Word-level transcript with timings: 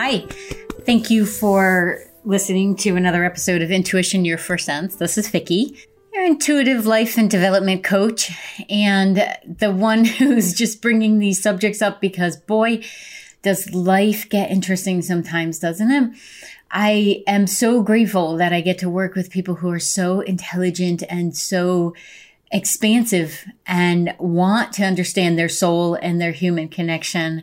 Hi. 0.00 0.20
Thank 0.82 1.10
you 1.10 1.26
for 1.26 2.04
listening 2.24 2.76
to 2.76 2.94
another 2.94 3.24
episode 3.24 3.62
of 3.62 3.72
Intuition 3.72 4.24
Your 4.24 4.38
First 4.38 4.64
Sense. 4.64 4.94
This 4.94 5.18
is 5.18 5.28
Vicki, 5.28 5.76
your 6.14 6.24
intuitive 6.24 6.86
life 6.86 7.18
and 7.18 7.28
development 7.28 7.82
coach, 7.82 8.30
and 8.70 9.16
the 9.44 9.72
one 9.72 10.04
who's 10.18 10.54
just 10.54 10.80
bringing 10.80 11.18
these 11.18 11.42
subjects 11.42 11.82
up 11.82 12.00
because, 12.00 12.36
boy, 12.36 12.84
does 13.42 13.74
life 13.74 14.28
get 14.28 14.52
interesting 14.52 15.02
sometimes, 15.02 15.58
doesn't 15.58 15.90
it? 15.90 16.12
I 16.70 17.24
am 17.26 17.48
so 17.48 17.82
grateful 17.82 18.36
that 18.36 18.52
I 18.52 18.60
get 18.60 18.78
to 18.78 18.88
work 18.88 19.16
with 19.16 19.32
people 19.32 19.56
who 19.56 19.70
are 19.72 19.80
so 19.80 20.20
intelligent 20.20 21.02
and 21.10 21.36
so 21.36 21.96
expansive 22.50 23.44
and 23.66 24.14
want 24.18 24.72
to 24.74 24.84
understand 24.84 25.38
their 25.38 25.48
soul 25.48 25.94
and 25.94 26.20
their 26.20 26.32
human 26.32 26.68
connection. 26.68 27.42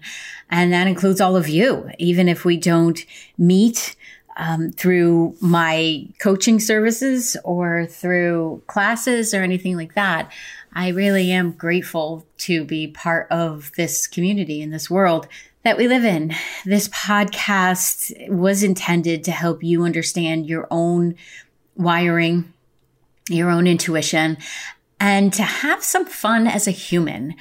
And 0.49 0.73
that 0.73 0.87
includes 0.87 1.21
all 1.21 1.35
of 1.35 1.47
you, 1.47 1.89
even 1.99 2.27
if 2.27 2.45
we 2.45 2.57
don't 2.57 3.03
meet 3.37 3.95
um, 4.37 4.71
through 4.71 5.35
my 5.39 6.07
coaching 6.19 6.59
services 6.59 7.37
or 7.43 7.85
through 7.85 8.61
classes 8.67 9.33
or 9.33 9.41
anything 9.41 9.77
like 9.77 9.95
that. 9.95 10.31
I 10.73 10.89
really 10.89 11.31
am 11.31 11.53
grateful 11.53 12.25
to 12.39 12.65
be 12.65 12.87
part 12.87 13.27
of 13.31 13.71
this 13.77 14.07
community 14.07 14.61
in 14.61 14.71
this 14.71 14.89
world 14.89 15.27
that 15.63 15.77
we 15.77 15.87
live 15.87 16.03
in. 16.03 16.35
This 16.65 16.89
podcast 16.89 18.29
was 18.29 18.61
intended 18.61 19.23
to 19.23 19.31
help 19.31 19.63
you 19.63 19.83
understand 19.83 20.47
your 20.47 20.67
own 20.69 21.15
wiring, 21.75 22.53
your 23.29 23.49
own 23.49 23.67
intuition, 23.67 24.37
and 25.05 25.31
to 25.31 25.43
have 25.43 25.83
some 25.83 26.07
fun 26.07 26.47
as 26.47 26.67
a 26.67 26.71
human. 26.71 27.35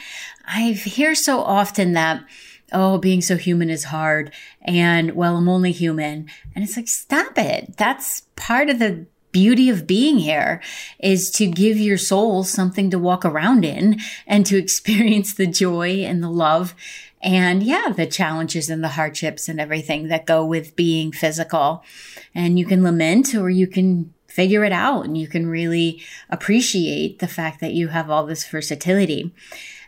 I 0.46 0.72
hear 0.72 1.14
so 1.14 1.40
often 1.40 1.94
that, 1.94 2.22
oh, 2.74 2.98
being 2.98 3.22
so 3.22 3.38
human 3.38 3.70
is 3.70 3.84
hard. 3.84 4.34
And 4.60 5.12
well, 5.12 5.38
I'm 5.38 5.48
only 5.48 5.72
human. 5.72 6.28
And 6.54 6.62
it's 6.62 6.76
like, 6.76 6.88
stop 6.88 7.38
it. 7.38 7.78
That's 7.78 8.20
part 8.36 8.68
of 8.68 8.80
the 8.80 9.06
beauty 9.32 9.70
of 9.70 9.86
being 9.86 10.18
here 10.18 10.60
is 10.98 11.30
to 11.30 11.46
give 11.46 11.78
your 11.78 11.96
soul 11.96 12.44
something 12.44 12.90
to 12.90 12.98
walk 12.98 13.24
around 13.24 13.64
in 13.64 13.98
and 14.26 14.44
to 14.44 14.58
experience 14.62 15.34
the 15.34 15.46
joy 15.46 16.04
and 16.04 16.22
the 16.22 16.30
love 16.30 16.74
and 17.22 17.62
yeah, 17.62 17.88
the 17.96 18.06
challenges 18.06 18.68
and 18.68 18.84
the 18.84 18.88
hardships 18.88 19.48
and 19.48 19.58
everything 19.58 20.08
that 20.08 20.26
go 20.26 20.44
with 20.44 20.76
being 20.76 21.10
physical. 21.10 21.82
And 22.34 22.58
you 22.58 22.66
can 22.66 22.82
lament 22.82 23.34
or 23.34 23.48
you 23.48 23.66
can 23.66 24.13
figure 24.34 24.64
it 24.64 24.72
out 24.72 25.04
and 25.04 25.16
you 25.16 25.28
can 25.28 25.46
really 25.46 26.02
appreciate 26.28 27.20
the 27.20 27.28
fact 27.28 27.60
that 27.60 27.72
you 27.72 27.86
have 27.86 28.10
all 28.10 28.26
this 28.26 28.44
versatility. 28.44 29.32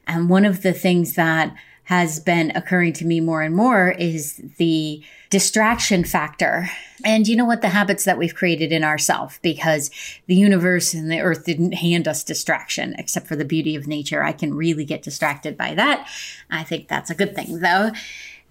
And 0.06 0.28
one 0.28 0.44
of 0.44 0.62
the 0.62 0.72
things 0.72 1.14
that 1.14 1.52
has 1.86 2.20
been 2.20 2.52
occurring 2.54 2.92
to 2.92 3.04
me 3.04 3.18
more 3.18 3.42
and 3.42 3.56
more 3.56 3.90
is 3.90 4.40
the 4.58 5.02
distraction 5.30 6.04
factor. 6.04 6.68
And 7.04 7.26
you 7.26 7.34
know 7.34 7.44
what? 7.44 7.60
The 7.60 7.70
habits 7.70 8.04
that 8.04 8.18
we've 8.18 8.36
created 8.36 8.70
in 8.70 8.84
ourselves 8.84 9.40
because 9.42 9.90
the 10.26 10.36
universe 10.36 10.94
and 10.94 11.10
the 11.10 11.20
earth 11.20 11.44
didn't 11.44 11.72
hand 11.72 12.06
us 12.06 12.22
distraction 12.22 12.94
except 12.98 13.26
for 13.26 13.34
the 13.34 13.44
beauty 13.44 13.74
of 13.74 13.88
nature. 13.88 14.22
I 14.22 14.30
can 14.30 14.54
really 14.54 14.84
get 14.84 15.02
distracted 15.02 15.56
by 15.56 15.74
that. 15.74 16.08
I 16.52 16.62
think 16.62 16.86
that's 16.86 17.10
a 17.10 17.16
good 17.16 17.34
thing 17.34 17.58
though. 17.58 17.90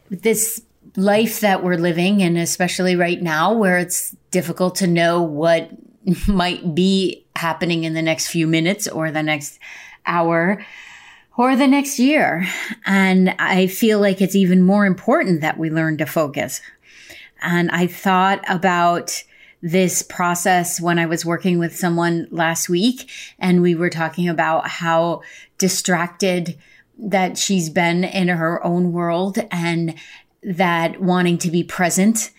This 0.10 0.62
life 0.96 1.40
that 1.42 1.64
we're 1.64 1.78
living 1.78 2.22
and 2.22 2.38
especially 2.38 2.96
right 2.96 3.22
now 3.22 3.54
where 3.54 3.78
it's 3.78 4.16
difficult 4.32 4.76
to 4.76 4.88
know 4.88 5.22
what 5.22 5.72
might 6.28 6.76
be 6.76 7.26
happening 7.36 7.84
in 7.84 7.94
the 7.94 8.02
next 8.02 8.28
few 8.28 8.48
minutes 8.48 8.88
or 8.88 9.12
the 9.12 9.24
next 9.24 9.60
hour 10.06 10.64
or 11.38 11.56
the 11.56 11.68
next 11.68 12.00
year. 12.00 12.48
And 12.86 13.36
I 13.40 13.68
feel 13.68 14.00
like 14.00 14.22
it's 14.22 14.36
even 14.36 14.62
more 14.62 14.86
important 14.86 15.42
that 15.42 15.58
we 15.58 15.70
learn 15.70 15.98
to 15.98 16.06
focus. 16.06 16.62
And 17.42 17.70
I 17.72 17.88
thought 17.88 18.44
about 18.48 19.24
this 19.62 20.02
process 20.02 20.80
when 20.80 21.00
I 21.00 21.06
was 21.08 21.26
working 21.26 21.58
with 21.58 21.76
someone 21.76 22.28
last 22.30 22.70
week 22.70 23.10
and 23.40 23.62
we 23.62 23.76
were 23.76 23.90
talking 23.90 24.30
about 24.30 24.68
how 24.68 25.22
distracted 25.58 26.58
that 26.98 27.38
she's 27.38 27.70
been 27.70 28.04
in 28.04 28.28
her 28.28 28.64
own 28.64 28.92
world 28.92 29.38
and 29.52 29.96
that 30.46 31.02
wanting 31.02 31.38
to 31.40 31.52
be 31.52 31.64
present 31.64 32.32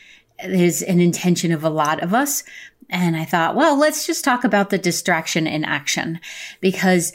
is 0.43 0.83
an 0.83 1.01
intention 1.01 1.53
of 1.53 1.65
a 1.65 1.71
lot 1.71 2.03
of 2.03 2.15
us. 2.15 2.45
And 2.89 3.17
I 3.17 3.25
thought, 3.25 3.57
well, 3.57 3.77
let's 3.77 4.07
just 4.07 4.25
talk 4.25 4.45
about 4.45 4.71
the 4.71 4.79
distraction 4.79 5.47
in 5.47 5.65
action 5.65 6.21
because 6.61 7.13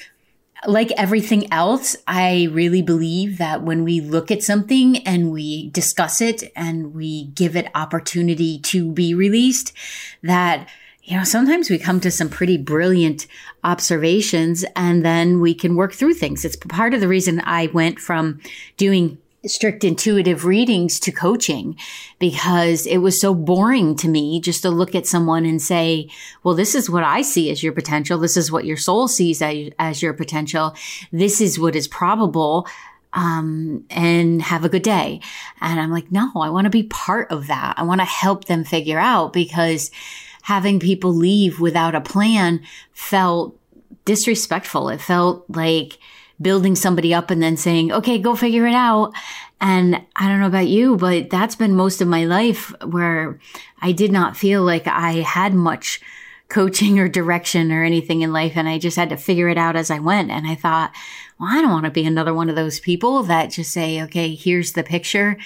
like 0.68 0.92
everything 0.92 1.52
else, 1.52 1.96
I 2.08 2.50
really 2.52 2.82
believe 2.82 3.38
that 3.38 3.64
when 3.64 3.84
we 3.84 4.02
look 4.02 4.30
at 4.30 4.44
something 4.44 4.98
and 5.08 5.32
we 5.32 5.70
discuss 5.70 6.22
it 6.22 6.52
and 6.56 6.94
we 6.94 7.26
give 7.28 7.56
it 7.56 7.72
opportunity 7.74 8.60
to 8.60 8.92
be 8.92 9.14
released, 9.14 9.74
that 10.22 10.68
you 11.04 11.18
know, 11.18 11.24
sometimes 11.24 11.70
we 11.70 11.80
come 11.80 12.00
to 12.02 12.12
some 12.12 12.30
pretty 12.30 12.58
brilliant 12.58 13.26
observations 13.64 14.64
and 14.76 15.04
then 15.04 15.42
we 15.42 15.56
can 15.56 15.76
work 15.76 15.94
through 15.94 16.14
things. 16.14 16.46
It's 16.46 16.56
part 16.56 16.94
of 16.94 17.02
the 17.02 17.08
reason 17.08 17.42
I 17.44 17.68
went 17.74 18.00
from 18.00 18.40
doing 18.78 19.18
strict 19.46 19.84
intuitive 19.84 20.46
readings 20.46 21.00
to 21.00 21.12
coaching 21.12 21.76
because 22.20 22.86
it 22.86 23.00
was 23.00 23.20
so 23.20 23.34
boring 23.34 23.96
to 23.96 24.08
me 24.08 24.40
just 24.40 24.62
to 24.62 24.70
look 24.70 24.94
at 24.94 25.08
someone 25.08 25.46
and 25.46 25.62
say, 25.62 26.08
well, 26.44 26.54
this 26.54 26.76
is 26.76 26.90
what 26.90 27.04
I 27.04 27.24
see 27.24 27.50
as 27.50 27.64
your 27.64 27.74
potential. 27.74 28.20
This 28.20 28.38
is 28.38 28.52
what 28.52 28.66
your 28.66 28.78
soul 28.78 29.08
sees 29.08 29.42
as, 29.42 30.02
your 30.02 30.14
potential. 30.14 30.76
This 31.12 31.42
is 31.42 31.58
what 31.58 31.76
is 31.76 31.88
probable. 31.88 32.68
Um, 33.14 33.84
and 33.90 34.42
have 34.42 34.64
a 34.64 34.70
good 34.70 34.84
day. 34.84 35.20
And 35.60 35.82
I'm 35.82 35.92
like, 35.92 36.14
no, 36.14 36.32
I 36.34 36.50
want 36.50 36.64
to 36.64 36.70
be 36.70 36.84
part 36.84 37.30
of 37.30 37.48
that. 37.48 37.74
I 37.78 37.84
want 37.84 38.00
to 38.00 38.06
help 38.06 38.46
them 38.46 38.64
figure 38.64 39.00
out 39.00 39.34
because 39.34 39.92
having 40.44 40.80
people 40.80 41.14
leave 41.14 41.60
without 41.60 41.94
a 41.94 42.00
plan 42.00 42.62
felt 42.94 43.60
disrespectful. 44.06 44.88
It 44.88 45.02
felt 45.02 45.44
like, 45.50 46.00
building 46.42 46.76
somebody 46.76 47.14
up 47.14 47.30
and 47.30 47.42
then 47.42 47.58
saying, 47.58 47.92
okay, 47.92 48.18
go 48.18 48.36
figure 48.36 48.66
it 48.66 48.74
out. 48.74 49.14
And 49.60 50.02
I 50.16 50.28
don't 50.28 50.40
know 50.40 50.48
about 50.48 50.68
you, 50.68 50.98
but 50.98 51.30
that's 51.30 51.56
been 51.56 51.76
most 51.76 52.02
of 52.02 52.08
my 52.08 52.26
life 52.26 52.74
where 52.84 53.40
I 53.82 53.92
did 53.92 54.12
not 54.12 54.36
feel 54.36 54.64
like 54.64 54.88
I 54.88 55.14
had 55.14 55.54
much 55.54 56.02
coaching 56.50 57.00
or 57.00 57.08
direction 57.08 57.72
or 57.72 57.84
anything 57.84 58.22
in 58.22 58.34
life. 58.34 58.54
And 58.56 58.68
I 58.68 58.78
just 58.78 58.98
had 58.98 59.10
to 59.10 59.18
figure 59.18 59.50
it 59.50 59.58
out 59.58 59.76
as 59.76 59.90
I 59.90 60.00
went. 60.00 60.32
And 60.32 60.48
I 60.48 60.56
thought, 60.56 60.92
well, 61.40 61.50
I 61.52 61.62
don't 61.62 61.72
want 61.72 61.86
to 61.86 61.92
be 61.92 62.06
another 62.06 62.34
one 62.34 62.50
of 62.50 62.56
those 62.56 62.80
people 62.80 63.24
that 63.24 63.52
just 63.52 63.72
say, 63.72 64.02
okay, 64.04 64.36
here's 64.36 64.74
the 64.74 64.84
picture 64.84 65.38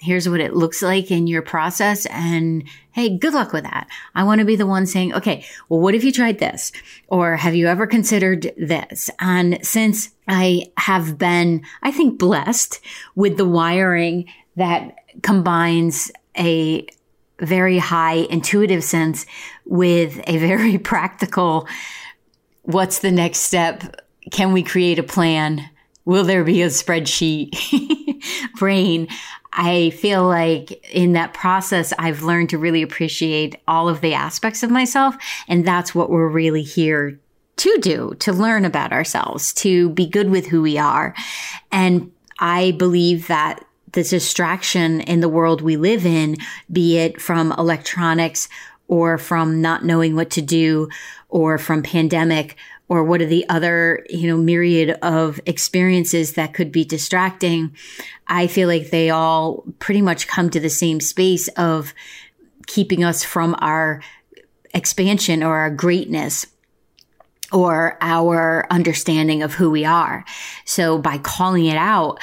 here's 0.00 0.28
what 0.28 0.40
it 0.40 0.54
looks 0.54 0.82
like 0.82 1.10
in 1.10 1.26
your 1.26 1.42
process. 1.42 2.06
And 2.06 2.64
hey, 2.92 3.16
good 3.18 3.34
luck 3.34 3.52
with 3.52 3.64
that. 3.64 3.86
I 4.14 4.24
want 4.24 4.38
to 4.40 4.46
be 4.46 4.56
the 4.56 4.66
one 4.66 4.86
saying, 4.86 5.14
okay, 5.14 5.44
well, 5.68 5.80
what 5.80 5.94
if 5.94 6.02
you 6.02 6.10
tried 6.10 6.38
this? 6.38 6.72
Or 7.08 7.36
have 7.36 7.54
you 7.54 7.66
ever 7.66 7.86
considered 7.86 8.52
this? 8.56 9.10
And 9.20 9.64
since 9.64 10.10
I 10.26 10.72
have 10.78 11.18
been, 11.18 11.62
I 11.82 11.90
think, 11.90 12.18
blessed 12.18 12.80
with 13.14 13.36
the 13.36 13.48
wiring 13.48 14.26
that 14.56 14.96
combines 15.22 16.10
a 16.38 16.86
very 17.40 17.78
high 17.78 18.26
intuitive 18.30 18.84
sense 18.84 19.26
with 19.66 20.20
a 20.26 20.38
very 20.38 20.78
practical, 20.92 21.68
what's 22.62 23.00
the 23.00 23.10
next 23.12 23.40
step? 23.40 24.02
Can 24.30 24.52
we 24.52 24.62
create 24.62 24.98
a 24.98 25.02
plan? 25.02 25.68
Will 26.04 26.24
there 26.24 26.44
be 26.44 26.62
a 26.62 26.68
spreadsheet 26.68 27.54
brain? 28.58 29.08
I 29.52 29.90
feel 29.90 30.26
like 30.26 30.84
in 30.94 31.12
that 31.14 31.34
process, 31.34 31.92
I've 31.98 32.22
learned 32.22 32.50
to 32.50 32.58
really 32.58 32.82
appreciate 32.82 33.56
all 33.66 33.88
of 33.88 34.00
the 34.00 34.14
aspects 34.14 34.62
of 34.62 34.70
myself. 34.70 35.16
And 35.48 35.64
that's 35.64 35.94
what 35.94 36.10
we're 36.10 36.28
really 36.28 36.62
here 36.62 37.18
to 37.56 37.78
do, 37.78 38.14
to 38.20 38.32
learn 38.32 38.64
about 38.64 38.92
ourselves, 38.92 39.52
to 39.54 39.90
be 39.90 40.06
good 40.06 40.30
with 40.30 40.46
who 40.46 40.62
we 40.62 40.78
are. 40.78 41.14
And 41.70 42.10
I 42.38 42.70
believe 42.72 43.26
that 43.26 43.64
the 43.92 44.04
distraction 44.04 45.00
in 45.00 45.20
the 45.20 45.28
world 45.28 45.60
we 45.60 45.76
live 45.76 46.06
in, 46.06 46.36
be 46.70 46.98
it 46.98 47.20
from 47.20 47.52
electronics 47.52 48.48
or 48.90 49.18
from 49.18 49.62
not 49.62 49.84
knowing 49.84 50.16
what 50.16 50.30
to 50.30 50.42
do 50.42 50.88
or 51.28 51.58
from 51.58 51.80
pandemic 51.80 52.56
or 52.88 53.04
what 53.04 53.22
are 53.22 53.26
the 53.26 53.48
other, 53.48 54.04
you 54.10 54.26
know, 54.26 54.36
myriad 54.36 54.90
of 55.00 55.40
experiences 55.46 56.32
that 56.32 56.52
could 56.52 56.72
be 56.72 56.84
distracting. 56.84 57.74
I 58.26 58.48
feel 58.48 58.66
like 58.66 58.90
they 58.90 59.08
all 59.10 59.64
pretty 59.78 60.02
much 60.02 60.26
come 60.26 60.50
to 60.50 60.58
the 60.58 60.68
same 60.68 60.98
space 60.98 61.46
of 61.56 61.94
keeping 62.66 63.04
us 63.04 63.22
from 63.22 63.54
our 63.60 64.02
expansion 64.74 65.44
or 65.44 65.56
our 65.58 65.70
greatness 65.70 66.46
or 67.52 67.96
our 68.00 68.66
understanding 68.72 69.44
of 69.44 69.54
who 69.54 69.70
we 69.70 69.84
are. 69.84 70.24
So 70.64 70.98
by 70.98 71.18
calling 71.18 71.66
it 71.66 71.76
out, 71.76 72.18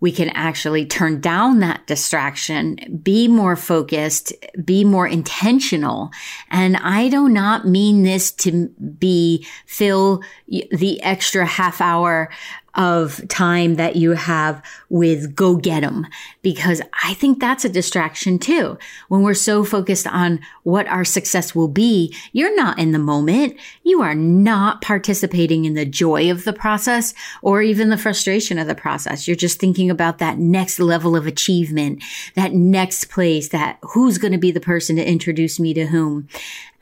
we 0.00 0.10
can 0.10 0.30
actually 0.30 0.86
turn 0.86 1.20
down 1.20 1.60
that 1.60 1.86
distraction, 1.86 3.00
be 3.02 3.28
more 3.28 3.54
focused, 3.54 4.32
be 4.64 4.82
more 4.82 5.06
intentional. 5.06 6.10
And 6.50 6.76
I 6.78 7.08
do 7.08 7.28
not 7.28 7.66
mean 7.66 8.02
this 8.02 8.32
to 8.32 8.68
be 8.68 9.46
fill 9.66 10.22
the 10.48 11.02
extra 11.02 11.44
half 11.44 11.80
hour 11.80 12.30
of 12.74 13.26
time 13.28 13.74
that 13.76 13.96
you 13.96 14.12
have 14.12 14.62
with 14.88 15.34
go 15.34 15.56
get 15.56 15.80
them 15.80 16.06
because 16.42 16.80
I 17.04 17.14
think 17.14 17.40
that's 17.40 17.64
a 17.64 17.68
distraction 17.68 18.38
too. 18.38 18.78
When 19.08 19.22
we're 19.22 19.34
so 19.34 19.64
focused 19.64 20.06
on 20.06 20.40
what 20.62 20.86
our 20.86 21.04
success 21.04 21.54
will 21.54 21.68
be, 21.68 22.14
you're 22.32 22.54
not 22.56 22.78
in 22.78 22.92
the 22.92 22.98
moment. 22.98 23.56
You 23.82 24.02
are 24.02 24.14
not 24.14 24.82
participating 24.82 25.64
in 25.64 25.74
the 25.74 25.84
joy 25.84 26.30
of 26.30 26.44
the 26.44 26.52
process 26.52 27.14
or 27.42 27.62
even 27.62 27.90
the 27.90 27.98
frustration 27.98 28.58
of 28.58 28.66
the 28.66 28.74
process. 28.74 29.26
You're 29.26 29.36
just 29.36 29.58
thinking 29.58 29.90
about 29.90 30.18
that 30.18 30.38
next 30.38 30.78
level 30.78 31.16
of 31.16 31.26
achievement, 31.26 32.02
that 32.34 32.52
next 32.52 33.10
place, 33.10 33.48
that 33.48 33.78
who's 33.82 34.18
going 34.18 34.32
to 34.32 34.38
be 34.38 34.50
the 34.50 34.60
person 34.60 34.96
to 34.96 35.08
introduce 35.08 35.58
me 35.58 35.74
to 35.74 35.86
whom. 35.86 36.28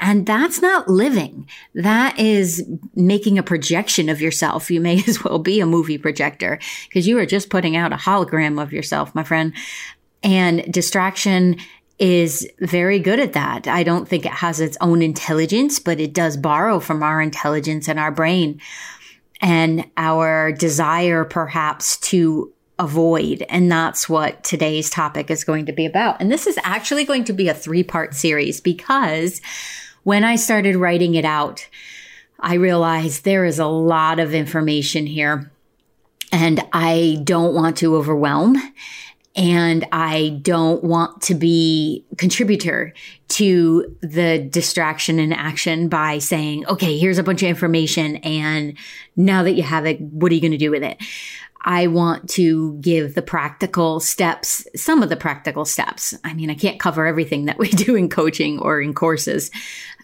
And 0.01 0.27
that's 0.27 0.63
not 0.63 0.89
living. 0.89 1.49
That 1.75 2.19
is 2.19 2.65
making 2.95 3.39
a 3.39 3.43
projection 3.43 4.09
of 4.09 4.21
yourself. 4.21 4.71
You 4.71 4.81
may 4.81 5.03
as 5.09 5.25
well 5.25 5.39
be 5.39 5.61
a 5.61 5.67
movie 5.79 5.99
projector 5.99 6.59
because 6.89 7.07
you 7.07 7.19
are 7.19 7.27
just 7.27 7.51
putting 7.51 7.77
out 7.77 7.93
a 7.93 7.97
hologram 7.97 8.61
of 8.61 8.73
yourself, 8.73 9.15
my 9.15 9.23
friend. 9.23 9.53
And 10.23 10.73
distraction 10.73 11.57
is 11.99 12.49
very 12.61 12.99
good 12.99 13.21
at 13.21 13.33
that. 13.33 13.67
I 13.67 13.83
don't 13.83 14.09
think 14.09 14.25
it 14.27 14.33
has 14.33 14.61
its 14.61 14.77
own 14.81 15.03
intelligence, 15.03 15.79
but 15.79 16.01
it 16.01 16.13
does 16.13 16.37
borrow 16.37 16.81
from 16.81 17.03
our 17.03 17.21
intelligence 17.21 17.89
and 17.89 17.99
our 17.99 18.11
brain 18.11 18.61
and 19.41 19.89
our 19.97 20.53
desire 20.53 21.25
perhaps 21.25 21.97
to 21.99 22.53
avoid. 22.79 23.45
And 23.49 23.71
that's 23.71 24.09
what 24.09 24.43
today's 24.45 24.91
topic 24.91 25.31
is 25.31 25.45
going 25.45 25.67
to 25.67 25.73
be 25.73 25.87
about. 25.87 26.21
And 26.21 26.31
this 26.31 26.47
is 26.47 26.59
actually 26.63 27.05
going 27.05 27.25
to 27.25 27.33
be 27.33 27.49
a 27.49 27.55
three 27.55 27.83
part 27.83 28.15
series 28.15 28.61
because 28.61 29.41
when 30.05 30.25
I 30.25 30.37
started 30.37 30.77
writing 30.77 31.15
it 31.15 31.25
out, 31.25 31.69
I 32.41 32.55
realized 32.55 33.25
there 33.25 33.45
is 33.45 33.59
a 33.59 33.67
lot 33.67 34.21
of 34.21 34.35
information 34.35 35.07
here 35.07 35.51
and 36.33 36.65
I 36.73 37.21
don't 37.25 37.55
want 37.55 37.77
to 37.79 37.97
overwhelm 37.97 38.57
and 39.39 39.87
I 39.93 40.41
don't 40.43 40.83
want 40.83 41.23
to 41.23 41.35
be 41.35 42.05
contributor 42.17 42.93
to 43.29 43.97
the 44.01 44.39
distraction 44.39 45.21
and 45.21 45.33
action 45.33 45.89
by 45.89 46.19
saying, 46.19 46.67
okay, 46.67 46.99
here's 46.99 47.19
a 47.19 47.23
bunch 47.23 47.43
of 47.43 47.49
information. 47.49 48.17
And 48.17 48.77
now 49.15 49.45
that 49.45 49.53
you 49.53 49.63
have 49.63 49.87
it, 49.87 50.01
what 50.01 50.33
are 50.33 50.35
you 50.35 50.41
going 50.41 50.53
to 50.53 50.59
do 50.59 50.73
with 50.73 50.83
it? 50.83 50.99
I 51.65 51.87
want 51.87 52.29
to 52.31 52.75
give 52.81 53.15
the 53.15 53.23
practical 53.23 54.01
steps, 54.01 54.67
some 54.75 55.03
of 55.03 55.09
the 55.09 55.17
practical 55.17 55.65
steps. 55.65 56.15
I 56.25 56.35
mean, 56.35 56.51
I 56.51 56.55
can't 56.55 56.81
cover 56.81 57.07
everything 57.07 57.45
that 57.45 57.59
we 57.59 57.69
do 57.71 57.95
in 57.95 58.09
coaching 58.09 58.59
or 58.59 58.81
in 58.81 58.93
courses, 58.93 59.51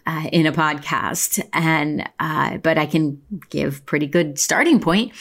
uh, 0.07 0.29
in 0.31 0.45
a 0.45 0.51
podcast. 0.51 1.43
And, 1.51 2.07
uh, 2.19 2.57
but 2.57 2.77
I 2.77 2.85
can 2.85 3.21
give 3.49 3.85
pretty 3.85 4.07
good 4.07 4.37
starting 4.37 4.79
point. 4.79 5.13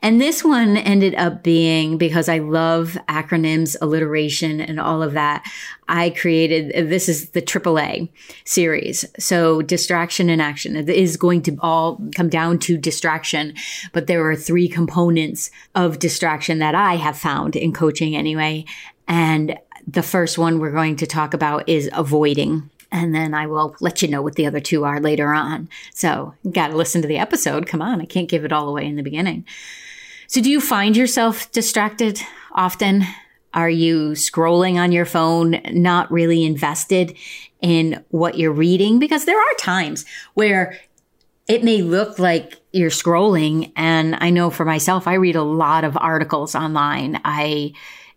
And 0.00 0.20
this 0.20 0.42
one 0.42 0.76
ended 0.76 1.14
up 1.14 1.42
being 1.42 1.96
because 1.96 2.28
I 2.28 2.38
love 2.38 2.98
acronyms, 3.08 3.76
alliteration 3.80 4.60
and 4.60 4.80
all 4.80 5.02
of 5.02 5.12
that. 5.12 5.48
I 5.88 6.10
created, 6.10 6.88
this 6.88 7.08
is 7.08 7.30
the 7.30 7.42
AAA 7.42 8.08
series. 8.44 9.04
So 9.18 9.62
distraction 9.62 10.30
and 10.30 10.40
action 10.40 10.74
it 10.76 10.88
is 10.88 11.16
going 11.16 11.42
to 11.42 11.56
all 11.60 12.00
come 12.14 12.28
down 12.28 12.58
to 12.60 12.78
distraction, 12.78 13.54
but 13.92 14.06
there 14.06 14.28
are 14.28 14.36
three 14.36 14.68
components 14.68 15.50
of 15.74 15.98
distraction 15.98 16.58
that 16.60 16.74
I 16.74 16.96
have 16.96 17.18
found 17.18 17.56
in 17.56 17.72
coaching 17.72 18.16
anyway. 18.16 18.64
And 19.06 19.58
the 19.86 20.02
first 20.02 20.38
one 20.38 20.58
we're 20.58 20.70
going 20.70 20.96
to 20.96 21.06
talk 21.06 21.34
about 21.34 21.68
is 21.68 21.90
avoiding 21.92 22.70
and 22.92 23.14
then 23.14 23.34
I 23.34 23.46
will 23.46 23.74
let 23.80 24.02
you 24.02 24.08
know 24.08 24.22
what 24.22 24.36
the 24.36 24.46
other 24.46 24.60
two 24.60 24.84
are 24.84 25.00
later 25.00 25.32
on. 25.32 25.68
So, 25.94 26.34
got 26.50 26.68
to 26.68 26.76
listen 26.76 27.02
to 27.02 27.08
the 27.08 27.18
episode. 27.18 27.66
Come 27.66 27.82
on, 27.82 28.00
I 28.00 28.04
can't 28.04 28.28
give 28.28 28.44
it 28.44 28.52
all 28.52 28.68
away 28.68 28.86
in 28.86 28.96
the 28.96 29.02
beginning. 29.02 29.46
So, 30.28 30.40
do 30.40 30.50
you 30.50 30.60
find 30.60 30.96
yourself 30.96 31.50
distracted 31.50 32.20
often? 32.52 33.04
Are 33.54 33.70
you 33.70 34.10
scrolling 34.10 34.76
on 34.76 34.92
your 34.92 35.04
phone, 35.04 35.60
not 35.70 36.10
really 36.10 36.44
invested 36.44 37.16
in 37.60 38.04
what 38.10 38.38
you're 38.38 38.52
reading? 38.52 38.98
Because 38.98 39.24
there 39.24 39.38
are 39.38 39.54
times 39.58 40.04
where 40.34 40.78
it 41.48 41.64
may 41.64 41.82
look 41.82 42.18
like 42.18 42.60
you're 42.72 42.90
scrolling. 42.90 43.72
And 43.76 44.16
I 44.20 44.30
know 44.30 44.50
for 44.50 44.64
myself, 44.64 45.06
I 45.06 45.14
read 45.14 45.36
a 45.36 45.42
lot 45.42 45.84
of 45.84 45.96
articles 45.96 46.54
online. 46.54 47.20
I 47.24 47.72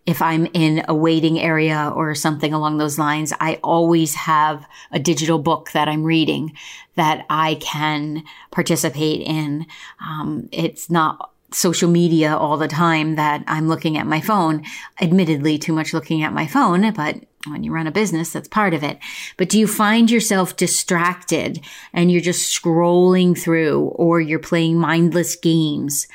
if 0.06 0.22
I'm 0.22 0.46
in 0.54 0.84
a 0.88 0.94
waiting 0.94 1.38
area 1.38 1.92
or 1.94 2.14
something 2.14 2.52
along 2.52 2.78
those 2.78 2.98
lines, 2.98 3.32
I 3.40 3.58
always 3.62 4.14
have 4.14 4.66
a 4.92 5.00
digital 5.00 5.38
book 5.38 5.72
that 5.72 5.88
I'm 5.88 6.04
reading 6.04 6.56
that 6.94 7.26
I 7.28 7.56
can 7.56 8.22
participate 8.52 9.20
in. 9.26 9.66
Um, 10.00 10.48
it's 10.52 10.88
not 10.88 11.32
social 11.52 11.90
media 11.90 12.36
all 12.36 12.56
the 12.56 12.68
time 12.68 13.16
that 13.16 13.42
I'm 13.46 13.68
looking 13.68 13.98
at 13.98 14.06
my 14.06 14.20
phone. 14.20 14.64
Admittedly, 15.00 15.58
too 15.58 15.72
much 15.72 15.92
looking 15.92 16.22
at 16.22 16.32
my 16.32 16.46
phone, 16.46 16.92
but 16.92 17.16
when 17.46 17.62
you 17.62 17.72
run 17.72 17.86
a 17.86 17.92
business, 17.92 18.32
that's 18.32 18.48
part 18.48 18.74
of 18.74 18.82
it. 18.82 18.98
But 19.36 19.48
do 19.48 19.58
you 19.58 19.66
find 19.66 20.10
yourself 20.10 20.56
distracted 20.56 21.60
and 21.92 22.10
you're 22.10 22.20
just 22.20 22.60
scrolling 22.60 23.38
through 23.38 23.84
or 23.94 24.20
you're 24.20 24.38
playing 24.38 24.78
mindless 24.78 25.36
games 25.36 26.08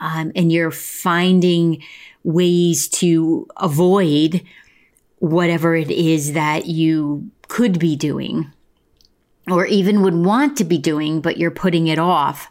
um, 0.00 0.32
and 0.36 0.52
you're 0.52 0.70
finding 0.70 1.82
ways 2.28 2.88
to 2.88 3.48
avoid 3.56 4.42
whatever 5.18 5.74
it 5.74 5.90
is 5.90 6.34
that 6.34 6.66
you 6.66 7.30
could 7.48 7.78
be 7.78 7.96
doing 7.96 8.52
or 9.50 9.64
even 9.64 10.02
would 10.02 10.14
want 10.14 10.58
to 10.58 10.64
be 10.64 10.76
doing, 10.76 11.22
but 11.22 11.38
you're 11.38 11.50
putting 11.50 11.86
it 11.86 11.98
off 11.98 12.48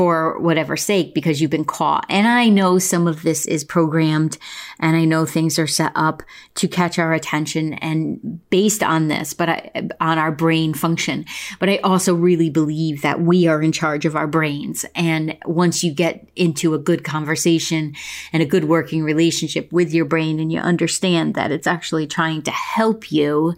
for 0.00 0.38
whatever 0.38 0.78
sake 0.78 1.12
because 1.12 1.42
you've 1.42 1.50
been 1.50 1.62
caught. 1.62 2.06
And 2.08 2.26
I 2.26 2.48
know 2.48 2.78
some 2.78 3.06
of 3.06 3.20
this 3.20 3.44
is 3.44 3.64
programmed 3.64 4.38
and 4.78 4.96
I 4.96 5.04
know 5.04 5.26
things 5.26 5.58
are 5.58 5.66
set 5.66 5.92
up 5.94 6.22
to 6.54 6.68
catch 6.68 6.98
our 6.98 7.12
attention 7.12 7.74
and 7.74 8.40
based 8.48 8.82
on 8.82 9.08
this, 9.08 9.34
but 9.34 9.50
I, 9.50 9.90
on 10.00 10.16
our 10.16 10.32
brain 10.32 10.72
function. 10.72 11.26
But 11.58 11.68
I 11.68 11.80
also 11.84 12.14
really 12.14 12.48
believe 12.48 13.02
that 13.02 13.20
we 13.20 13.46
are 13.46 13.60
in 13.60 13.72
charge 13.72 14.06
of 14.06 14.16
our 14.16 14.26
brains. 14.26 14.86
And 14.94 15.36
once 15.44 15.84
you 15.84 15.92
get 15.92 16.26
into 16.34 16.72
a 16.72 16.78
good 16.78 17.04
conversation 17.04 17.94
and 18.32 18.42
a 18.42 18.46
good 18.46 18.64
working 18.64 19.02
relationship 19.02 19.70
with 19.70 19.92
your 19.92 20.06
brain 20.06 20.40
and 20.40 20.50
you 20.50 20.60
understand 20.60 21.34
that 21.34 21.52
it's 21.52 21.66
actually 21.66 22.06
trying 22.06 22.40
to 22.44 22.50
help 22.50 23.12
you, 23.12 23.54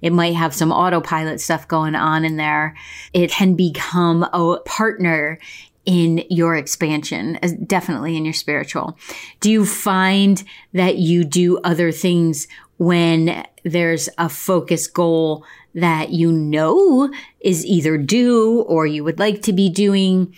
it 0.00 0.14
might 0.14 0.36
have 0.36 0.54
some 0.54 0.72
autopilot 0.72 1.38
stuff 1.38 1.68
going 1.68 1.94
on 1.94 2.24
in 2.24 2.38
there. 2.38 2.74
It 3.12 3.30
can 3.30 3.56
become 3.56 4.22
a 4.22 4.56
partner 4.64 5.38
in 5.84 6.24
your 6.30 6.56
expansion, 6.56 7.38
definitely 7.66 8.16
in 8.16 8.24
your 8.24 8.34
spiritual? 8.34 8.96
Do 9.40 9.50
you 9.50 9.66
find 9.66 10.42
that 10.72 10.96
you 10.96 11.24
do 11.24 11.58
other 11.58 11.92
things 11.92 12.46
when 12.78 13.44
there's 13.64 14.08
a 14.18 14.28
focus 14.28 14.86
goal 14.86 15.44
that 15.74 16.10
you 16.10 16.30
know 16.30 17.10
is 17.40 17.64
either 17.64 17.96
due 17.96 18.60
or 18.62 18.86
you 18.86 19.02
would 19.04 19.18
like 19.18 19.42
to 19.42 19.52
be 19.52 19.68
doing? 19.68 20.34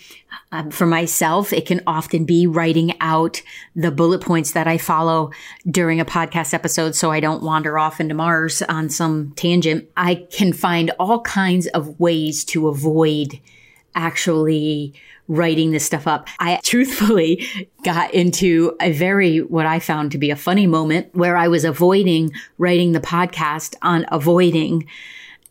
Um, 0.51 0.71
for 0.71 0.85
myself, 0.85 1.51
it 1.51 1.65
can 1.65 1.81
often 1.85 2.23
be 2.23 2.47
writing 2.47 2.93
out 3.01 3.41
the 3.75 3.91
bullet 3.91 4.21
points 4.21 4.51
that 4.53 4.67
I 4.67 4.77
follow 4.77 5.31
during 5.69 5.99
a 5.99 6.05
podcast 6.05 6.53
episode 6.53 6.95
so 6.95 7.11
I 7.11 7.19
don't 7.19 7.43
wander 7.43 7.77
off 7.77 7.99
into 7.99 8.13
Mars 8.13 8.61
on 8.61 8.89
some 8.89 9.33
tangent. 9.35 9.89
I 9.97 10.27
can 10.31 10.53
find 10.53 10.91
all 10.99 11.21
kinds 11.21 11.67
of 11.67 11.99
ways 11.99 12.45
to 12.45 12.67
avoid 12.69 13.39
actually 13.95 14.93
writing 15.27 15.71
this 15.71 15.85
stuff 15.85 16.07
up. 16.07 16.27
I 16.39 16.59
truthfully 16.63 17.47
got 17.83 18.13
into 18.13 18.75
a 18.79 18.91
very, 18.91 19.39
what 19.39 19.65
I 19.65 19.79
found 19.79 20.11
to 20.11 20.17
be 20.17 20.29
a 20.29 20.35
funny 20.35 20.67
moment 20.67 21.09
where 21.13 21.35
I 21.35 21.47
was 21.47 21.63
avoiding 21.63 22.31
writing 22.57 22.91
the 22.91 22.99
podcast 22.99 23.75
on 23.81 24.05
avoiding. 24.11 24.87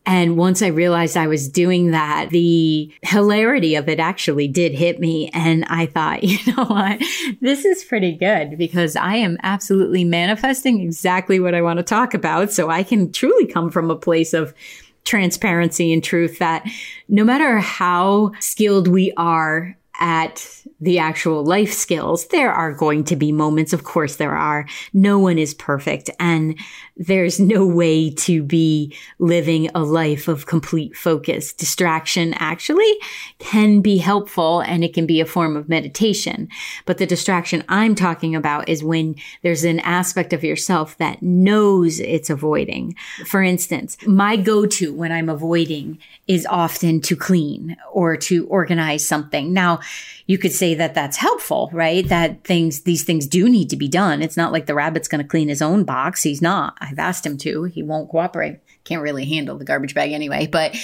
And 0.06 0.36
once 0.36 0.60
I 0.60 0.66
realized 0.66 1.16
I 1.16 1.28
was 1.28 1.48
doing 1.48 1.92
that, 1.92 2.28
the 2.28 2.92
hilarity 3.02 3.74
of 3.74 3.88
it 3.88 3.98
actually 3.98 4.46
did 4.48 4.74
hit 4.74 5.00
me. 5.00 5.30
And 5.32 5.64
I 5.64 5.86
thought, 5.86 6.22
you 6.22 6.38
know 6.52 6.64
what? 6.66 7.00
This 7.40 7.64
is 7.64 7.84
pretty 7.84 8.12
good 8.12 8.58
because 8.58 8.96
I 8.96 9.16
am 9.16 9.38
absolutely 9.42 10.04
manifesting 10.04 10.80
exactly 10.80 11.40
what 11.40 11.54
I 11.54 11.62
want 11.62 11.78
to 11.78 11.82
talk 11.82 12.12
about. 12.12 12.52
So 12.52 12.68
I 12.68 12.82
can 12.82 13.12
truly 13.12 13.46
come 13.46 13.70
from 13.70 13.90
a 13.90 13.96
place 13.96 14.34
of 14.34 14.54
transparency 15.04 15.92
and 15.92 16.02
truth 16.02 16.38
that 16.38 16.66
no 17.08 17.24
matter 17.24 17.58
how 17.58 18.32
skilled 18.40 18.88
we 18.88 19.12
are 19.16 19.76
at 20.00 20.64
the 20.80 20.98
actual 20.98 21.44
life 21.44 21.72
skills, 21.72 22.26
there 22.28 22.52
are 22.52 22.72
going 22.72 23.04
to 23.04 23.16
be 23.16 23.30
moments. 23.30 23.72
Of 23.72 23.84
course, 23.84 24.16
there 24.16 24.34
are. 24.34 24.66
No 24.92 25.18
one 25.18 25.38
is 25.38 25.54
perfect. 25.54 26.10
And 26.18 26.58
there's 26.96 27.40
no 27.40 27.66
way 27.66 28.10
to 28.10 28.42
be 28.42 28.94
living 29.18 29.68
a 29.74 29.82
life 29.82 30.28
of 30.28 30.46
complete 30.46 30.96
focus. 30.96 31.52
Distraction 31.52 32.34
actually 32.34 32.92
can 33.38 33.80
be 33.80 33.98
helpful 33.98 34.60
and 34.60 34.84
it 34.84 34.94
can 34.94 35.04
be 35.04 35.20
a 35.20 35.26
form 35.26 35.56
of 35.56 35.68
meditation. 35.68 36.48
But 36.86 36.98
the 36.98 37.06
distraction 37.06 37.64
I'm 37.68 37.96
talking 37.96 38.36
about 38.36 38.68
is 38.68 38.84
when 38.84 39.16
there's 39.42 39.64
an 39.64 39.80
aspect 39.80 40.32
of 40.32 40.44
yourself 40.44 40.96
that 40.98 41.20
knows 41.20 41.98
it's 41.98 42.30
avoiding. 42.30 42.94
For 43.26 43.42
instance, 43.42 43.96
my 44.06 44.36
go-to 44.36 44.92
when 44.92 45.10
I'm 45.10 45.28
avoiding 45.28 45.98
is 46.28 46.46
often 46.46 47.00
to 47.02 47.16
clean 47.16 47.76
or 47.92 48.16
to 48.16 48.46
organize 48.46 49.06
something. 49.06 49.52
Now, 49.52 49.80
you 50.26 50.38
could 50.38 50.52
say 50.52 50.74
that 50.74 50.94
that's 50.94 51.18
helpful, 51.18 51.68
right? 51.72 52.08
That 52.08 52.44
things, 52.44 52.82
these 52.82 53.02
things 53.04 53.26
do 53.26 53.48
need 53.48 53.68
to 53.70 53.76
be 53.76 53.88
done. 53.88 54.22
It's 54.22 54.36
not 54.36 54.52
like 54.52 54.66
the 54.66 54.74
rabbit's 54.74 55.08
going 55.08 55.22
to 55.22 55.28
clean 55.28 55.48
his 55.48 55.60
own 55.60 55.84
box. 55.84 56.22
He's 56.22 56.40
not. 56.40 56.76
I've 56.84 56.98
asked 56.98 57.24
him 57.24 57.38
to. 57.38 57.64
He 57.64 57.82
won't 57.82 58.10
cooperate. 58.10 58.60
Can't 58.84 59.02
really 59.02 59.24
handle 59.24 59.56
the 59.56 59.64
garbage 59.64 59.94
bag 59.94 60.12
anyway, 60.12 60.46
but 60.46 60.76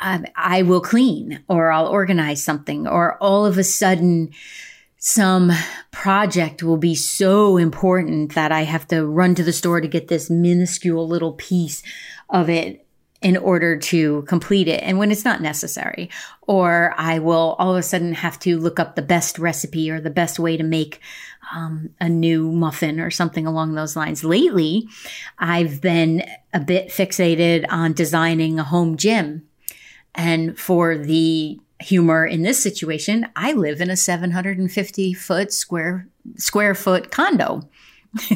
um, 0.00 0.26
I 0.36 0.62
will 0.62 0.80
clean 0.80 1.42
or 1.48 1.72
I'll 1.72 1.86
organize 1.86 2.42
something 2.42 2.86
or 2.86 3.16
all 3.22 3.46
of 3.46 3.58
a 3.58 3.64
sudden, 3.64 4.30
some 4.98 5.52
project 5.92 6.62
will 6.62 6.76
be 6.76 6.94
so 6.94 7.56
important 7.56 8.34
that 8.34 8.50
I 8.52 8.62
have 8.62 8.86
to 8.88 9.06
run 9.06 9.34
to 9.36 9.44
the 9.44 9.52
store 9.52 9.80
to 9.80 9.88
get 9.88 10.08
this 10.08 10.28
minuscule 10.28 11.06
little 11.06 11.32
piece 11.32 11.82
of 12.28 12.50
it 12.50 12.84
in 13.20 13.36
order 13.36 13.76
to 13.76 14.22
complete 14.22 14.68
it 14.68 14.82
and 14.82 14.98
when 14.98 15.10
it's 15.10 15.24
not 15.24 15.40
necessary. 15.40 16.10
Or 16.42 16.94
I 16.96 17.18
will 17.18 17.56
all 17.58 17.72
of 17.72 17.78
a 17.78 17.82
sudden 17.82 18.12
have 18.14 18.38
to 18.40 18.58
look 18.58 18.78
up 18.78 18.94
the 18.94 19.02
best 19.02 19.38
recipe 19.38 19.90
or 19.90 20.00
the 20.00 20.10
best 20.10 20.38
way 20.38 20.56
to 20.56 20.64
make 20.64 21.00
um, 21.54 21.90
a 22.00 22.08
new 22.08 22.50
muffin 22.50 23.00
or 23.00 23.10
something 23.10 23.46
along 23.46 23.74
those 23.74 23.96
lines. 23.96 24.24
Lately, 24.24 24.88
I've 25.38 25.80
been 25.80 26.24
a 26.52 26.60
bit 26.60 26.88
fixated 26.88 27.64
on 27.68 27.92
designing 27.92 28.58
a 28.58 28.64
home 28.64 28.96
gym. 28.96 29.46
And 30.14 30.58
for 30.58 30.96
the 30.96 31.60
humor 31.80 32.26
in 32.26 32.42
this 32.42 32.62
situation, 32.62 33.26
I 33.36 33.52
live 33.52 33.80
in 33.80 33.90
a 33.90 33.96
750 33.96 35.14
foot 35.14 35.52
square 35.52 36.08
square 36.36 36.74
foot 36.74 37.10
condo. 37.10 37.68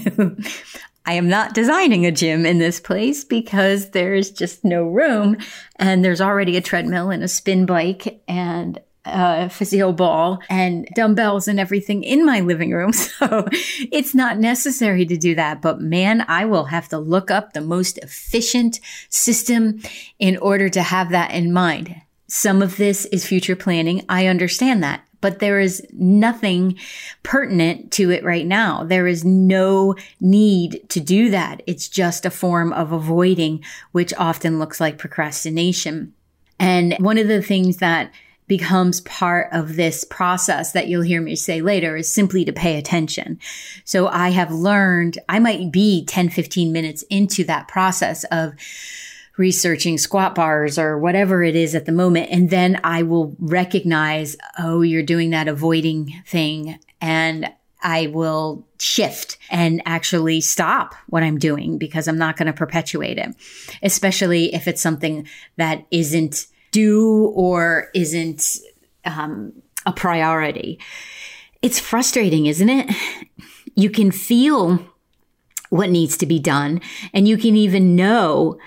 I 1.05 1.15
am 1.15 1.29
not 1.29 1.55
designing 1.55 2.07
a 2.07 2.13
gym 2.13 2.47
in 2.47 2.59
this 2.59 2.79
place 2.79 3.25
because 3.25 3.91
there's 3.91 4.31
just 4.31 4.65
no 4.65 4.85
room. 4.85 5.37
And 5.77 6.05
there's 6.05 6.21
already 6.21 6.57
a 6.57 6.61
treadmill 6.61 7.11
and 7.11 7.25
a 7.25 7.29
spin 7.29 7.67
bike 7.67 8.23
and 8.29 8.79
a 9.05 9.51
physio 9.51 9.93
ball 9.93 10.41
and 10.49 10.87
dumbbells 10.95 11.49
and 11.49 11.59
everything 11.59 12.05
in 12.05 12.25
my 12.25 12.41
living 12.41 12.71
room. 12.71 12.93
So 13.23 13.47
it's 13.93 14.15
not 14.15 14.39
necessary 14.39 15.07
to 15.07 15.17
do 15.17 15.35
that. 15.37 15.63
But 15.63 15.81
man, 15.81 16.25
I 16.29 16.45
will 16.45 16.65
have 16.65 16.89
to 16.89 16.99
look 16.99 17.31
up 17.31 17.53
the 17.53 17.61
most 17.61 17.99
efficient 17.99 18.81
system 19.11 19.81
in 20.19 20.37
order 20.39 20.69
to 20.71 20.83
have 20.83 21.11
that 21.11 21.33
in 21.33 21.53
mind. 21.53 22.01
Some 22.27 22.63
of 22.63 22.79
this 22.79 23.05
is 23.07 23.27
future 23.27 23.55
planning. 23.55 24.05
I 24.09 24.27
understand 24.27 24.83
that 24.83 25.05
but 25.23 25.39
there 25.39 25.61
is 25.61 25.87
nothing 25.93 26.77
pertinent 27.23 27.91
to 27.93 28.11
it 28.11 28.23
right 28.25 28.45
now. 28.45 28.85
There 28.85 29.07
is 29.07 29.25
no 29.25 29.95
need 30.21 30.83
to 30.91 31.01
do 31.01 31.31
that. 31.31 31.63
It's 31.67 31.89
just 31.89 32.27
a 32.27 32.31
form 32.31 32.73
of 32.75 32.93
avoiding, 32.93 33.65
which 33.93 34.13
often 34.15 34.59
looks 34.59 34.81
like 34.81 34.99
procrastination. 34.99 36.13
And 36.59 36.95
one 36.99 37.19
of 37.19 37.29
the 37.29 37.41
things 37.41 37.79
that 37.79 38.13
becomes 38.49 39.01
part 39.03 39.49
of 39.53 39.77
this 39.77 40.05
process 40.05 40.73
that 40.73 40.89
you'll 40.89 41.03
hear 41.03 41.21
me 41.21 41.37
say 41.37 41.63
later 41.63 41.97
is 41.97 42.13
simply 42.13 42.45
to 42.45 42.53
pay 42.53 42.77
attention. 42.77 43.39
So 43.85 44.09
I 44.09 44.31
have 44.31 44.53
learned 44.53 45.19
I 45.29 45.39
might 45.39 45.73
be 45.73 46.05
10, 46.05 46.29
15 46.29 46.73
minutes 46.73 47.03
into 47.05 47.45
that 47.45 47.69
process 47.69 48.25
of 48.25 48.55
researching 49.37 49.97
squat 49.97 50.35
bars 50.35 50.79
or 50.79 50.99
whatever 50.99 51.43
it 51.43 51.57
is 51.57 51.75
at 51.75 51.87
the 51.87 51.93
moment. 51.93 52.31
And 52.31 52.51
then 52.51 52.81
I 52.85 53.03
will 53.03 53.35
recognize, 53.39 54.37
oh, 54.59 54.83
you're 54.83 55.03
doing 55.03 55.31
that 55.31 55.49
avoiding 55.49 56.13
thing. 56.27 56.79
And 57.01 57.51
I 57.83 58.09
will 58.09 58.67
shift 58.79 59.39
and 59.51 59.83
actually 59.87 60.41
stop 60.41 60.95
what 61.09 61.23
I'm 61.23 61.39
doing 61.39 61.79
because 61.79 62.07
I'm 62.07 62.19
not 62.19 62.37
going 62.37 62.47
to 62.47 62.53
perpetuate 62.53 63.19
it, 63.19 63.35
especially 63.83 64.55
if 64.55 64.69
it's 64.69 64.83
something 64.83 65.27
that 65.57 65.87
isn't 65.91 66.47
due 66.73 67.33
or 67.35 67.89
isn't 67.95 68.59
um, 69.05 69.53
a 69.87 69.93
priority. 69.93 70.81
It's 71.63 71.79
frustrating, 71.79 72.47
isn't 72.47 72.69
it? 72.69 72.91
You 73.75 73.89
can 73.89 74.11
feel 74.11 74.85
what 75.71 75.89
needs 75.89 76.19
to 76.19 76.27
be 76.27 76.39
done 76.39 76.81
and 77.15 77.27
you 77.27 77.39
can 77.39 77.57
even 77.57 77.97
know 77.97 78.59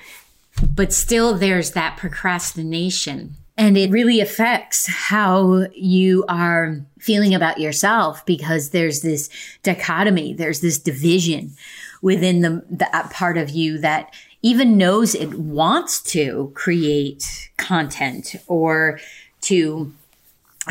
but 0.74 0.94
still 0.94 1.38
there's 1.38 1.72
that 1.72 1.98
procrastination. 1.98 3.36
And 3.58 3.78
it 3.78 3.90
really 3.90 4.20
affects 4.20 4.88
how 4.88 5.68
you 5.74 6.26
are 6.28 6.82
feeling 7.00 7.34
about 7.34 7.60
yourself 7.60 8.26
because 8.26 8.72
there's 8.72 9.02
this 9.02 9.30
dichotomy, 9.64 10.34
there's 10.34 10.60
this 10.60 10.78
division 10.78 11.54
within 12.02 12.42
the 12.42 12.66
that 12.70 13.10
part 13.12 13.38
of 13.38 13.50
you 13.50 13.78
that 13.78 14.14
even 14.46 14.78
knows 14.78 15.16
it 15.16 15.34
wants 15.40 16.00
to 16.00 16.52
create 16.54 17.50
content 17.58 18.36
or 18.46 19.00
to 19.42 19.92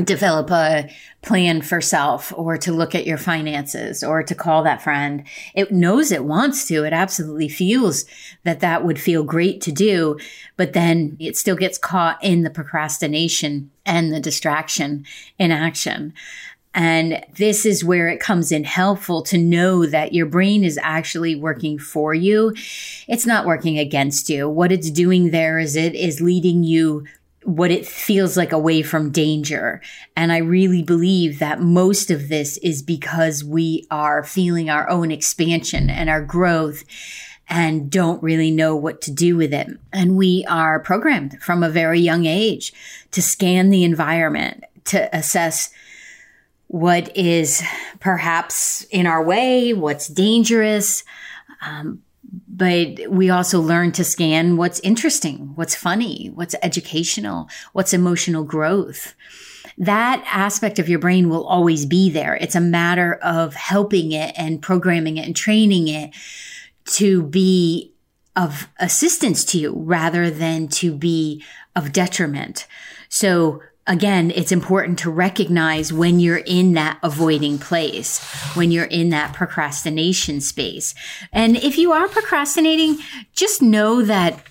develop 0.04 0.48
a 0.52 0.88
plan 1.22 1.60
for 1.60 1.80
self 1.80 2.32
or 2.36 2.56
to 2.56 2.70
look 2.70 2.94
at 2.94 3.04
your 3.04 3.18
finances 3.18 4.04
or 4.04 4.22
to 4.22 4.32
call 4.32 4.62
that 4.62 4.80
friend. 4.80 5.24
It 5.54 5.72
knows 5.72 6.12
it 6.12 6.24
wants 6.24 6.68
to. 6.68 6.84
It 6.84 6.92
absolutely 6.92 7.48
feels 7.48 8.04
that 8.44 8.60
that 8.60 8.84
would 8.84 9.00
feel 9.00 9.24
great 9.24 9.60
to 9.62 9.72
do, 9.72 10.20
but 10.56 10.72
then 10.72 11.16
it 11.18 11.36
still 11.36 11.56
gets 11.56 11.76
caught 11.76 12.22
in 12.22 12.44
the 12.44 12.50
procrastination 12.50 13.72
and 13.84 14.12
the 14.12 14.20
distraction 14.20 15.04
in 15.36 15.50
action. 15.50 16.14
And 16.74 17.24
this 17.36 17.64
is 17.64 17.84
where 17.84 18.08
it 18.08 18.20
comes 18.20 18.50
in 18.50 18.64
helpful 18.64 19.22
to 19.22 19.38
know 19.38 19.86
that 19.86 20.12
your 20.12 20.26
brain 20.26 20.64
is 20.64 20.78
actually 20.82 21.36
working 21.36 21.78
for 21.78 22.12
you. 22.12 22.54
It's 23.06 23.26
not 23.26 23.46
working 23.46 23.78
against 23.78 24.28
you. 24.28 24.48
What 24.48 24.72
it's 24.72 24.90
doing 24.90 25.30
there 25.30 25.58
is 25.58 25.76
it 25.76 25.94
is 25.94 26.20
leading 26.20 26.64
you 26.64 27.06
what 27.44 27.70
it 27.70 27.86
feels 27.86 28.36
like 28.36 28.52
away 28.52 28.82
from 28.82 29.10
danger. 29.10 29.80
And 30.16 30.32
I 30.32 30.38
really 30.38 30.82
believe 30.82 31.38
that 31.38 31.60
most 31.60 32.10
of 32.10 32.28
this 32.28 32.56
is 32.58 32.82
because 32.82 33.44
we 33.44 33.86
are 33.90 34.24
feeling 34.24 34.70
our 34.70 34.88
own 34.88 35.10
expansion 35.10 35.90
and 35.90 36.08
our 36.08 36.22
growth 36.22 36.84
and 37.48 37.90
don't 37.90 38.22
really 38.22 38.50
know 38.50 38.74
what 38.74 39.02
to 39.02 39.10
do 39.10 39.36
with 39.36 39.52
it. 39.52 39.68
And 39.92 40.16
we 40.16 40.44
are 40.48 40.80
programmed 40.80 41.40
from 41.42 41.62
a 41.62 41.68
very 41.68 42.00
young 42.00 42.24
age 42.24 42.72
to 43.10 43.20
scan 43.20 43.68
the 43.68 43.84
environment, 43.84 44.64
to 44.86 45.14
assess 45.14 45.70
what 46.74 47.16
is 47.16 47.62
perhaps 48.00 48.82
in 48.90 49.06
our 49.06 49.22
way, 49.22 49.72
what's 49.72 50.08
dangerous, 50.08 51.04
um, 51.64 52.02
but 52.48 53.08
we 53.08 53.30
also 53.30 53.60
learn 53.60 53.92
to 53.92 54.02
scan 54.02 54.56
what's 54.56 54.80
interesting, 54.80 55.52
what's 55.54 55.76
funny, 55.76 56.32
what's 56.34 56.56
educational, 56.62 57.48
what's 57.74 57.92
emotional 57.92 58.42
growth. 58.42 59.14
That 59.78 60.24
aspect 60.26 60.80
of 60.80 60.88
your 60.88 60.98
brain 60.98 61.28
will 61.28 61.46
always 61.46 61.86
be 61.86 62.10
there. 62.10 62.34
It's 62.34 62.56
a 62.56 62.60
matter 62.60 63.20
of 63.22 63.54
helping 63.54 64.10
it 64.10 64.34
and 64.36 64.60
programming 64.60 65.16
it 65.16 65.26
and 65.26 65.36
training 65.36 65.86
it 65.86 66.10
to 66.86 67.22
be 67.22 67.92
of 68.34 68.68
assistance 68.80 69.44
to 69.44 69.60
you 69.60 69.74
rather 69.76 70.28
than 70.28 70.66
to 70.66 70.92
be 70.92 71.44
of 71.76 71.92
detriment. 71.92 72.66
So 73.08 73.62
again, 73.86 74.30
it's 74.30 74.52
important 74.52 74.98
to 75.00 75.10
recognize 75.10 75.92
when 75.92 76.20
you're 76.20 76.38
in 76.38 76.72
that 76.72 76.98
avoiding 77.02 77.58
place, 77.58 78.24
when 78.54 78.70
you're 78.70 78.84
in 78.84 79.10
that 79.10 79.34
procrastination 79.34 80.40
space. 80.40 80.94
And 81.32 81.56
if 81.56 81.76
you 81.76 81.92
are 81.92 82.08
procrastinating, 82.08 82.98
just 83.32 83.60
know 83.60 84.02
that 84.02 84.42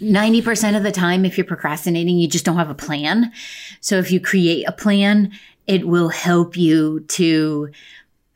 90% 0.00 0.76
of 0.76 0.82
the 0.82 0.92
time, 0.92 1.24
if 1.24 1.38
you're 1.38 1.46
procrastinating, 1.46 2.18
you 2.18 2.28
just 2.28 2.44
don't 2.44 2.56
have 2.56 2.70
a 2.70 2.74
plan. 2.74 3.32
So 3.80 3.98
if 3.98 4.10
you 4.10 4.20
create 4.20 4.64
a 4.68 4.72
plan, 4.72 5.32
it 5.66 5.88
will 5.88 6.10
help 6.10 6.56
you 6.56 7.00
to 7.00 7.70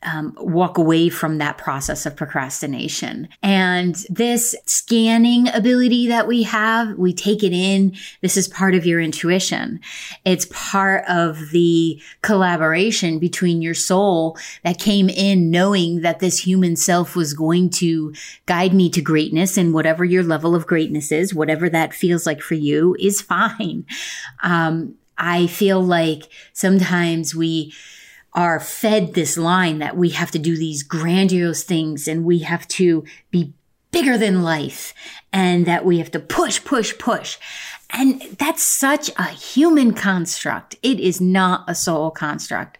um, 0.03 0.33
walk 0.37 0.77
away 0.77 1.09
from 1.09 1.37
that 1.37 1.57
process 1.57 2.05
of 2.05 2.15
procrastination. 2.15 3.27
And 3.43 3.95
this 4.09 4.55
scanning 4.65 5.49
ability 5.49 6.07
that 6.07 6.27
we 6.27 6.43
have, 6.43 6.97
we 6.97 7.13
take 7.13 7.43
it 7.43 7.51
in. 7.51 7.95
This 8.21 8.37
is 8.37 8.47
part 8.47 8.75
of 8.75 8.85
your 8.85 9.01
intuition. 9.01 9.81
It's 10.23 10.47
part 10.51 11.03
of 11.09 11.51
the 11.51 12.01
collaboration 12.21 13.19
between 13.19 13.61
your 13.61 13.73
soul 13.73 14.37
that 14.63 14.79
came 14.79 15.09
in 15.09 15.51
knowing 15.51 16.01
that 16.01 16.19
this 16.19 16.39
human 16.39 16.75
self 16.75 17.15
was 17.15 17.33
going 17.33 17.69
to 17.71 18.13
guide 18.45 18.73
me 18.73 18.89
to 18.91 19.01
greatness 19.01 19.57
and 19.57 19.73
whatever 19.73 20.05
your 20.05 20.23
level 20.23 20.55
of 20.55 20.65
greatness 20.65 21.11
is, 21.11 21.33
whatever 21.33 21.69
that 21.69 21.93
feels 21.93 22.25
like 22.25 22.41
for 22.41 22.55
you 22.55 22.95
is 22.99 23.21
fine. 23.21 23.85
Um, 24.43 24.95
I 25.17 25.47
feel 25.47 25.81
like 25.81 26.23
sometimes 26.53 27.35
we, 27.35 27.73
are 28.33 28.59
fed 28.59 29.13
this 29.13 29.37
line 29.37 29.79
that 29.79 29.97
we 29.97 30.09
have 30.09 30.31
to 30.31 30.39
do 30.39 30.55
these 30.55 30.83
grandiose 30.83 31.63
things 31.63 32.07
and 32.07 32.23
we 32.23 32.39
have 32.39 32.67
to 32.67 33.03
be 33.31 33.53
bigger 33.91 34.17
than 34.17 34.43
life 34.43 34.93
and 35.33 35.65
that 35.65 35.85
we 35.85 35.97
have 35.97 36.11
to 36.11 36.19
push, 36.19 36.63
push, 36.63 36.97
push. 36.97 37.37
And 37.89 38.21
that's 38.37 38.63
such 38.63 39.09
a 39.17 39.27
human 39.27 39.93
construct. 39.93 40.75
It 40.83 40.99
is 40.99 41.19
not 41.19 41.63
a 41.67 41.73
soul 41.73 42.11
construct. 42.11 42.77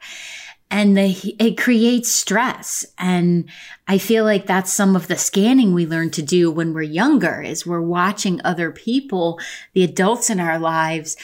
And 0.72 0.96
the, 0.96 1.36
it 1.40 1.58
creates 1.58 2.12
stress. 2.12 2.86
And 3.00 3.50
I 3.88 3.98
feel 3.98 4.24
like 4.24 4.46
that's 4.46 4.72
some 4.72 4.96
of 4.96 5.08
the 5.08 5.18
scanning 5.18 5.74
we 5.74 5.88
learn 5.88 6.12
to 6.12 6.22
do 6.22 6.52
when 6.52 6.76
we're 6.76 6.84
younger 6.84 7.42
is 7.42 7.66
we're 7.66 7.82
watching 7.82 8.40
other 8.44 8.70
people, 8.70 9.40
the 9.74 9.84
adults 9.84 10.30
in 10.30 10.40
our 10.40 10.60
lives 10.60 11.18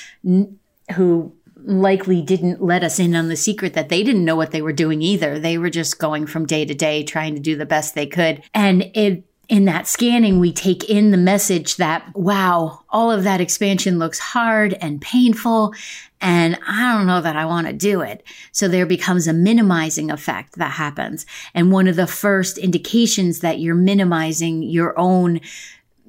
who 0.96 1.32
likely 1.67 2.22
didn't 2.22 2.62
let 2.62 2.84
us 2.84 3.00
in 3.00 3.15
on 3.15 3.27
the 3.27 3.36
secret 3.36 3.74
that 3.74 3.89
they 3.89 4.03
didn't 4.03 4.25
know 4.25 4.36
what 4.36 4.51
they 4.51 4.62
were 4.62 4.74
doing 4.74 5.01
either. 5.01 5.39
They 5.39 5.57
were 5.57 5.69
just 5.69 6.00
going 6.00 6.27
from 6.27 6.45
day 6.45 6.65
to 6.65 6.74
day 6.74 7.03
trying 7.03 7.36
to 7.36 7.41
do 7.41 7.55
the 7.55 7.65
best 7.65 7.95
they 7.95 8.07
could. 8.07 8.43
And 8.53 8.91
it 8.93 9.24
in 9.48 9.65
that 9.65 9.88
scanning, 9.88 10.39
we 10.39 10.51
take 10.51 10.89
in 10.89 11.12
the 11.12 11.17
message 11.17 11.75
that, 11.75 12.15
wow, 12.15 12.79
all 12.89 13.12
of 13.12 13.24
that 13.24 13.41
expansion 13.41 14.00
looks 14.00 14.19
hard 14.19 14.74
and 14.81 15.01
painful. 15.01 15.74
And 16.19 16.57
I 16.67 16.93
don't 16.93 17.05
know 17.05 17.22
that 17.22 17.36
I 17.36 17.45
want 17.45 17.67
to 17.67 17.74
do 17.74 18.01
it. 18.01 18.24
So 18.51 18.67
there 18.67 18.86
becomes 18.86 19.27
a 19.27 19.34
minimizing 19.34 20.10
effect 20.10 20.55
that 20.55 20.72
happens. 20.72 21.25
And 21.53 21.72
one 21.72 21.88
of 21.88 21.95
the 21.95 22.07
first 22.07 22.57
indications 22.57 23.41
that 23.41 23.60
you're 23.60 23.75
minimizing 23.75 24.63
your 24.63 24.98
own 24.98 25.41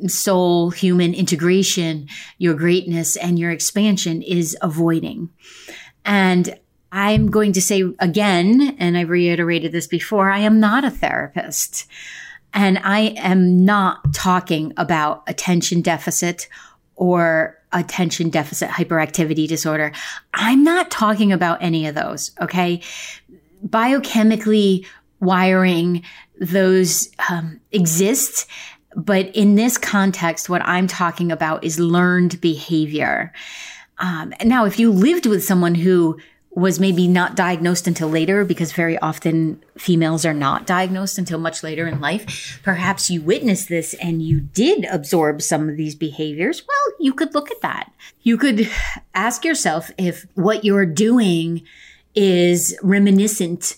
soul, 0.07 0.71
human 0.71 1.15
integration, 1.15 2.09
your 2.39 2.55
greatness 2.55 3.17
and 3.17 3.39
your 3.39 3.51
expansion 3.51 4.23
is 4.23 4.57
avoiding. 4.61 5.31
And 6.05 6.59
I'm 6.93 7.31
going 7.31 7.53
to 7.55 7.63
say 7.63 7.83
again, 7.99 8.77
and 8.79 8.97
I 8.97 9.03
reiterated 9.03 9.73
this 9.73 9.87
before, 9.87 10.31
I 10.31 10.39
am 10.39 10.61
not 10.61 10.85
a 10.85 10.91
therapist. 10.91 11.87
And 12.55 12.79
I 12.79 13.15
am 13.19 13.65
not 13.65 14.15
talking 14.15 14.73
about 14.77 15.23
attention 15.27 15.83
deficit 15.83 16.49
or 16.95 17.59
attention 17.73 18.31
deficit 18.31 18.71
hyperactivity 18.71 19.47
disorder. 19.47 19.93
I'm 20.33 20.65
not 20.65 20.91
talking 20.91 21.33
about 21.33 21.63
any 21.63 21.87
of 21.87 21.95
those. 21.95 22.31
Okay. 22.41 22.81
Biochemically 23.67 24.87
wiring 25.21 26.03
those 26.41 27.11
um, 27.29 27.61
exist. 27.73 28.47
But 28.97 29.27
in 29.37 29.55
this 29.55 29.79
context, 29.79 30.49
what 30.49 30.63
I'm 30.65 30.87
talking 30.87 31.31
about 31.31 31.63
is 31.63 31.79
learned 31.79 32.41
behavior. 32.41 33.33
Um, 33.99 34.33
now, 34.43 34.65
if 34.65 34.79
you 34.79 34.91
lived 34.91 35.27
with 35.27 35.45
someone 35.45 35.75
who 35.75 36.19
was 36.57 36.81
maybe 36.81 37.07
not 37.07 37.37
diagnosed 37.37 37.87
until 37.87 38.09
later 38.09 38.43
because 38.43 38.73
very 38.73 38.99
often 38.99 39.63
females 39.77 40.25
are 40.25 40.33
not 40.33 40.67
diagnosed 40.67 41.19
until 41.19 41.39
much 41.39 41.63
later 41.63 41.87
in 41.87 42.01
life. 42.01 42.59
Perhaps 42.63 43.11
you 43.11 43.21
witnessed 43.21 43.69
this 43.69 43.93
and 43.95 44.23
you 44.23 44.41
did 44.41 44.87
absorb 44.87 45.43
some 45.43 45.69
of 45.69 45.77
these 45.77 45.95
behaviors. 45.95 46.63
Well, 46.67 46.95
you 46.99 47.13
could 47.13 47.35
look 47.35 47.51
at 47.51 47.61
that. 47.61 47.93
You 48.23 48.39
could 48.39 48.71
ask 49.15 49.45
yourself 49.45 49.91
if 49.99 50.27
what 50.33 50.65
you're 50.65 50.87
doing 50.87 51.63
is 52.15 52.75
reminiscent 52.83 53.77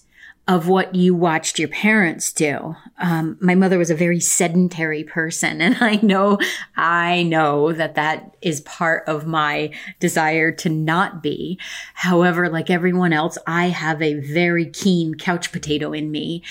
of 0.49 0.67
what 0.67 0.95
you 0.95 1.15
watched 1.15 1.59
your 1.59 1.69
parents 1.69 2.33
do. 2.33 2.75
Um, 2.99 3.37
my 3.39 3.55
mother 3.55 3.77
was 3.77 3.91
a 3.91 3.95
very 3.95 4.19
sedentary 4.19 5.05
person, 5.05 5.61
and 5.61 5.77
I 5.81 5.97
know, 6.03 6.39
I 6.75 7.23
know 7.23 7.73
that 7.73 7.95
that 7.97 8.35
is 8.41 8.63
part 8.63 9.07
of 9.07 9.27
my 9.27 9.71
desire 10.01 10.51
to 10.53 10.71
not 10.71 11.23
be. 11.23 11.59
However, 11.93 12.49
like 12.49 12.71
everyone 12.71 13.13
else, 13.13 13.37
I 13.47 13.67
have 13.67 14.01
a 14.01 14.15
very 14.15 14.67
keen 14.67 15.15
couch 15.15 15.53
potato 15.53 15.93
in 15.93 16.11
me, 16.11 16.43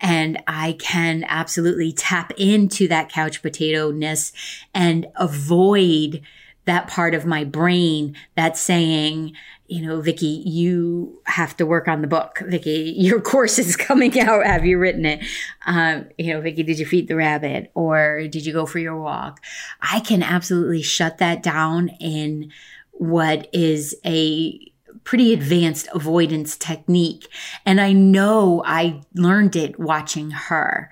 and 0.00 0.42
I 0.48 0.72
can 0.80 1.24
absolutely 1.28 1.92
tap 1.92 2.32
into 2.36 2.88
that 2.88 3.08
couch 3.08 3.40
potato 3.40 3.92
ness 3.92 4.32
and 4.74 5.06
avoid 5.14 6.22
that 6.64 6.88
part 6.88 7.14
of 7.14 7.26
my 7.26 7.44
brain 7.44 8.16
that's 8.34 8.60
saying, 8.60 9.34
you 9.66 9.86
know, 9.86 10.00
Vicki, 10.00 10.42
you 10.44 11.20
have 11.24 11.56
to 11.56 11.64
work 11.64 11.88
on 11.88 12.02
the 12.02 12.06
book. 12.06 12.42
Vicki, 12.46 12.94
your 12.96 13.20
course 13.32 13.58
is 13.58 13.76
coming 13.76 14.18
out. 14.20 14.44
Have 14.44 14.66
you 14.66 14.78
written 14.78 15.06
it? 15.06 15.24
Um, 15.66 16.06
you 16.18 16.32
know, 16.32 16.40
Vicki, 16.40 16.62
did 16.62 16.78
you 16.78 16.86
feed 16.86 17.08
the 17.08 17.16
rabbit 17.16 17.70
or 17.74 18.26
did 18.28 18.44
you 18.44 18.52
go 18.52 18.66
for 18.66 18.78
your 18.78 19.00
walk? 19.00 19.40
I 19.80 20.00
can 20.00 20.22
absolutely 20.22 20.82
shut 20.82 21.18
that 21.18 21.42
down 21.42 21.88
in 22.00 22.52
what 22.92 23.48
is 23.52 23.96
a 24.04 24.60
pretty 25.02 25.32
advanced 25.32 25.88
avoidance 25.94 26.56
technique. 26.56 27.28
And 27.66 27.80
I 27.80 27.92
know 27.92 28.62
I 28.64 29.02
learned 29.14 29.56
it 29.56 29.78
watching 29.78 30.30
her. 30.30 30.90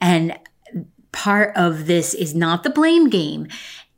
And 0.00 0.38
part 1.12 1.56
of 1.56 1.86
this 1.86 2.12
is 2.12 2.34
not 2.34 2.62
the 2.62 2.70
blame 2.70 3.08
game 3.08 3.48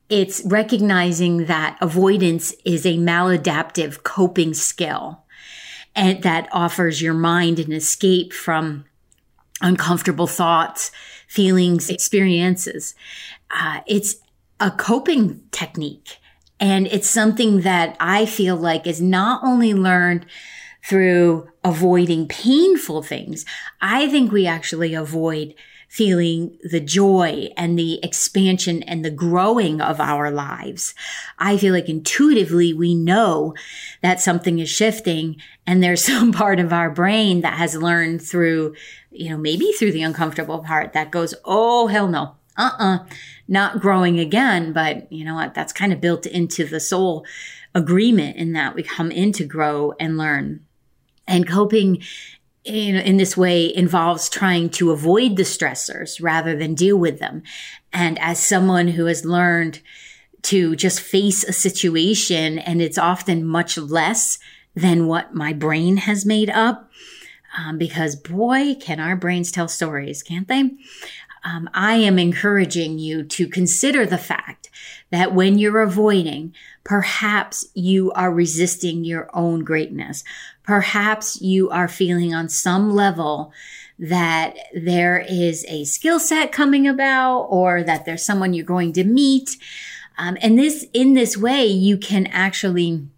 it's 0.08 0.42
recognizing 0.44 1.46
that 1.46 1.76
avoidance 1.80 2.54
is 2.64 2.86
a 2.86 2.96
maladaptive 2.96 4.02
coping 4.02 4.54
skill 4.54 5.24
and 5.94 6.22
that 6.22 6.48
offers 6.52 7.02
your 7.02 7.14
mind 7.14 7.58
an 7.58 7.72
escape 7.72 8.32
from 8.32 8.84
uncomfortable 9.60 10.26
thoughts, 10.26 10.92
feelings, 11.26 11.88
experiences. 11.88 12.94
Uh, 13.50 13.80
it's 13.86 14.16
a 14.60 14.70
coping 14.70 15.42
technique. 15.50 16.18
And 16.60 16.86
it's 16.86 17.08
something 17.08 17.62
that 17.62 17.96
I 18.00 18.26
feel 18.26 18.56
like 18.56 18.86
is 18.86 19.00
not 19.00 19.42
only 19.44 19.74
learned 19.74 20.26
through 20.84 21.48
avoiding 21.64 22.28
painful 22.28 23.02
things. 23.02 23.44
I 23.80 24.08
think 24.08 24.30
we 24.30 24.46
actually 24.46 24.94
avoid 24.94 25.54
feeling 25.88 26.58
the 26.62 26.80
joy 26.80 27.48
and 27.56 27.78
the 27.78 27.98
expansion 28.02 28.82
and 28.82 29.04
the 29.04 29.10
growing 29.10 29.80
of 29.80 30.00
our 30.00 30.30
lives. 30.30 30.94
I 31.38 31.56
feel 31.56 31.72
like 31.72 31.88
intuitively 31.88 32.72
we 32.72 32.94
know 32.94 33.54
that 34.02 34.20
something 34.20 34.58
is 34.58 34.68
shifting 34.68 35.36
and 35.66 35.82
there's 35.82 36.04
some 36.12 36.32
part 36.32 36.60
of 36.60 36.72
our 36.72 36.90
brain 36.90 37.40
that 37.42 37.54
has 37.54 37.76
learned 37.76 38.22
through, 38.22 38.74
you 39.10 39.30
know, 39.30 39.38
maybe 39.38 39.72
through 39.72 39.92
the 39.92 40.02
uncomfortable 40.02 40.58
part 40.58 40.92
that 40.92 41.10
goes, 41.10 41.34
Oh, 41.44 41.86
hell 41.86 42.08
no. 42.08 42.36
Uh-uh. 42.58 43.00
Not 43.48 43.80
growing 43.80 44.18
again. 44.18 44.72
But 44.72 45.10
you 45.12 45.24
know 45.24 45.34
what? 45.34 45.54
That's 45.54 45.72
kind 45.72 45.92
of 45.92 46.00
built 46.00 46.26
into 46.26 46.64
the 46.64 46.80
soul 46.80 47.24
agreement 47.74 48.36
in 48.36 48.52
that 48.54 48.74
we 48.74 48.82
come 48.82 49.10
in 49.10 49.32
to 49.32 49.44
grow 49.44 49.92
and 50.00 50.16
learn. 50.16 50.60
And 51.28 51.46
coping 51.46 52.02
in, 52.66 52.96
in 52.96 53.16
this 53.16 53.36
way 53.36 53.74
involves 53.74 54.28
trying 54.28 54.68
to 54.70 54.90
avoid 54.90 55.36
the 55.36 55.44
stressors 55.44 56.20
rather 56.20 56.56
than 56.56 56.74
deal 56.74 56.96
with 56.96 57.18
them. 57.20 57.42
And 57.92 58.18
as 58.18 58.38
someone 58.38 58.88
who 58.88 59.06
has 59.06 59.24
learned 59.24 59.80
to 60.42 60.76
just 60.76 61.00
face 61.00 61.44
a 61.44 61.52
situation 61.52 62.58
and 62.58 62.82
it's 62.82 62.98
often 62.98 63.44
much 63.44 63.78
less 63.78 64.38
than 64.74 65.06
what 65.06 65.34
my 65.34 65.52
brain 65.52 65.96
has 65.98 66.26
made 66.26 66.50
up, 66.50 66.90
um, 67.56 67.78
because 67.78 68.16
boy, 68.16 68.74
can 68.74 69.00
our 69.00 69.16
brains 69.16 69.50
tell 69.50 69.68
stories, 69.68 70.22
can't 70.22 70.48
they? 70.48 70.70
Um, 71.44 71.70
I 71.72 71.94
am 71.94 72.18
encouraging 72.18 72.98
you 72.98 73.22
to 73.22 73.48
consider 73.48 74.04
the 74.04 74.18
fact 74.18 74.68
that 75.10 75.32
when 75.32 75.58
you're 75.58 75.80
avoiding, 75.80 76.52
perhaps 76.86 77.66
you 77.74 78.12
are 78.12 78.32
resisting 78.32 79.04
your 79.04 79.28
own 79.34 79.64
greatness. 79.64 80.22
Perhaps 80.62 81.40
you 81.40 81.68
are 81.68 81.88
feeling 81.88 82.32
on 82.32 82.48
some 82.48 82.94
level 82.94 83.52
that 83.98 84.54
there 84.72 85.18
is 85.28 85.64
a 85.68 85.84
skill 85.84 86.20
set 86.20 86.52
coming 86.52 86.86
about 86.86 87.40
or 87.50 87.82
that 87.82 88.04
there's 88.04 88.24
someone 88.24 88.54
you're 88.54 88.64
going 88.64 88.92
to 88.92 89.02
meet. 89.02 89.56
Um, 90.16 90.38
and 90.40 90.56
this, 90.56 90.86
in 90.92 91.14
this 91.14 91.36
way, 91.36 91.66
you 91.66 91.98
can 91.98 92.28
actually 92.28 93.08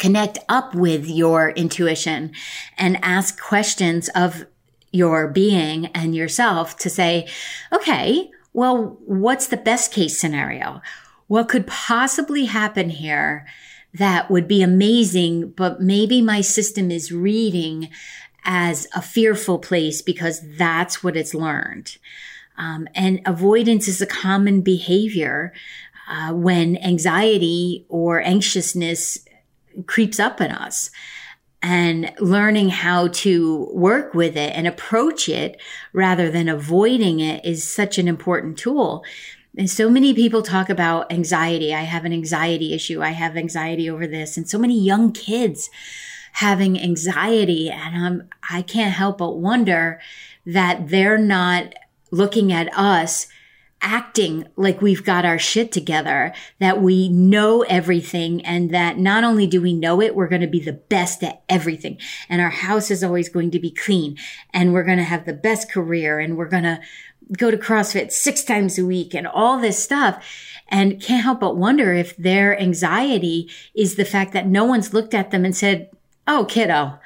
connect 0.00 0.38
up 0.48 0.74
with 0.74 1.06
your 1.06 1.50
intuition 1.50 2.32
and 2.76 2.98
ask 3.00 3.40
questions 3.40 4.08
of 4.08 4.44
your 4.90 5.28
being 5.28 5.86
and 5.94 6.16
yourself 6.16 6.76
to 6.78 6.90
say, 6.90 7.28
okay, 7.72 8.28
well, 8.52 8.98
what's 9.06 9.46
the 9.46 9.56
best 9.56 9.92
case 9.92 10.18
scenario? 10.18 10.82
What 11.32 11.48
could 11.48 11.66
possibly 11.66 12.44
happen 12.44 12.90
here 12.90 13.46
that 13.94 14.30
would 14.30 14.46
be 14.46 14.62
amazing, 14.62 15.52
but 15.52 15.80
maybe 15.80 16.20
my 16.20 16.42
system 16.42 16.90
is 16.90 17.10
reading 17.10 17.88
as 18.44 18.86
a 18.94 19.00
fearful 19.00 19.58
place 19.58 20.02
because 20.02 20.42
that's 20.58 21.02
what 21.02 21.16
it's 21.16 21.32
learned. 21.32 21.96
Um, 22.58 22.86
and 22.94 23.22
avoidance 23.24 23.88
is 23.88 24.02
a 24.02 24.06
common 24.06 24.60
behavior 24.60 25.54
uh, 26.06 26.34
when 26.34 26.76
anxiety 26.76 27.86
or 27.88 28.20
anxiousness 28.20 29.16
creeps 29.86 30.20
up 30.20 30.38
in 30.38 30.50
us. 30.50 30.90
And 31.62 32.12
learning 32.20 32.68
how 32.68 33.08
to 33.08 33.70
work 33.72 34.12
with 34.12 34.36
it 34.36 34.54
and 34.54 34.66
approach 34.66 35.30
it 35.30 35.58
rather 35.94 36.30
than 36.30 36.50
avoiding 36.50 37.20
it 37.20 37.42
is 37.42 37.64
such 37.66 37.96
an 37.96 38.06
important 38.06 38.58
tool. 38.58 39.02
And 39.56 39.68
so 39.68 39.90
many 39.90 40.14
people 40.14 40.42
talk 40.42 40.70
about 40.70 41.12
anxiety. 41.12 41.74
I 41.74 41.82
have 41.82 42.04
an 42.04 42.12
anxiety 42.12 42.72
issue. 42.72 43.02
I 43.02 43.10
have 43.10 43.36
anxiety 43.36 43.88
over 43.88 44.06
this. 44.06 44.36
And 44.36 44.48
so 44.48 44.58
many 44.58 44.78
young 44.78 45.12
kids 45.12 45.68
having 46.32 46.80
anxiety. 46.80 47.70
And 47.70 47.96
um, 47.96 48.28
I 48.48 48.62
can't 48.62 48.94
help 48.94 49.18
but 49.18 49.36
wonder 49.36 50.00
that 50.46 50.88
they're 50.88 51.18
not 51.18 51.74
looking 52.10 52.52
at 52.52 52.72
us 52.76 53.26
acting 53.82 54.46
like 54.56 54.80
we've 54.80 55.04
got 55.04 55.24
our 55.24 55.38
shit 55.38 55.72
together, 55.72 56.32
that 56.60 56.80
we 56.80 57.08
know 57.08 57.62
everything, 57.62 58.44
and 58.46 58.70
that 58.70 58.96
not 58.96 59.24
only 59.24 59.46
do 59.46 59.60
we 59.60 59.72
know 59.72 60.00
it, 60.00 60.14
we're 60.14 60.28
going 60.28 60.40
to 60.40 60.46
be 60.46 60.60
the 60.60 60.72
best 60.72 61.22
at 61.24 61.42
everything. 61.48 61.98
And 62.28 62.40
our 62.40 62.50
house 62.50 62.90
is 62.90 63.02
always 63.02 63.28
going 63.28 63.50
to 63.50 63.58
be 63.58 63.72
clean, 63.72 64.16
and 64.54 64.72
we're 64.72 64.84
going 64.84 64.98
to 64.98 65.04
have 65.04 65.26
the 65.26 65.32
best 65.32 65.70
career, 65.70 66.20
and 66.20 66.36
we're 66.36 66.48
going 66.48 66.62
to 66.62 66.80
go 67.36 67.50
to 67.50 67.56
CrossFit 67.56 68.12
six 68.12 68.42
times 68.42 68.78
a 68.78 68.86
week 68.86 69.14
and 69.14 69.26
all 69.26 69.58
this 69.58 69.82
stuff. 69.82 70.24
and 70.68 71.02
can't 71.02 71.22
help 71.22 71.40
but 71.40 71.56
wonder 71.56 71.92
if 71.92 72.16
their 72.16 72.58
anxiety 72.58 73.50
is 73.74 73.96
the 73.96 74.06
fact 74.06 74.32
that 74.32 74.46
no 74.46 74.64
one's 74.64 74.94
looked 74.94 75.12
at 75.12 75.30
them 75.30 75.44
and 75.44 75.54
said, 75.54 75.90
Oh, 76.26 76.46
kiddo, 76.48 76.98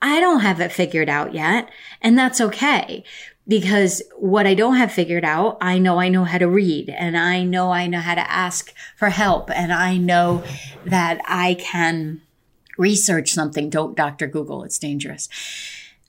I 0.00 0.20
don't 0.20 0.40
have 0.40 0.60
it 0.60 0.72
figured 0.72 1.08
out 1.10 1.34
yet. 1.34 1.68
And 2.00 2.18
that's 2.18 2.40
okay 2.40 3.04
because 3.46 4.02
what 4.16 4.46
I 4.46 4.54
don't 4.54 4.76
have 4.76 4.92
figured 4.92 5.24
out, 5.24 5.58
I 5.60 5.78
know 5.78 5.98
I 5.98 6.08
know 6.08 6.24
how 6.24 6.38
to 6.38 6.48
read 6.48 6.88
and 6.88 7.16
I 7.16 7.42
know 7.42 7.72
I 7.72 7.88
know 7.88 8.00
how 8.00 8.14
to 8.14 8.30
ask 8.30 8.72
for 8.96 9.10
help 9.10 9.50
and 9.50 9.72
I 9.72 9.96
know 9.96 10.44
that 10.86 11.20
I 11.26 11.54
can 11.54 12.22
research 12.78 13.32
something. 13.32 13.68
Don't 13.68 13.96
Dr. 13.96 14.26
Google. 14.28 14.62
It's 14.62 14.78
dangerous. 14.78 15.28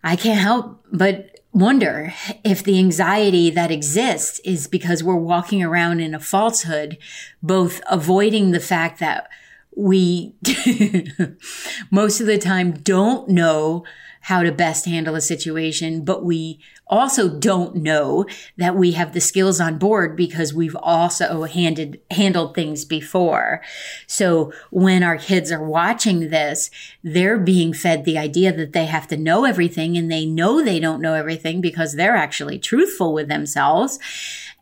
I 0.04 0.16
can't 0.16 0.40
help 0.40 0.86
but 0.92 1.41
wonder 1.54 2.14
if 2.44 2.64
the 2.64 2.80
anxiety 2.80 3.50
that 3.50 3.72
exists 3.72 4.40
is 4.40 4.68
because 4.68 5.04
we're 5.04 5.16
walking 5.16 5.64
around 5.64 6.00
in 6.00 6.16
a 6.16 6.20
falsehood, 6.20 6.98
both 7.44 7.82
avoiding 7.90 8.52
the 8.52 8.60
fact 8.60 9.00
that 9.00 9.30
we 9.76 10.34
most 11.92 12.20
of 12.20 12.28
the 12.28 12.38
time 12.38 12.72
don't 12.72 13.30
know 13.30 13.84
how 14.22 14.44
to 14.44 14.52
best 14.52 14.86
handle 14.86 15.16
a 15.16 15.22
situation, 15.22 16.06
but 16.06 16.24
we 16.24 16.60
also 16.88 17.30
don't 17.30 17.76
know 17.76 18.26
that 18.58 18.76
we 18.76 18.92
have 18.92 19.14
the 19.14 19.22
skills 19.22 19.60
on 19.60 19.78
board 19.78 20.16
because 20.16 20.54
we've 20.54 20.76
also 20.76 21.44
handed, 21.44 22.00
handled 22.12 22.54
things 22.54 22.86
before. 22.86 23.62
So 24.08 24.52
when 24.70 25.02
our 25.02 25.18
kids 25.18 25.52
are 25.52 25.64
watching 25.64 26.30
this, 26.30 26.70
they're 27.04 27.40
being 27.40 27.74
fed 27.74 28.06
the 28.06 28.18
idea 28.18 28.52
that 28.52 28.74
they 28.74 28.86
have 28.86 29.08
to 29.08 29.18
know 29.18 29.46
everything 29.46 29.98
and 29.98 30.12
they 30.12 30.26
know 30.26 30.64
they 30.64 30.80
don't 30.80 31.02
know 31.02 31.14
everything 31.14 31.62
because 31.62 31.94
they're 31.94 32.16
actually 32.16 32.60
truthful 32.60 33.14
with 33.14 33.28
themselves. 33.28 33.98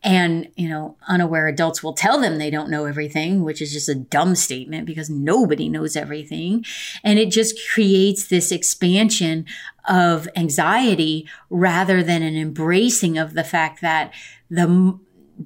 And, 0.01 0.49
you 0.55 0.69
know, 0.69 0.95
unaware 1.07 1.47
adults 1.47 1.83
will 1.83 1.93
tell 1.93 2.21
them 2.21 2.37
they 2.37 2.49
don't 2.49 2.69
know 2.69 2.85
everything, 2.85 3.43
which 3.43 3.61
is 3.61 3.73
just 3.73 3.89
a 3.89 3.95
dumb 3.95 4.35
statement 4.35 4.85
because 4.85 5.09
nobody 5.09 5.67
knows 5.67 5.97
everything. 5.97 6.63
And 7.03 7.19
it 7.19 7.31
just 7.31 7.59
creates 7.73 8.27
this 8.27 8.51
expansion 8.51 9.45
of 9.89 10.29
anxiety 10.37 11.27
rather 11.49 12.01
than 12.01 12.21
an 12.21 12.37
embracing 12.37 13.17
of 13.17 13.33
the 13.33 13.43
fact 13.43 13.81
that 13.81 14.13
the, 14.49 14.97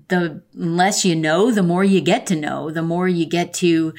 the 0.10 0.44
less 0.54 1.04
you 1.04 1.16
know, 1.16 1.50
the 1.50 1.64
more 1.64 1.84
you 1.84 2.02
get 2.02 2.28
to 2.28 2.36
know, 2.36 2.70
the 2.70 2.84
more 2.84 3.08
you 3.08 3.26
get 3.26 3.54
to 3.56 3.94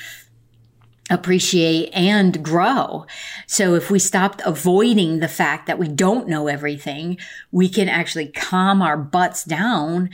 appreciate 1.11 1.91
and 1.93 2.43
grow. 2.43 3.07
So 3.47 3.75
if 3.75 3.91
we 3.91 3.99
stopped 3.99 4.41
avoiding 4.45 5.21
the 5.21 5.29
fact 5.29 5.67
that 5.67 5.79
we 5.79 5.89
don't 5.89 6.29
know 6.29 6.49
everything, 6.49 7.19
we 7.53 7.69
can 7.69 7.89
actually 7.89 8.29
calm 8.29 8.81
our 8.81 8.97
butts 8.97 9.45
down 9.45 10.11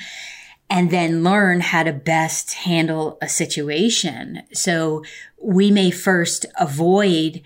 and 0.68 0.90
then 0.90 1.24
learn 1.24 1.60
how 1.60 1.82
to 1.82 1.92
best 1.92 2.54
handle 2.54 3.18
a 3.20 3.28
situation. 3.28 4.42
So 4.52 5.04
we 5.42 5.70
may 5.70 5.90
first 5.90 6.46
avoid 6.58 7.42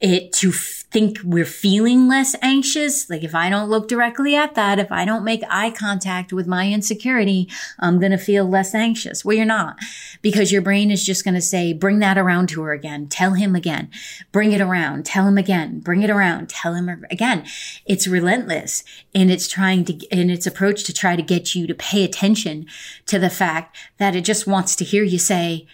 it 0.00 0.32
to 0.32 0.50
think 0.90 1.18
we're 1.22 1.44
feeling 1.44 2.08
less 2.08 2.34
anxious. 2.42 3.08
Like 3.08 3.22
if 3.22 3.34
I 3.34 3.48
don't 3.48 3.70
look 3.70 3.86
directly 3.86 4.34
at 4.34 4.54
that, 4.56 4.78
if 4.78 4.90
I 4.90 5.04
don't 5.04 5.24
make 5.24 5.42
eye 5.48 5.70
contact 5.70 6.32
with 6.32 6.46
my 6.46 6.68
insecurity, 6.68 7.48
I'm 7.78 8.00
going 8.00 8.10
to 8.12 8.18
feel 8.18 8.48
less 8.48 8.74
anxious. 8.74 9.24
Well, 9.24 9.36
you're 9.36 9.46
not 9.46 9.78
because 10.20 10.50
your 10.50 10.62
brain 10.62 10.90
is 10.90 11.04
just 11.04 11.22
going 11.22 11.34
to 11.34 11.40
say, 11.40 11.72
bring 11.72 12.00
that 12.00 12.18
around 12.18 12.48
to 12.50 12.62
her 12.62 12.72
again. 12.72 13.06
Tell 13.06 13.34
him 13.34 13.54
again. 13.54 13.90
Bring 14.32 14.52
it 14.52 14.60
around. 14.60 15.06
Tell 15.06 15.28
him 15.28 15.38
again. 15.38 15.78
Bring 15.80 16.02
it 16.02 16.10
around. 16.10 16.48
Tell 16.48 16.74
him 16.74 17.04
again. 17.10 17.44
It's 17.86 18.08
relentless 18.08 18.82
in 19.14 19.30
its 19.30 19.46
trying 19.46 19.84
to, 19.84 19.92
in 20.06 20.28
its 20.28 20.46
approach 20.46 20.82
to 20.84 20.92
try 20.92 21.14
to 21.14 21.22
get 21.22 21.54
you 21.54 21.66
to 21.68 21.74
pay 21.74 22.02
attention 22.02 22.66
to 23.06 23.18
the 23.18 23.30
fact 23.30 23.76
that 23.98 24.16
it 24.16 24.24
just 24.24 24.46
wants 24.46 24.74
to 24.76 24.84
hear 24.84 25.04
you 25.04 25.18
say, 25.18 25.66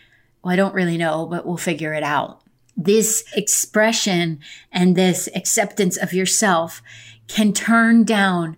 well, 0.42 0.52
I 0.52 0.56
don't 0.56 0.74
really 0.74 0.98
know, 0.98 1.26
but 1.26 1.46
we'll 1.46 1.56
figure 1.56 1.94
it 1.94 2.02
out 2.02 2.42
this 2.76 3.24
expression 3.34 4.40
and 4.70 4.94
this 4.94 5.28
acceptance 5.34 5.96
of 5.96 6.12
yourself 6.12 6.82
can 7.28 7.52
turn 7.52 8.04
down 8.04 8.56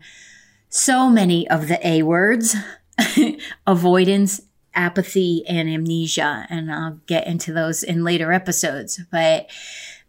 so 0.68 1.08
many 1.08 1.48
of 1.48 1.68
the 1.68 1.86
A 1.86 2.02
words 2.02 2.56
avoidance, 3.66 4.40
apathy, 4.74 5.44
and 5.46 5.68
amnesia. 5.68 6.46
And 6.50 6.72
I'll 6.72 7.00
get 7.06 7.26
into 7.26 7.52
those 7.52 7.82
in 7.82 8.04
later 8.04 8.32
episodes. 8.32 9.00
But 9.10 9.48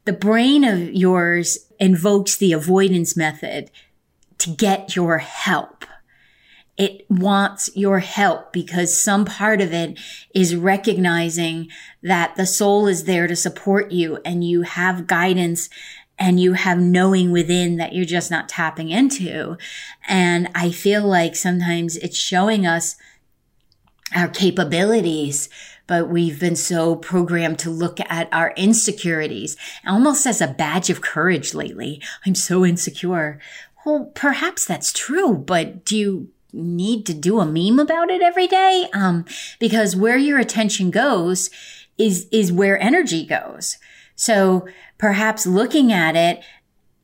the 0.06 0.14
brain 0.14 0.64
of 0.64 0.94
yours 0.94 1.68
invokes 1.80 2.36
the 2.36 2.54
avoidance 2.54 3.16
method 3.16 3.70
to 4.40 4.50
get 4.50 4.96
your 4.96 5.20
help 5.20 5.86
it 6.80 7.06
wants 7.10 7.70
your 7.76 8.00
help 8.00 8.54
because 8.54 9.00
some 9.00 9.26
part 9.26 9.60
of 9.60 9.74
it 9.74 10.00
is 10.34 10.56
recognizing 10.56 11.68
that 12.02 12.38
the 12.38 12.46
soul 12.46 12.88
is 12.88 13.04
there 13.04 13.28
to 13.28 13.36
support 13.36 13.92
you 13.92 14.18
and 14.24 14.46
you 14.46 14.62
have 14.62 15.06
guidance 15.06 15.70
and 16.18 16.40
you 16.40 16.54
have 16.54 16.80
knowing 16.80 17.32
within 17.32 17.76
that 17.78 17.94
you're 17.94 18.06
just 18.06 18.32
not 18.32 18.48
tapping 18.48 18.90
into. 18.90 19.58
And 20.08 20.50
I 20.56 20.72
feel 20.72 21.06
like 21.06 21.36
sometimes 21.36 21.98
it's 21.98 22.18
showing 22.18 22.66
us 22.66 22.96
our 24.16 24.30
capabilities, 24.30 25.50
but 25.86 26.08
we've 26.08 26.40
been 26.40 26.56
so 26.56 26.96
programmed 26.96 27.60
to 27.60 27.70
look 27.70 28.00
at 28.10 28.30
our 28.32 28.54
insecurities 28.56 29.58
almost 29.86 30.26
as 30.26 30.40
a 30.40 30.48
badge 30.48 30.90
of 30.90 31.02
courage 31.02 31.54
lately. 31.54 32.02
I'm 32.26 32.36
so 32.36 32.66
insecure. 32.66 33.38
Well, 33.86 34.12
perhaps 34.16 34.64
that's 34.64 34.94
true, 34.94 35.36
but 35.36 35.84
do 35.84 35.98
you 35.98 36.30
need 36.54 37.06
to 37.06 37.14
do 37.14 37.40
a 37.40 37.46
meme 37.46 37.80
about 37.80 38.10
it 38.10 38.22
every 38.22 38.48
day. 38.48 38.88
Um, 38.94 39.26
because 39.60 39.96
where 39.96 40.18
your 40.18 40.40
attention 40.40 40.92
goes 40.92 41.50
is, 41.98 42.28
is 42.32 42.52
where 42.52 42.82
energy 42.82 43.26
goes. 43.26 43.78
So 44.16 44.68
perhaps 44.98 45.46
looking 45.46 45.94
at 45.94 46.16
it 46.16 46.44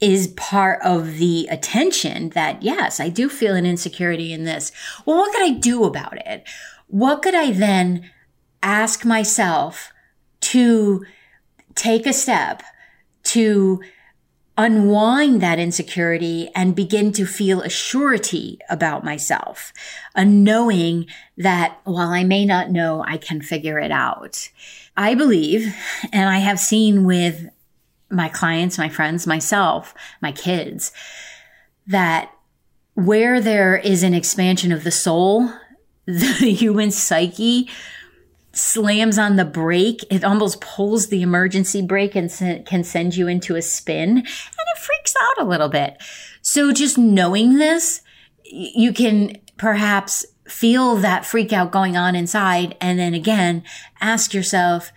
is 0.01 0.27
part 0.36 0.81
of 0.81 1.17
the 1.17 1.47
attention 1.49 2.29
that, 2.29 2.62
yes, 2.62 2.99
I 2.99 3.10
do 3.10 3.29
feel 3.29 3.55
an 3.55 3.65
insecurity 3.65 4.34
in 4.34 4.43
this. 4.43 4.71
Well, 5.05 5.17
what 5.17 5.31
could 5.31 5.43
I 5.43 5.51
do 5.51 5.86
about 5.86 6.17
it? 6.25 6.47
What 6.88 7.21
could 7.21 7.36
I 7.36 7.51
then 7.51 8.10
ask 8.62 9.05
myself 9.05 9.91
to 10.41 11.05
take 11.75 12.05
a 12.05 12.13
step 12.13 12.62
to 13.23 13.81
unwind 14.57 15.41
that 15.41 15.59
insecurity 15.59 16.49
and 16.55 16.75
begin 16.75 17.11
to 17.11 17.25
feel 17.25 17.61
a 17.61 17.69
surety 17.69 18.59
about 18.69 19.03
myself, 19.03 19.73
a 20.15 20.23
knowing 20.23 21.07
that 21.37 21.79
while 21.83 22.09
I 22.09 22.23
may 22.23 22.45
not 22.45 22.71
know, 22.71 23.03
I 23.05 23.17
can 23.17 23.41
figure 23.41 23.79
it 23.79 23.91
out. 23.91 24.49
I 24.95 25.13
believe, 25.13 25.75
and 26.13 26.29
I 26.29 26.37
have 26.37 26.59
seen 26.59 27.03
with 27.03 27.49
my 28.09 28.29
clients, 28.29 28.77
my 28.77 28.87
friends, 28.87 29.27
myself, 29.27 29.93
my 30.21 30.31
kids, 30.31 30.91
that 31.87 32.31
where 32.93 33.41
there 33.41 33.75
is 33.75 34.03
an 34.03 34.13
expansion 34.13 34.71
of 34.71 34.83
the 34.83 34.91
soul, 34.91 35.49
the 36.05 36.53
human 36.53 36.91
psyche 36.91 37.69
slams 38.55 39.19
on 39.19 39.35
the 39.35 39.45
brake. 39.45 40.03
It 40.09 40.23
almost 40.23 40.61
pulls 40.61 41.07
the 41.07 41.21
emergency 41.21 41.81
brake 41.81 42.15
and 42.15 42.31
can 42.65 42.83
send 42.83 43.15
you 43.15 43.27
into 43.27 43.55
a 43.55 43.61
spin 43.61 44.17
and 44.17 44.25
it 44.25 44.79
freaks 44.79 45.13
out 45.21 45.45
a 45.45 45.47
little 45.47 45.69
bit. 45.69 46.01
So 46.41 46.71
just 46.71 46.97
knowing 46.97 47.57
this, 47.57 48.01
you 48.43 48.93
can 48.93 49.37
perhaps 49.57 50.25
feel 50.47 50.95
that 50.97 51.25
freak 51.25 51.51
out 51.51 51.71
going 51.71 51.97
on 51.97 52.15
inside. 52.15 52.77
And 52.79 52.97
then 52.97 53.13
again, 53.13 53.63
ask 53.99 54.33
yourself, 54.33 54.91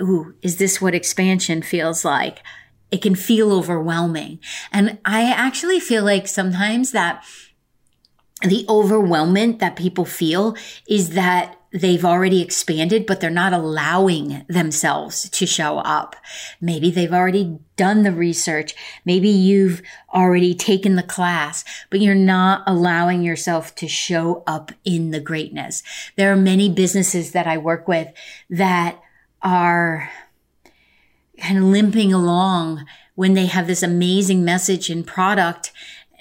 Ooh, 0.00 0.34
is 0.42 0.58
this 0.58 0.80
what 0.80 0.94
expansion 0.94 1.62
feels 1.62 2.04
like? 2.04 2.42
It 2.90 3.02
can 3.02 3.14
feel 3.14 3.52
overwhelming. 3.52 4.38
And 4.70 4.98
I 5.04 5.30
actually 5.30 5.80
feel 5.80 6.04
like 6.04 6.28
sometimes 6.28 6.92
that 6.92 7.24
the 8.42 8.64
overwhelmment 8.68 9.58
that 9.58 9.76
people 9.76 10.04
feel 10.04 10.56
is 10.88 11.10
that 11.10 11.57
they've 11.72 12.04
already 12.04 12.40
expanded, 12.42 13.06
but 13.06 13.20
they're 13.20 13.30
not 13.30 13.52
allowing 13.52 14.44
themselves 14.48 15.28
to 15.28 15.46
show 15.46 15.78
up. 15.78 16.16
Maybe 16.60 16.90
they've 16.90 17.12
already 17.12 17.58
done 17.76 18.02
the 18.02 18.12
research. 18.12 18.74
Maybe 19.04 19.28
you've 19.28 19.82
already 20.12 20.54
taken 20.54 20.96
the 20.96 21.02
class, 21.02 21.64
but 21.90 22.00
you're 22.00 22.14
not 22.14 22.62
allowing 22.66 23.22
yourself 23.22 23.74
to 23.76 23.88
show 23.88 24.42
up 24.46 24.72
in 24.84 25.10
the 25.10 25.20
greatness. 25.20 25.82
There 26.16 26.32
are 26.32 26.36
many 26.36 26.68
businesses 26.68 27.32
that 27.32 27.46
I 27.46 27.58
work 27.58 27.86
with 27.86 28.08
that 28.50 29.00
are 29.42 30.10
kind 31.40 31.58
of 31.58 31.64
limping 31.64 32.12
along 32.12 32.84
when 33.14 33.34
they 33.34 33.46
have 33.46 33.66
this 33.66 33.82
amazing 33.82 34.44
message 34.44 34.90
and 34.90 35.06
product 35.06 35.72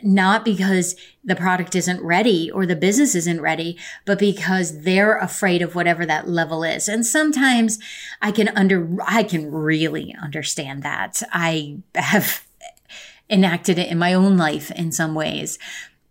not 0.04 0.46
because 0.46 0.96
the 1.24 1.36
product 1.36 1.76
isn't 1.76 2.04
ready 2.04 2.52
or 2.52 2.66
the 2.66 2.76
business 2.76 3.16
isn't 3.16 3.42
ready, 3.42 3.78
but 4.06 4.20
because 4.20 4.82
they're 4.82 5.18
afraid 5.18 5.62
of 5.62 5.76
whatever 5.76 6.06
that 6.06 6.30
level 6.30 6.64
is. 6.64 6.88
And 6.88 7.06
sometimes 7.06 7.80
I 8.22 8.32
can 8.32 8.50
under, 8.50 8.98
I 9.06 9.24
can 9.24 9.52
really 9.52 10.16
understand 10.22 10.84
that. 10.84 11.22
I 11.32 11.80
have 11.96 12.46
enacted 13.30 13.80
it 13.80 13.90
in 13.90 13.98
my 13.98 14.14
own 14.14 14.38
life 14.38 14.72
in 14.72 14.92
some 14.92 15.16
ways. 15.16 15.58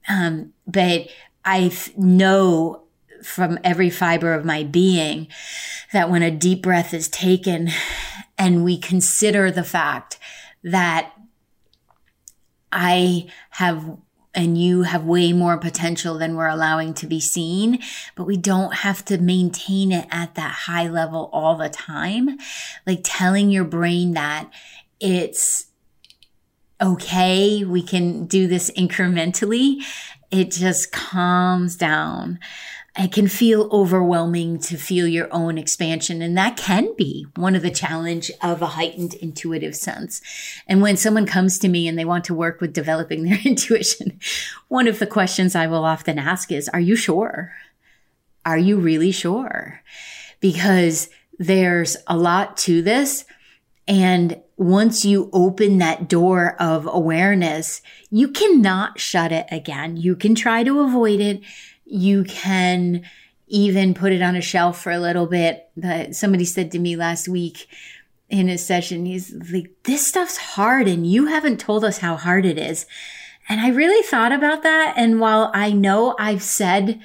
Um, 0.08 0.52
but 0.66 1.08
I 1.44 1.72
know 1.96 2.82
from 3.22 3.58
every 3.64 3.90
fiber 3.90 4.34
of 4.34 4.44
my 4.44 4.62
being 4.62 5.28
that 5.92 6.10
when 6.10 6.22
a 6.22 6.30
deep 6.30 6.62
breath 6.62 6.92
is 6.92 7.08
taken 7.08 7.70
and 8.36 8.64
we 8.64 8.78
consider 8.78 9.50
the 9.50 9.64
fact 9.64 10.18
that 10.62 11.12
I 12.76 13.28
have 13.50 13.96
and 14.34 14.60
you 14.60 14.82
have 14.82 15.02
way 15.02 15.32
more 15.32 15.56
potential 15.56 16.18
than 16.18 16.36
we're 16.36 16.46
allowing 16.46 16.92
to 16.92 17.06
be 17.06 17.20
seen, 17.20 17.78
but 18.14 18.24
we 18.24 18.36
don't 18.36 18.74
have 18.74 19.02
to 19.06 19.16
maintain 19.16 19.90
it 19.90 20.06
at 20.10 20.34
that 20.34 20.52
high 20.52 20.88
level 20.88 21.30
all 21.32 21.56
the 21.56 21.70
time. 21.70 22.36
Like 22.86 23.00
telling 23.02 23.50
your 23.50 23.64
brain 23.64 24.12
that 24.12 24.50
it's 25.00 25.68
okay, 26.82 27.64
we 27.64 27.82
can 27.82 28.26
do 28.26 28.46
this 28.46 28.70
incrementally. 28.72 29.82
It 30.30 30.50
just 30.50 30.92
calms 30.92 31.76
down 31.76 32.38
it 32.98 33.12
can 33.12 33.28
feel 33.28 33.68
overwhelming 33.70 34.58
to 34.58 34.76
feel 34.76 35.06
your 35.06 35.28
own 35.30 35.58
expansion. 35.58 36.22
And 36.22 36.36
that 36.38 36.56
can 36.56 36.94
be 36.96 37.26
one 37.36 37.54
of 37.54 37.62
the 37.62 37.70
challenge 37.70 38.30
of 38.42 38.62
a 38.62 38.66
heightened 38.66 39.14
intuitive 39.14 39.76
sense. 39.76 40.22
And 40.66 40.80
when 40.80 40.96
someone 40.96 41.26
comes 41.26 41.58
to 41.58 41.68
me 41.68 41.86
and 41.88 41.98
they 41.98 42.06
want 42.06 42.24
to 42.24 42.34
work 42.34 42.60
with 42.60 42.72
developing 42.72 43.24
their 43.28 43.38
intuition, 43.44 44.18
one 44.68 44.88
of 44.88 44.98
the 44.98 45.06
questions 45.06 45.54
I 45.54 45.66
will 45.66 45.84
often 45.84 46.18
ask 46.18 46.50
is, 46.50 46.68
are 46.70 46.80
you 46.80 46.96
sure? 46.96 47.52
Are 48.46 48.58
you 48.58 48.78
really 48.78 49.12
sure? 49.12 49.82
Because 50.40 51.10
there's 51.38 51.96
a 52.06 52.16
lot 52.16 52.56
to 52.58 52.80
this. 52.80 53.26
And 53.86 54.40
once 54.56 55.04
you 55.04 55.28
open 55.32 55.78
that 55.78 56.08
door 56.08 56.56
of 56.58 56.88
awareness, 56.90 57.82
you 58.10 58.28
cannot 58.28 58.98
shut 58.98 59.32
it 59.32 59.46
again. 59.50 59.96
You 59.98 60.16
can 60.16 60.34
try 60.34 60.64
to 60.64 60.80
avoid 60.80 61.20
it 61.20 61.42
you 61.86 62.24
can 62.24 63.02
even 63.48 63.94
put 63.94 64.12
it 64.12 64.22
on 64.22 64.36
a 64.36 64.40
shelf 64.40 64.82
for 64.82 64.90
a 64.90 64.98
little 64.98 65.26
bit. 65.26 65.68
But 65.76 66.14
somebody 66.14 66.44
said 66.44 66.72
to 66.72 66.78
me 66.78 66.96
last 66.96 67.28
week 67.28 67.68
in 68.28 68.48
a 68.48 68.58
session, 68.58 69.06
he's 69.06 69.32
like, 69.52 69.70
this 69.84 70.06
stuff's 70.06 70.36
hard 70.36 70.88
and 70.88 71.06
you 71.06 71.26
haven't 71.26 71.60
told 71.60 71.84
us 71.84 71.98
how 71.98 72.16
hard 72.16 72.44
it 72.44 72.58
is. 72.58 72.86
And 73.48 73.60
I 73.60 73.68
really 73.68 74.02
thought 74.02 74.32
about 74.32 74.64
that. 74.64 74.94
And 74.96 75.20
while 75.20 75.52
I 75.54 75.70
know 75.70 76.16
I've 76.18 76.42
said 76.42 77.00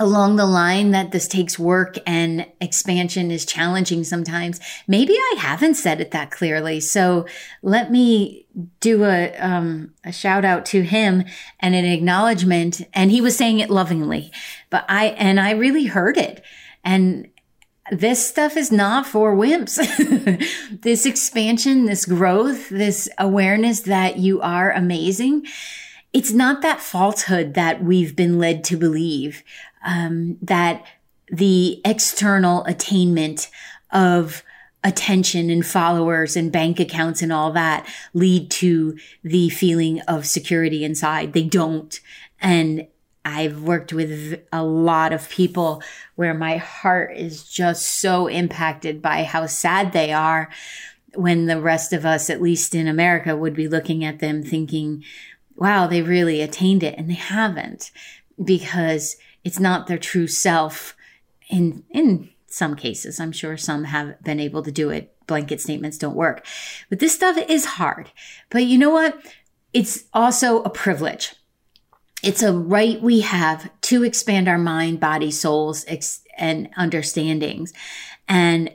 along 0.00 0.34
the 0.36 0.46
line 0.46 0.90
that 0.90 1.12
this 1.12 1.28
takes 1.28 1.58
work 1.58 1.98
and 2.06 2.46
expansion 2.60 3.30
is 3.30 3.44
challenging 3.44 4.02
sometimes, 4.02 4.58
maybe 4.88 5.12
I 5.12 5.34
haven't 5.38 5.74
said 5.74 6.00
it 6.00 6.10
that 6.10 6.30
clearly. 6.30 6.80
So 6.80 7.26
let 7.62 7.92
me 7.92 8.46
do 8.80 9.04
a 9.04 9.36
um, 9.36 9.92
a 10.04 10.10
shout 10.10 10.44
out 10.44 10.66
to 10.66 10.82
him 10.82 11.24
and 11.60 11.74
an 11.74 11.84
acknowledgement. 11.84 12.80
And 12.94 13.12
he 13.12 13.20
was 13.20 13.36
saying 13.36 13.60
it 13.60 13.70
lovingly 13.70 14.32
but 14.70 14.84
i 14.88 15.06
and 15.08 15.38
i 15.38 15.50
really 15.50 15.84
heard 15.84 16.16
it. 16.16 16.42
And 16.82 17.28
this 17.92 18.26
stuff 18.26 18.56
is 18.56 18.70
not 18.72 19.06
for 19.06 19.36
wimps. 19.36 19.76
This 20.82 21.04
expansion 21.04 21.84
this 21.84 22.06
growth 22.06 22.70
this 22.70 23.08
awareness 23.18 23.80
that 23.80 24.16
you 24.16 24.40
are 24.40 24.70
amazing 24.72 25.46
it's 26.12 26.32
not 26.32 26.60
that 26.62 26.80
falsehood 26.80 27.54
that 27.54 27.84
we've 27.84 28.16
been 28.16 28.38
led 28.38 28.64
to 28.64 28.76
believe 28.76 29.42
um, 29.84 30.38
that 30.42 30.84
the 31.30 31.80
external 31.84 32.64
attainment 32.64 33.50
of 33.92 34.42
attention 34.82 35.50
and 35.50 35.66
followers 35.66 36.36
and 36.36 36.50
bank 36.50 36.80
accounts 36.80 37.22
and 37.22 37.32
all 37.32 37.52
that 37.52 37.86
lead 38.14 38.50
to 38.50 38.96
the 39.22 39.50
feeling 39.50 40.00
of 40.02 40.26
security 40.26 40.84
inside. 40.84 41.32
They 41.32 41.44
don't. 41.44 42.00
And 42.40 42.86
I've 43.24 43.62
worked 43.62 43.92
with 43.92 44.40
a 44.52 44.64
lot 44.64 45.12
of 45.12 45.28
people 45.28 45.82
where 46.14 46.32
my 46.32 46.56
heart 46.56 47.16
is 47.16 47.44
just 47.44 48.00
so 48.00 48.26
impacted 48.26 49.02
by 49.02 49.24
how 49.24 49.46
sad 49.46 49.92
they 49.92 50.12
are 50.12 50.48
when 51.14 51.46
the 51.46 51.60
rest 51.60 51.92
of 51.92 52.06
us, 52.06 52.30
at 52.30 52.40
least 52.40 52.74
in 52.74 52.88
America, 52.88 53.36
would 53.36 53.54
be 53.54 53.68
looking 53.68 54.04
at 54.04 54.20
them 54.20 54.42
thinking, 54.42 55.04
wow, 55.56 55.86
they 55.86 56.00
really 56.00 56.40
attained 56.40 56.82
it. 56.82 56.94
And 56.96 57.10
they 57.10 57.14
haven't 57.14 57.90
because 58.42 59.16
it's 59.44 59.58
not 59.58 59.86
their 59.86 59.98
true 59.98 60.26
self 60.26 60.96
in, 61.48 61.84
in 61.90 62.30
some 62.46 62.74
cases. 62.76 63.20
I'm 63.20 63.32
sure 63.32 63.56
some 63.56 63.84
have 63.84 64.22
been 64.22 64.40
able 64.40 64.62
to 64.62 64.72
do 64.72 64.90
it. 64.90 65.14
Blanket 65.26 65.60
statements 65.60 65.98
don't 65.98 66.16
work. 66.16 66.44
But 66.88 66.98
this 66.98 67.14
stuff 67.14 67.38
is 67.48 67.64
hard. 67.64 68.10
But 68.50 68.64
you 68.64 68.78
know 68.78 68.90
what? 68.90 69.20
It's 69.72 70.04
also 70.12 70.62
a 70.62 70.70
privilege. 70.70 71.34
It's 72.22 72.42
a 72.42 72.52
right 72.52 73.00
we 73.00 73.20
have 73.20 73.70
to 73.82 74.02
expand 74.02 74.48
our 74.48 74.58
mind, 74.58 75.00
body, 75.00 75.30
souls, 75.30 75.84
ex- 75.86 76.22
and 76.36 76.68
understandings. 76.76 77.72
And 78.28 78.74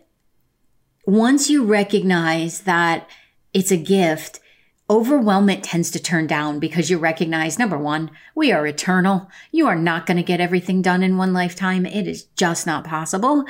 once 1.05 1.49
you 1.49 1.63
recognize 1.63 2.61
that 2.61 3.07
it's 3.53 3.71
a 3.71 3.77
gift, 3.77 4.39
Overwhelmment 4.87 5.61
tends 5.63 5.89
to 5.91 5.99
turn 5.99 6.27
down 6.27 6.59
because 6.59 6.91
you 6.91 6.99
recognize 6.99 7.57
number 7.57 7.77
one, 7.77 8.11
we 8.35 8.51
are 8.51 8.67
eternal. 8.67 9.29
You 9.51 9.65
are 9.65 9.75
not 9.75 10.05
going 10.05 10.17
to 10.17 10.23
get 10.23 10.39
everything 10.39 10.83
done 10.83 11.01
in 11.01 11.17
one 11.17 11.33
lifetime. 11.33 11.87
It 11.87 12.07
is 12.07 12.25
just 12.35 12.67
not 12.67 12.83
possible. 12.83 13.45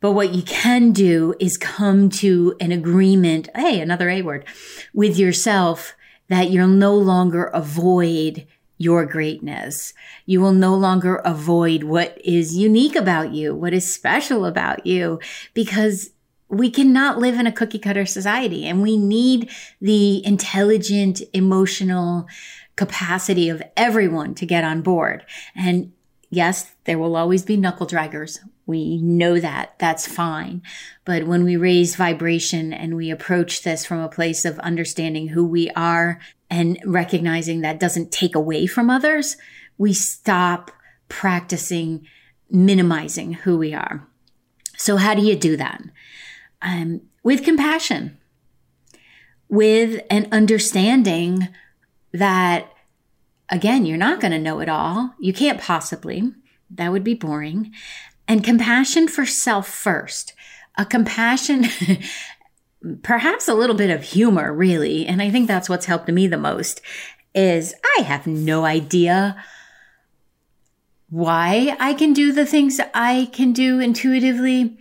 But 0.00 0.12
what 0.12 0.34
you 0.34 0.42
can 0.42 0.90
do 0.90 1.36
is 1.38 1.56
come 1.56 2.08
to 2.10 2.56
an 2.58 2.72
agreement. 2.72 3.50
Hey, 3.54 3.80
another 3.80 4.10
A 4.10 4.22
word 4.22 4.44
with 4.92 5.16
yourself 5.16 5.94
that 6.26 6.50
you'll 6.50 6.66
no 6.66 6.96
longer 6.96 7.44
avoid 7.44 8.44
your 8.78 9.06
greatness. 9.06 9.94
You 10.26 10.40
will 10.40 10.52
no 10.52 10.74
longer 10.74 11.16
avoid 11.18 11.84
what 11.84 12.20
is 12.24 12.56
unique 12.56 12.96
about 12.96 13.32
you, 13.32 13.54
what 13.54 13.72
is 13.72 13.94
special 13.94 14.44
about 14.44 14.86
you, 14.86 15.20
because 15.54 16.10
we 16.52 16.70
cannot 16.70 17.18
live 17.18 17.38
in 17.40 17.46
a 17.46 17.52
cookie 17.52 17.78
cutter 17.78 18.04
society 18.04 18.68
and 18.68 18.82
we 18.82 18.98
need 18.98 19.50
the 19.80 20.24
intelligent, 20.24 21.22
emotional 21.32 22.28
capacity 22.76 23.48
of 23.48 23.62
everyone 23.74 24.34
to 24.34 24.44
get 24.44 24.62
on 24.62 24.82
board. 24.82 25.24
And 25.56 25.92
yes, 26.28 26.72
there 26.84 26.98
will 26.98 27.16
always 27.16 27.42
be 27.42 27.56
knuckle 27.56 27.86
draggers. 27.86 28.38
We 28.66 28.98
know 28.98 29.40
that. 29.40 29.78
That's 29.78 30.06
fine. 30.06 30.60
But 31.06 31.26
when 31.26 31.42
we 31.42 31.56
raise 31.56 31.96
vibration 31.96 32.74
and 32.74 32.96
we 32.96 33.10
approach 33.10 33.62
this 33.62 33.86
from 33.86 34.00
a 34.00 34.08
place 34.10 34.44
of 34.44 34.58
understanding 34.58 35.28
who 35.28 35.46
we 35.46 35.70
are 35.70 36.20
and 36.50 36.78
recognizing 36.84 37.62
that 37.62 37.80
doesn't 37.80 38.12
take 38.12 38.34
away 38.34 38.66
from 38.66 38.90
others, 38.90 39.38
we 39.78 39.94
stop 39.94 40.70
practicing 41.08 42.06
minimizing 42.50 43.32
who 43.32 43.56
we 43.56 43.72
are. 43.72 44.06
So 44.76 44.98
how 44.98 45.14
do 45.14 45.22
you 45.22 45.34
do 45.34 45.56
that? 45.56 45.80
Um, 46.62 47.02
with 47.22 47.44
compassion, 47.44 48.18
with 49.48 50.02
an 50.10 50.28
understanding 50.32 51.48
that, 52.12 52.72
again, 53.48 53.84
you're 53.84 53.98
not 53.98 54.20
going 54.20 54.32
to 54.32 54.38
know 54.38 54.60
it 54.60 54.68
all. 54.68 55.14
You 55.18 55.32
can't 55.32 55.60
possibly. 55.60 56.32
That 56.70 56.92
would 56.92 57.04
be 57.04 57.14
boring. 57.14 57.72
And 58.26 58.44
compassion 58.44 59.08
for 59.08 59.26
self 59.26 59.68
first. 59.68 60.32
A 60.78 60.86
compassion, 60.86 61.66
perhaps 63.02 63.46
a 63.46 63.54
little 63.54 63.76
bit 63.76 63.90
of 63.90 64.02
humor, 64.02 64.52
really. 64.52 65.06
And 65.06 65.20
I 65.20 65.30
think 65.30 65.48
that's 65.48 65.68
what's 65.68 65.86
helped 65.86 66.08
me 66.08 66.26
the 66.26 66.38
most 66.38 66.80
is 67.34 67.74
I 67.98 68.02
have 68.02 68.26
no 68.26 68.64
idea 68.64 69.42
why 71.08 71.76
I 71.78 71.92
can 71.92 72.14
do 72.14 72.32
the 72.32 72.46
things 72.46 72.80
I 72.94 73.28
can 73.32 73.52
do 73.52 73.80
intuitively 73.80 74.78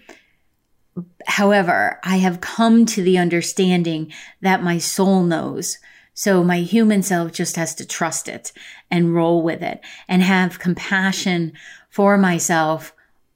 However, 1.25 1.99
I 2.03 2.17
have 2.17 2.41
come 2.41 2.85
to 2.87 3.01
the 3.01 3.17
understanding 3.17 4.11
that 4.41 4.63
my 4.63 4.77
soul 4.77 5.23
knows. 5.23 5.77
So 6.13 6.43
my 6.43 6.59
human 6.59 7.03
self 7.03 7.31
just 7.31 7.55
has 7.55 7.73
to 7.75 7.87
trust 7.87 8.27
it 8.27 8.51
and 8.89 9.15
roll 9.15 9.41
with 9.41 9.61
it 9.61 9.81
and 10.07 10.21
have 10.21 10.59
compassion 10.59 11.53
for 11.89 12.17
myself 12.17 12.93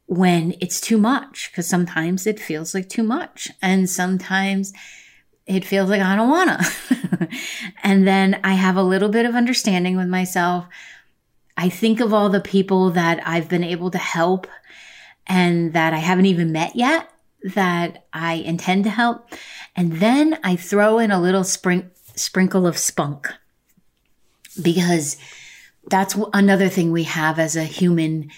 when 0.07 0.55
it's 0.59 0.81
too 0.81 0.97
much. 0.97 1.51
Cause 1.55 1.67
sometimes 1.67 2.27
it 2.27 2.39
feels 2.39 2.73
like 2.73 2.89
too 2.89 3.03
much. 3.03 3.49
And 3.61 3.89
sometimes 3.89 4.73
it 5.45 5.63
feels 5.63 5.89
like 5.89 6.01
I 6.01 6.15
don't 6.15 6.29
wanna. 6.29 6.59
and 7.83 8.07
then 8.07 8.39
I 8.43 8.53
have 8.53 8.75
a 8.75 8.83
little 8.83 9.09
bit 9.09 9.25
of 9.25 9.35
understanding 9.35 9.95
with 9.95 10.07
myself. 10.07 10.65
I 11.55 11.69
think 11.69 12.01
of 12.01 12.13
all 12.13 12.29
the 12.29 12.41
people 12.41 12.91
that 12.91 13.25
I've 13.25 13.47
been 13.47 13.63
able 13.63 13.89
to 13.91 13.97
help 13.97 14.47
and 15.27 15.73
that 15.73 15.93
I 15.93 15.99
haven't 15.99 16.25
even 16.25 16.51
met 16.51 16.75
yet 16.75 17.09
that 17.53 18.08
I 18.12 18.34
intend 18.34 18.84
to 18.86 18.89
help. 18.89 19.29
And 19.75 19.93
then 19.93 20.39
I 20.43 20.55
throw 20.55 20.97
in 20.97 21.12
a 21.12 21.21
little 21.21 21.43
spring, 21.43 21.91
sprinkle 22.15 22.65
of 22.65 22.77
spunk 22.77 23.27
because 24.62 25.17
that's 25.89 26.17
another 26.34 26.69
thing 26.69 26.91
we 26.91 27.03
have 27.03 27.38
as 27.38 27.55
a 27.55 27.63
human 27.63 28.31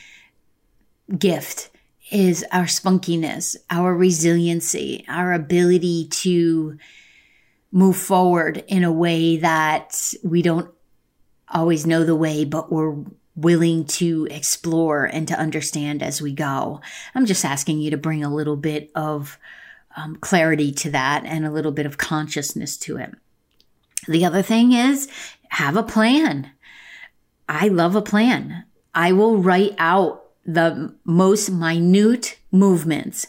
gift 1.18 1.70
is 2.12 2.46
our 2.52 2.66
spunkiness, 2.66 3.56
our 3.70 3.96
resiliency, 3.96 5.06
our 5.08 5.34
ability 5.34 6.08
to 6.10 6.78
move 7.72 7.98
forward 7.98 8.64
in 8.68 8.84
a 8.84 8.92
way 8.92 9.38
that 9.38 10.14
we 10.24 10.42
don't 10.42 10.70
always 11.50 11.86
know 11.86 12.04
the 12.04 12.16
way, 12.16 12.44
but 12.44 12.72
we're 12.72 12.96
willing 13.38 13.86
to 13.86 14.28
explore 14.32 15.06
and 15.06 15.28
to 15.28 15.40
understand 15.40 16.02
as 16.02 16.22
we 16.22 16.34
go. 16.34 16.82
I'm 17.16 17.26
just 17.26 17.46
asking 17.46 17.80
you 17.80 17.92
to 17.92 17.98
bring 17.98 18.24
a 18.24 18.34
little 18.34 18.58
bit 18.58 18.92
of 18.96 19.38
um, 19.96 20.16
clarity 20.18 20.72
to 20.74 20.92
that 20.92 21.24
and 21.26 21.46
a 21.46 21.52
little 21.52 21.72
bit 21.72 21.86
of 21.86 21.98
consciousness 21.98 22.78
to 22.80 22.98
it. 22.98 23.14
The 24.08 24.26
other 24.26 24.42
thing 24.42 24.74
is 24.74 25.08
have 25.50 25.78
a 25.78 25.84
plan. 25.84 26.52
I 27.48 27.68
love 27.68 27.96
a 27.96 28.02
plan. 28.02 28.66
I 28.94 29.12
will 29.12 29.38
write 29.38 29.76
out 29.78 30.24
the 30.44 30.96
most 31.06 31.50
minute 31.50 32.38
movements 32.52 33.28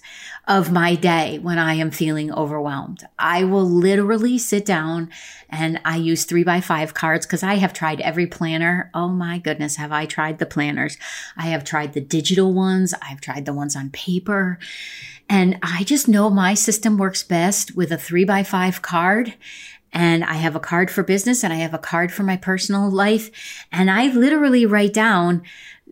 of 0.49 0.73
my 0.73 0.95
day 0.95 1.39
when 1.39 1.59
I 1.59 1.75
am 1.75 1.91
feeling 1.91 2.33
overwhelmed. 2.33 3.07
I 3.19 3.45
will 3.45 3.69
literally 3.69 4.39
sit 4.39 4.65
down 4.65 5.11
and 5.51 5.79
I 5.85 5.99
use 5.99 6.25
three 6.25 6.43
by 6.43 6.63
five 6.63 6.95
cards 6.95 7.27
because 7.27 7.43
I 7.43 7.57
have 7.57 7.75
tried 7.75 8.01
every 8.01 8.27
planner. 8.27 8.91
Oh 8.95 9.09
my 9.09 9.39
goodness, 9.39 9.77
have 9.77 9.93
I 9.93 10.07
tried 10.07 10.39
the 10.39 10.47
planners? 10.47 10.97
I 11.37 11.49
have 11.49 11.65
tried 11.65 11.93
the 11.93 12.01
digital 12.01 12.55
ones. 12.55 12.95
I've 13.03 13.21
tried 13.21 13.45
the 13.45 13.53
ones 13.53 13.77
on 13.77 13.91
paper. 13.91 14.59
And 15.29 15.59
I 15.63 15.85
just 15.85 16.09
know 16.09 16.31
my 16.31 16.55
system 16.55 16.97
works 16.97 17.23
best 17.23 17.77
with 17.77 17.93
a 17.93 17.99
three 17.99 18.25
by 18.25 18.43
five 18.43 18.81
card. 18.81 19.35
And 19.93 20.25
I 20.25 20.35
have 20.35 20.57
a 20.57 20.61
card 20.61 20.91
for 20.91 21.03
business 21.03 21.45
and 21.45 21.53
I 21.53 21.57
have 21.57 21.75
a 21.75 21.79
card 21.79 22.11
for 22.11 22.23
my 22.23 22.39
personal 22.39 22.91
life. 22.91 23.31
And 23.71 23.91
I 23.91 24.07
literally 24.09 24.65
write 24.65 24.95
down 24.95 25.43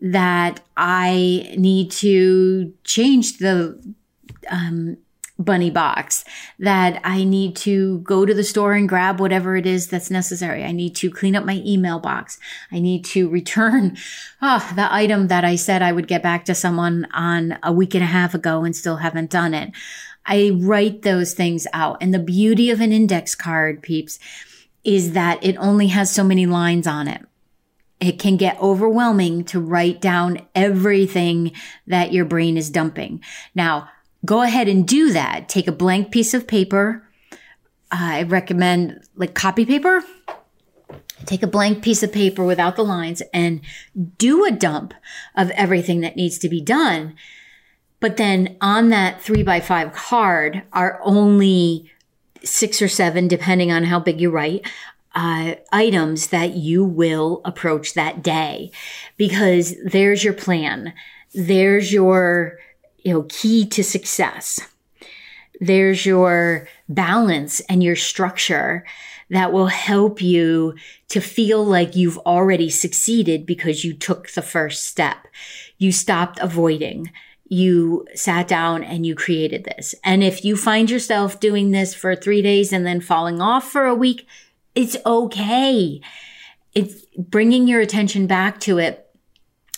that 0.01 0.61
I 0.75 1.53
need 1.57 1.91
to 1.91 2.73
change 2.83 3.37
the 3.37 3.79
um, 4.49 4.97
bunny 5.39 5.69
box, 5.69 6.25
that 6.59 6.99
I 7.03 7.23
need 7.23 7.55
to 7.57 7.99
go 7.99 8.25
to 8.25 8.33
the 8.33 8.43
store 8.43 8.73
and 8.73 8.89
grab 8.89 9.19
whatever 9.19 9.55
it 9.55 9.65
is 9.65 9.87
that's 9.87 10.09
necessary. 10.09 10.63
I 10.63 10.71
need 10.71 10.95
to 10.97 11.11
clean 11.11 11.35
up 11.35 11.45
my 11.45 11.61
email 11.65 11.99
box. 11.99 12.39
I 12.71 12.79
need 12.79 13.05
to 13.05 13.29
return 13.29 13.97
oh, 14.41 14.71
the 14.75 14.91
item 14.91 15.27
that 15.27 15.45
I 15.45 15.55
said 15.55 15.81
I 15.81 15.91
would 15.91 16.07
get 16.07 16.23
back 16.23 16.45
to 16.45 16.55
someone 16.55 17.07
on 17.13 17.59
a 17.63 17.71
week 17.71 17.93
and 17.93 18.03
a 18.03 18.07
half 18.07 18.33
ago 18.33 18.63
and 18.63 18.75
still 18.75 18.97
haven't 18.97 19.29
done 19.29 19.53
it. 19.53 19.71
I 20.25 20.51
write 20.53 21.03
those 21.03 21.33
things 21.33 21.67
out. 21.71 21.97
And 22.01 22.13
the 22.13 22.19
beauty 22.19 22.69
of 22.69 22.81
an 22.81 22.91
index 22.91 23.33
card, 23.35 23.81
peeps, 23.81 24.19
is 24.83 25.13
that 25.13 25.43
it 25.43 25.55
only 25.57 25.87
has 25.87 26.11
so 26.11 26.23
many 26.23 26.45
lines 26.45 26.87
on 26.87 27.07
it 27.07 27.25
it 27.99 28.19
can 28.19 28.37
get 28.37 28.59
overwhelming 28.61 29.43
to 29.45 29.59
write 29.59 29.99
down 29.99 30.39
everything 30.53 31.51
that 31.87 32.13
your 32.13 32.25
brain 32.25 32.57
is 32.57 32.69
dumping. 32.69 33.21
Now, 33.55 33.89
go 34.25 34.41
ahead 34.41 34.67
and 34.67 34.87
do 34.87 35.11
that. 35.13 35.49
Take 35.49 35.67
a 35.67 35.71
blank 35.71 36.11
piece 36.11 36.33
of 36.33 36.47
paper. 36.47 37.07
I 37.91 38.23
recommend 38.23 39.01
like 39.15 39.33
copy 39.33 39.65
paper. 39.65 40.03
Take 41.25 41.43
a 41.43 41.47
blank 41.47 41.83
piece 41.83 42.03
of 42.03 42.11
paper 42.11 42.43
without 42.43 42.75
the 42.75 42.83
lines 42.83 43.21
and 43.33 43.61
do 44.17 44.45
a 44.45 44.51
dump 44.51 44.93
of 45.35 45.49
everything 45.51 46.01
that 46.01 46.15
needs 46.15 46.37
to 46.39 46.49
be 46.49 46.61
done. 46.61 47.15
But 47.99 48.17
then 48.17 48.57
on 48.61 48.89
that 48.89 49.21
three 49.21 49.43
by 49.43 49.59
five 49.59 49.93
card 49.93 50.63
are 50.71 50.99
only 51.03 51.91
six 52.43 52.81
or 52.81 52.87
seven, 52.87 53.27
depending 53.27 53.71
on 53.71 53.83
how 53.85 53.99
big 53.99 54.21
you 54.21 54.29
write, 54.29 54.65
uh, 55.15 55.55
items 55.71 56.27
that 56.27 56.53
you 56.53 56.83
will 56.83 57.41
approach 57.43 57.95
that 57.95 58.21
day 58.21 58.71
because 59.17 59.75
there's 59.83 60.23
your 60.23 60.33
plan. 60.33 60.93
There's 61.33 61.91
your, 61.91 62.59
you 63.07 63.13
know, 63.13 63.25
key 63.29 63.65
to 63.65 63.85
success. 63.85 64.59
There's 65.61 66.05
your 66.05 66.67
balance 66.89 67.61
and 67.61 67.81
your 67.81 67.95
structure 67.95 68.85
that 69.29 69.53
will 69.53 69.67
help 69.67 70.21
you 70.21 70.75
to 71.07 71.21
feel 71.21 71.63
like 71.63 71.95
you've 71.95 72.17
already 72.17 72.69
succeeded 72.69 73.45
because 73.45 73.85
you 73.85 73.93
took 73.93 74.31
the 74.31 74.41
first 74.41 74.87
step. 74.87 75.25
You 75.77 75.93
stopped 75.93 76.37
avoiding. 76.41 77.13
You 77.47 78.05
sat 78.13 78.45
down 78.45 78.83
and 78.83 79.05
you 79.05 79.15
created 79.15 79.63
this. 79.63 79.95
And 80.03 80.21
if 80.21 80.43
you 80.43 80.57
find 80.57 80.91
yourself 80.91 81.39
doing 81.39 81.71
this 81.71 81.93
for 81.93 82.13
three 82.13 82.41
days 82.41 82.73
and 82.73 82.85
then 82.85 82.99
falling 82.99 83.39
off 83.39 83.71
for 83.71 83.85
a 83.85 83.95
week, 83.95 84.27
it's 84.75 84.97
okay. 85.05 86.01
It's 86.75 87.05
bringing 87.17 87.69
your 87.69 87.79
attention 87.79 88.27
back 88.27 88.59
to 88.61 88.79
it 88.79 89.05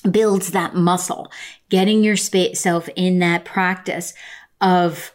builds 0.10 0.52
that 0.52 0.76
muscle, 0.76 1.32
getting 1.70 2.04
yourself 2.04 2.90
in 2.96 3.20
that 3.20 3.46
practice 3.46 4.14
of 4.62 5.12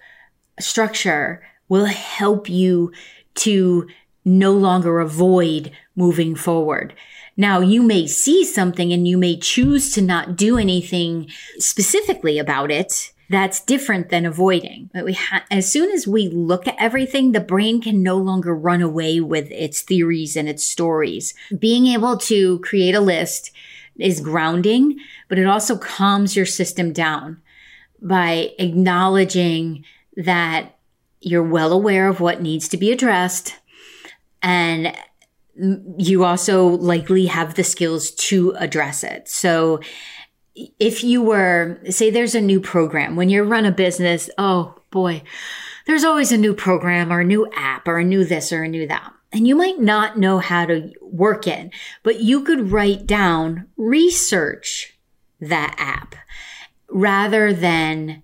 structure 0.58 1.42
will 1.68 1.86
help 1.86 2.48
you 2.48 2.92
to 3.34 3.88
no 4.24 4.52
longer 4.52 5.00
avoid 5.00 5.70
moving 5.96 6.34
forward. 6.34 6.94
Now 7.36 7.60
you 7.60 7.82
may 7.82 8.06
see 8.06 8.44
something 8.44 8.92
and 8.92 9.06
you 9.06 9.18
may 9.18 9.36
choose 9.36 9.92
to 9.92 10.00
not 10.00 10.36
do 10.36 10.56
anything 10.56 11.28
specifically 11.58 12.38
about 12.38 12.70
it 12.70 13.12
that's 13.30 13.64
different 13.64 14.10
than 14.10 14.26
avoiding. 14.26 14.90
But 14.92 15.04
we 15.04 15.14
ha- 15.14 15.44
as 15.50 15.70
soon 15.70 15.90
as 15.90 16.06
we 16.06 16.28
look 16.28 16.68
at 16.68 16.76
everything, 16.78 17.32
the 17.32 17.40
brain 17.40 17.80
can 17.80 18.02
no 18.02 18.16
longer 18.16 18.54
run 18.54 18.82
away 18.82 19.20
with 19.20 19.50
its 19.50 19.80
theories 19.80 20.36
and 20.36 20.48
its 20.48 20.62
stories. 20.62 21.34
Being 21.58 21.86
able 21.86 22.18
to 22.18 22.58
create 22.60 22.94
a 22.94 23.00
list 23.00 23.50
is 23.98 24.20
grounding, 24.20 24.98
but 25.28 25.38
it 25.38 25.46
also 25.46 25.76
calms 25.76 26.36
your 26.36 26.46
system 26.46 26.92
down 26.92 27.40
by 28.00 28.52
acknowledging 28.58 29.84
that 30.16 30.76
you're 31.20 31.42
well 31.42 31.72
aware 31.72 32.08
of 32.08 32.20
what 32.20 32.42
needs 32.42 32.68
to 32.68 32.76
be 32.76 32.92
addressed 32.92 33.54
and 34.42 34.94
you 35.96 36.24
also 36.24 36.66
likely 36.66 37.26
have 37.26 37.54
the 37.54 37.64
skills 37.64 38.10
to 38.10 38.50
address 38.58 39.04
it. 39.04 39.28
So 39.28 39.80
if 40.54 41.02
you 41.02 41.22
were, 41.22 41.80
say, 41.88 42.10
there's 42.10 42.34
a 42.34 42.40
new 42.40 42.60
program 42.60 43.16
when 43.16 43.30
you 43.30 43.42
run 43.42 43.64
a 43.64 43.72
business, 43.72 44.28
oh 44.36 44.74
boy, 44.90 45.22
there's 45.86 46.04
always 46.04 46.32
a 46.32 46.36
new 46.36 46.54
program 46.54 47.12
or 47.12 47.20
a 47.20 47.24
new 47.24 47.48
app 47.54 47.88
or 47.88 47.98
a 47.98 48.04
new 48.04 48.24
this 48.24 48.52
or 48.52 48.64
a 48.64 48.68
new 48.68 48.86
that. 48.88 49.12
And 49.34 49.46
you 49.46 49.56
might 49.56 49.80
not 49.80 50.18
know 50.18 50.38
how 50.38 50.64
to 50.64 50.92
work 51.02 51.46
it, 51.46 51.70
but 52.02 52.20
you 52.20 52.42
could 52.42 52.70
write 52.70 53.06
down, 53.06 53.66
research 53.76 54.96
that 55.40 55.74
app 55.76 56.14
rather 56.88 57.52
than 57.52 58.22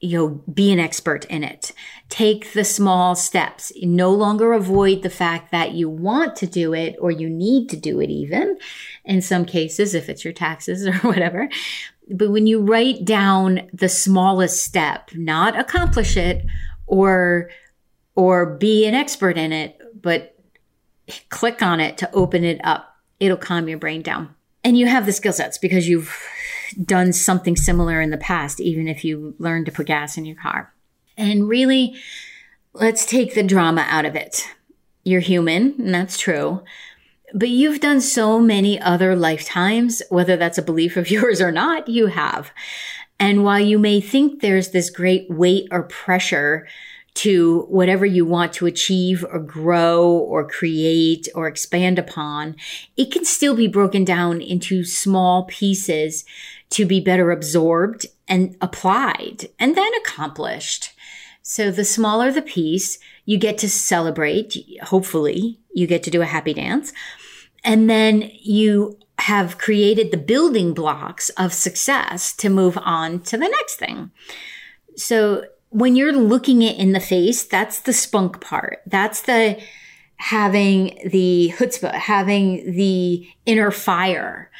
you 0.00 0.18
know, 0.18 0.28
be 0.52 0.72
an 0.72 0.78
expert 0.78 1.24
in 1.26 1.42
it. 1.42 1.72
Take 2.08 2.52
the 2.52 2.64
small 2.64 3.14
steps. 3.14 3.72
No 3.82 4.10
longer 4.10 4.52
avoid 4.52 5.02
the 5.02 5.10
fact 5.10 5.50
that 5.50 5.72
you 5.72 5.88
want 5.88 6.36
to 6.36 6.46
do 6.46 6.74
it 6.74 6.96
or 7.00 7.10
you 7.10 7.30
need 7.30 7.68
to 7.70 7.76
do 7.76 8.00
it 8.00 8.10
even 8.10 8.58
in 9.04 9.22
some 9.22 9.44
cases, 9.44 9.94
if 9.94 10.08
it's 10.08 10.24
your 10.24 10.34
taxes 10.34 10.86
or 10.86 10.94
whatever. 10.98 11.48
But 12.10 12.30
when 12.30 12.46
you 12.46 12.60
write 12.60 13.04
down 13.04 13.68
the 13.72 13.88
smallest 13.88 14.62
step, 14.62 15.10
not 15.14 15.58
accomplish 15.58 16.16
it 16.16 16.44
or, 16.86 17.50
or 18.14 18.54
be 18.56 18.86
an 18.86 18.94
expert 18.94 19.38
in 19.38 19.52
it, 19.52 19.75
but 20.02 20.36
click 21.30 21.62
on 21.62 21.80
it 21.80 21.98
to 21.98 22.12
open 22.12 22.44
it 22.44 22.60
up, 22.64 22.96
it'll 23.20 23.36
calm 23.36 23.68
your 23.68 23.78
brain 23.78 24.02
down. 24.02 24.34
And 24.64 24.76
you 24.76 24.86
have 24.86 25.06
the 25.06 25.12
skill 25.12 25.32
sets 25.32 25.58
because 25.58 25.88
you've 25.88 26.16
done 26.82 27.12
something 27.12 27.56
similar 27.56 28.00
in 28.00 28.10
the 28.10 28.16
past, 28.16 28.60
even 28.60 28.88
if 28.88 29.04
you 29.04 29.34
learned 29.38 29.66
to 29.66 29.72
put 29.72 29.86
gas 29.86 30.16
in 30.16 30.24
your 30.24 30.36
car. 30.36 30.72
And 31.16 31.48
really, 31.48 31.94
let's 32.72 33.06
take 33.06 33.34
the 33.34 33.42
drama 33.42 33.86
out 33.88 34.04
of 34.04 34.16
it. 34.16 34.48
You're 35.04 35.20
human, 35.20 35.74
and 35.78 35.94
that's 35.94 36.18
true. 36.18 36.62
But 37.32 37.48
you've 37.48 37.80
done 37.80 38.00
so 38.00 38.40
many 38.40 38.80
other 38.80 39.14
lifetimes, 39.14 40.02
whether 40.10 40.36
that's 40.36 40.58
a 40.58 40.62
belief 40.62 40.96
of 40.96 41.10
yours 41.12 41.40
or 41.40 41.52
not, 41.52 41.88
you 41.88 42.06
have. 42.06 42.50
And 43.18 43.44
while 43.44 43.60
you 43.60 43.78
may 43.78 44.00
think 44.00 44.40
there's 44.40 44.70
this 44.70 44.90
great 44.90 45.30
weight 45.30 45.68
or 45.70 45.84
pressure 45.84 46.66
to 47.16 47.62
whatever 47.68 48.04
you 48.04 48.24
want 48.24 48.52
to 48.52 48.66
achieve 48.66 49.24
or 49.30 49.38
grow 49.38 50.06
or 50.06 50.46
create 50.46 51.28
or 51.34 51.48
expand 51.48 51.98
upon, 51.98 52.56
it 52.96 53.10
can 53.10 53.24
still 53.24 53.56
be 53.56 53.66
broken 53.66 54.04
down 54.04 54.40
into 54.40 54.84
small 54.84 55.44
pieces 55.44 56.24
to 56.70 56.84
be 56.84 57.00
better 57.00 57.30
absorbed 57.30 58.06
and 58.28 58.56
applied 58.60 59.48
and 59.58 59.76
then 59.76 59.90
accomplished. 59.94 60.92
So 61.42 61.70
the 61.70 61.84
smaller 61.84 62.30
the 62.30 62.42
piece, 62.42 62.98
you 63.24 63.38
get 63.38 63.56
to 63.58 63.68
celebrate. 63.68 64.56
Hopefully 64.82 65.58
you 65.72 65.86
get 65.86 66.02
to 66.02 66.10
do 66.10 66.20
a 66.22 66.26
happy 66.26 66.52
dance 66.52 66.92
and 67.64 67.88
then 67.88 68.30
you 68.40 68.98
have 69.20 69.56
created 69.58 70.10
the 70.10 70.18
building 70.18 70.74
blocks 70.74 71.30
of 71.30 71.52
success 71.52 72.34
to 72.34 72.50
move 72.50 72.76
on 72.82 73.20
to 73.20 73.38
the 73.38 73.48
next 73.48 73.76
thing. 73.76 74.10
So 74.96 75.46
when 75.76 75.94
you're 75.94 76.12
looking 76.12 76.62
it 76.62 76.78
in 76.78 76.92
the 76.92 77.00
face, 77.00 77.42
that's 77.42 77.80
the 77.80 77.92
spunk 77.92 78.40
part. 78.40 78.80
That's 78.86 79.20
the 79.22 79.60
having 80.16 80.98
the 81.10 81.52
chutzpah, 81.54 81.92
having 81.92 82.72
the 82.72 83.28
inner 83.44 83.70
fire 83.70 84.50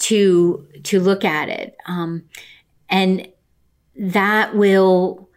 to 0.00 0.66
to 0.82 0.98
look 0.98 1.24
at 1.24 1.48
it, 1.48 1.76
um, 1.86 2.24
and 2.88 3.28
that 3.94 4.56
will 4.56 5.28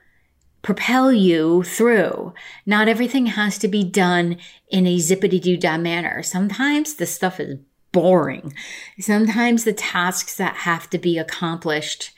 propel 0.63 1.13
you 1.13 1.61
through. 1.61 2.33
Not 2.65 2.87
everything 2.87 3.27
has 3.27 3.59
to 3.59 3.67
be 3.67 3.83
done 3.83 4.37
in 4.69 4.87
a 4.87 4.97
zippity 4.97 5.39
doo 5.39 5.55
dah 5.55 5.77
manner. 5.77 6.23
Sometimes 6.23 6.95
the 6.95 7.05
stuff 7.05 7.39
is 7.39 7.59
boring. 7.91 8.55
Sometimes 8.99 9.65
the 9.65 9.73
tasks 9.73 10.35
that 10.37 10.55
have 10.55 10.89
to 10.89 10.97
be 10.97 11.19
accomplished 11.19 12.11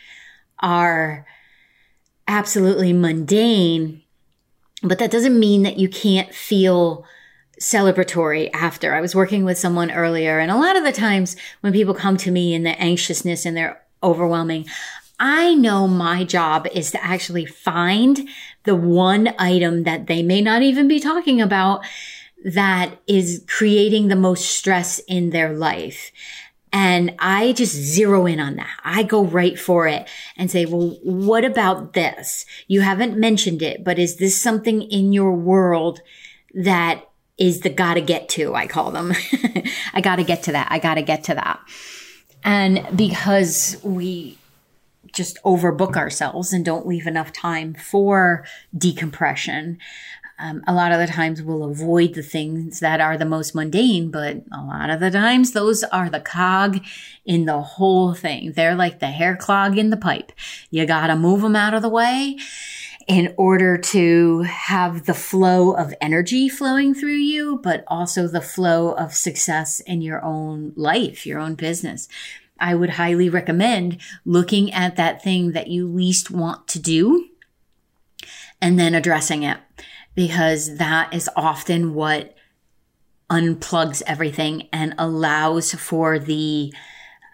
are 0.60 1.26
absolutely 2.30 2.94
mundane, 2.94 4.04
but 4.84 5.00
that 5.00 5.12
doesn't 5.12 5.38
mean 5.38 5.64
that 5.64 5.80
you 5.80 5.90
can't 5.90 6.34
feel 6.34 7.06
celebratory 7.60 8.50
after. 8.54 8.94
I 8.94 9.02
was 9.02 9.16
working 9.16 9.44
with 9.44 9.58
someone 9.58 9.92
earlier, 9.92 10.40
and 10.40 10.50
a 10.50 10.56
lot 10.56 10.78
of 10.78 10.84
the 10.86 10.94
times 10.94 11.36
when 11.60 11.74
people 11.74 11.94
come 11.94 12.16
to 12.18 12.32
me 12.32 12.54
in 12.54 12.64
the 12.64 12.80
anxiousness 12.80 13.46
and 13.46 13.58
they're 13.58 13.82
overwhelming, 14.02 14.66
I 15.20 15.56
know 15.56 15.88
my 15.88 16.24
job 16.24 16.68
is 16.74 16.92
to 16.92 17.04
actually 17.04 17.46
find 17.46 18.30
the 18.64 18.76
one 18.76 19.34
item 19.38 19.84
that 19.84 20.08
they 20.08 20.24
may 20.24 20.40
not 20.40 20.62
even 20.62 20.88
be 20.88 21.00
talking 21.00 21.42
about 21.42 21.84
that 22.46 22.98
is 23.08 23.44
creating 23.48 24.08
the 24.08 24.16
most 24.16 24.46
stress 24.46 25.00
in 25.00 25.32
their 25.32 25.52
life. 25.52 26.12
And 26.72 27.16
I 27.18 27.54
just 27.54 27.74
zero 27.74 28.26
in 28.28 28.40
on 28.40 28.58
that. 28.58 28.80
I 28.84 29.04
go 29.04 29.26
right 29.26 29.58
for 29.60 29.88
it 29.88 30.08
and 30.38 30.52
say, 30.52 30.66
well, 30.66 30.98
what 31.04 31.44
about 31.44 31.94
this? 31.94 32.46
You 32.68 32.82
haven't 32.82 33.18
mentioned 33.18 33.62
it, 33.62 33.84
but 33.84 33.98
is 33.98 34.18
this 34.18 34.40
something 34.40 34.84
in 34.84 35.12
your 35.12 35.32
world 35.32 36.02
that 36.54 37.10
is 37.40 37.62
the 37.62 37.70
gotta 37.70 38.02
get 38.02 38.30
to? 38.30 38.54
I 38.54 38.68
call 38.68 38.92
them. 38.92 39.14
I 39.94 40.02
gotta 40.02 40.24
get 40.24 40.44
to 40.44 40.52
that. 40.52 40.68
I 40.70 40.78
gotta 40.78 41.02
get 41.02 41.24
to 41.26 41.36
that. 41.36 41.60
And 42.44 42.86
because 42.96 43.78
we 43.84 44.38
just 45.12 45.42
overbook 45.44 45.96
ourselves 45.96 46.54
and 46.54 46.64
don't 46.64 46.88
leave 46.88 47.08
enough 47.08 47.34
time 47.34 47.74
for 47.74 48.46
decompression, 48.78 49.80
um, 50.40 50.64
a 50.68 50.74
lot 50.74 50.94
of 50.94 51.00
the 51.00 51.08
times 51.08 51.42
we'll 51.42 51.66
avoid 51.66 52.14
the 52.14 52.24
things 52.24 52.80
that 52.80 53.02
are 53.02 53.18
the 53.18 53.26
most 53.26 53.54
mundane, 53.54 54.10
but 54.10 54.38
a 54.54 54.64
lot 54.64 54.90
of 54.90 55.02
the 55.02 55.12
times 55.12 55.52
those 55.52 55.84
are 55.84 56.10
the 56.10 56.22
cog 56.22 56.80
in 57.26 57.46
the 57.46 57.62
whole 57.62 58.14
thing. 58.14 58.54
They're 58.54 58.76
like 58.76 59.00
the 59.00 59.08
hair 59.08 59.36
clog 59.36 59.78
in 59.78 59.90
the 59.90 59.98
pipe. 59.98 60.32
You 60.72 60.86
gotta 60.86 61.18
move 61.18 61.42
them 61.42 61.58
out 61.58 61.74
of 61.74 61.82
the 61.82 61.90
way 61.90 62.38
in 63.06 63.34
order 63.38 63.78
to 63.78 64.44
have 64.44 65.06
the 65.06 65.14
flow 65.14 65.72
of 65.72 65.94
energy 66.00 66.48
flowing 66.48 66.94
through 66.94 67.18
you, 67.18 67.60
but 67.62 67.84
also 67.88 68.28
the 68.28 68.40
flow 68.40 68.94
of 68.94 69.14
success 69.14 69.82
in 69.82 70.02
your 70.02 70.24
own 70.24 70.72
life, 70.78 71.26
your 71.26 71.40
own 71.40 71.56
business. 71.56 72.08
I 72.60 72.76
would 72.76 72.92
highly 72.92 73.30
recommend 73.30 74.00
looking 74.26 74.72
at 74.72 74.96
that 74.96 75.22
thing 75.22 75.52
that 75.52 75.68
you 75.68 75.86
least 75.88 76.32
want 76.32 76.68
to 76.70 76.80
do 76.80 77.30
and 78.62 78.80
then 78.80 78.94
addressing 78.94 79.44
it 79.44 79.58
because 80.20 80.76
that 80.76 81.14
is 81.14 81.30
often 81.34 81.94
what 81.94 82.36
unplugs 83.30 84.04
everything 84.06 84.68
and 84.74 84.94
allows 84.98 85.72
for 85.74 86.20
the 86.20 86.74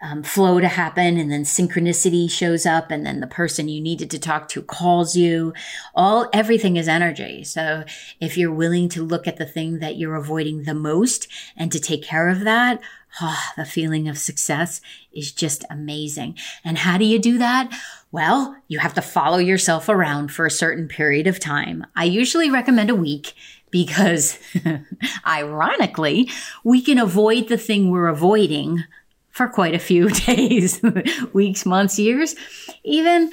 um, 0.00 0.22
flow 0.22 0.60
to 0.60 0.68
happen 0.68 1.16
and 1.16 1.32
then 1.32 1.42
synchronicity 1.42 2.30
shows 2.30 2.64
up 2.64 2.92
and 2.92 3.04
then 3.04 3.18
the 3.18 3.26
person 3.26 3.68
you 3.68 3.80
needed 3.80 4.08
to 4.08 4.20
talk 4.20 4.48
to 4.50 4.62
calls 4.62 5.16
you. 5.16 5.52
All 5.96 6.30
everything 6.32 6.76
is 6.76 6.86
energy. 6.86 7.42
So 7.42 7.82
if 8.20 8.38
you're 8.38 8.54
willing 8.54 8.88
to 8.90 9.02
look 9.02 9.26
at 9.26 9.36
the 9.36 9.46
thing 9.46 9.80
that 9.80 9.96
you're 9.96 10.14
avoiding 10.14 10.62
the 10.62 10.72
most 10.72 11.26
and 11.56 11.72
to 11.72 11.80
take 11.80 12.04
care 12.04 12.28
of 12.28 12.44
that 12.44 12.80
oh, 13.20 13.42
the 13.56 13.64
feeling 13.64 14.08
of 14.08 14.18
success 14.18 14.80
is 15.12 15.32
just 15.32 15.64
amazing 15.70 16.36
and 16.64 16.78
how 16.78 16.98
do 16.98 17.04
you 17.04 17.18
do 17.18 17.38
that 17.38 17.72
well, 18.12 18.56
you 18.68 18.78
have 18.78 18.94
to 18.94 19.02
follow 19.02 19.36
yourself 19.36 19.90
around 19.90 20.32
for 20.32 20.46
a 20.46 20.50
certain 20.50 20.88
period 20.88 21.26
of 21.26 21.38
time. 21.38 21.84
I 21.94 22.04
usually 22.04 22.50
recommend 22.50 22.88
a 22.88 22.94
week 22.94 23.34
because 23.70 24.38
ironically, 25.26 26.30
we 26.64 26.80
can 26.80 26.98
avoid 26.98 27.48
the 27.48 27.58
thing 27.58 27.90
we're 27.90 28.08
avoiding 28.08 28.84
for 29.30 29.48
quite 29.48 29.74
a 29.74 29.78
few 29.78 30.08
days, 30.26 30.80
weeks, 31.34 31.66
months, 31.66 31.98
years, 31.98 32.34
even. 32.84 33.30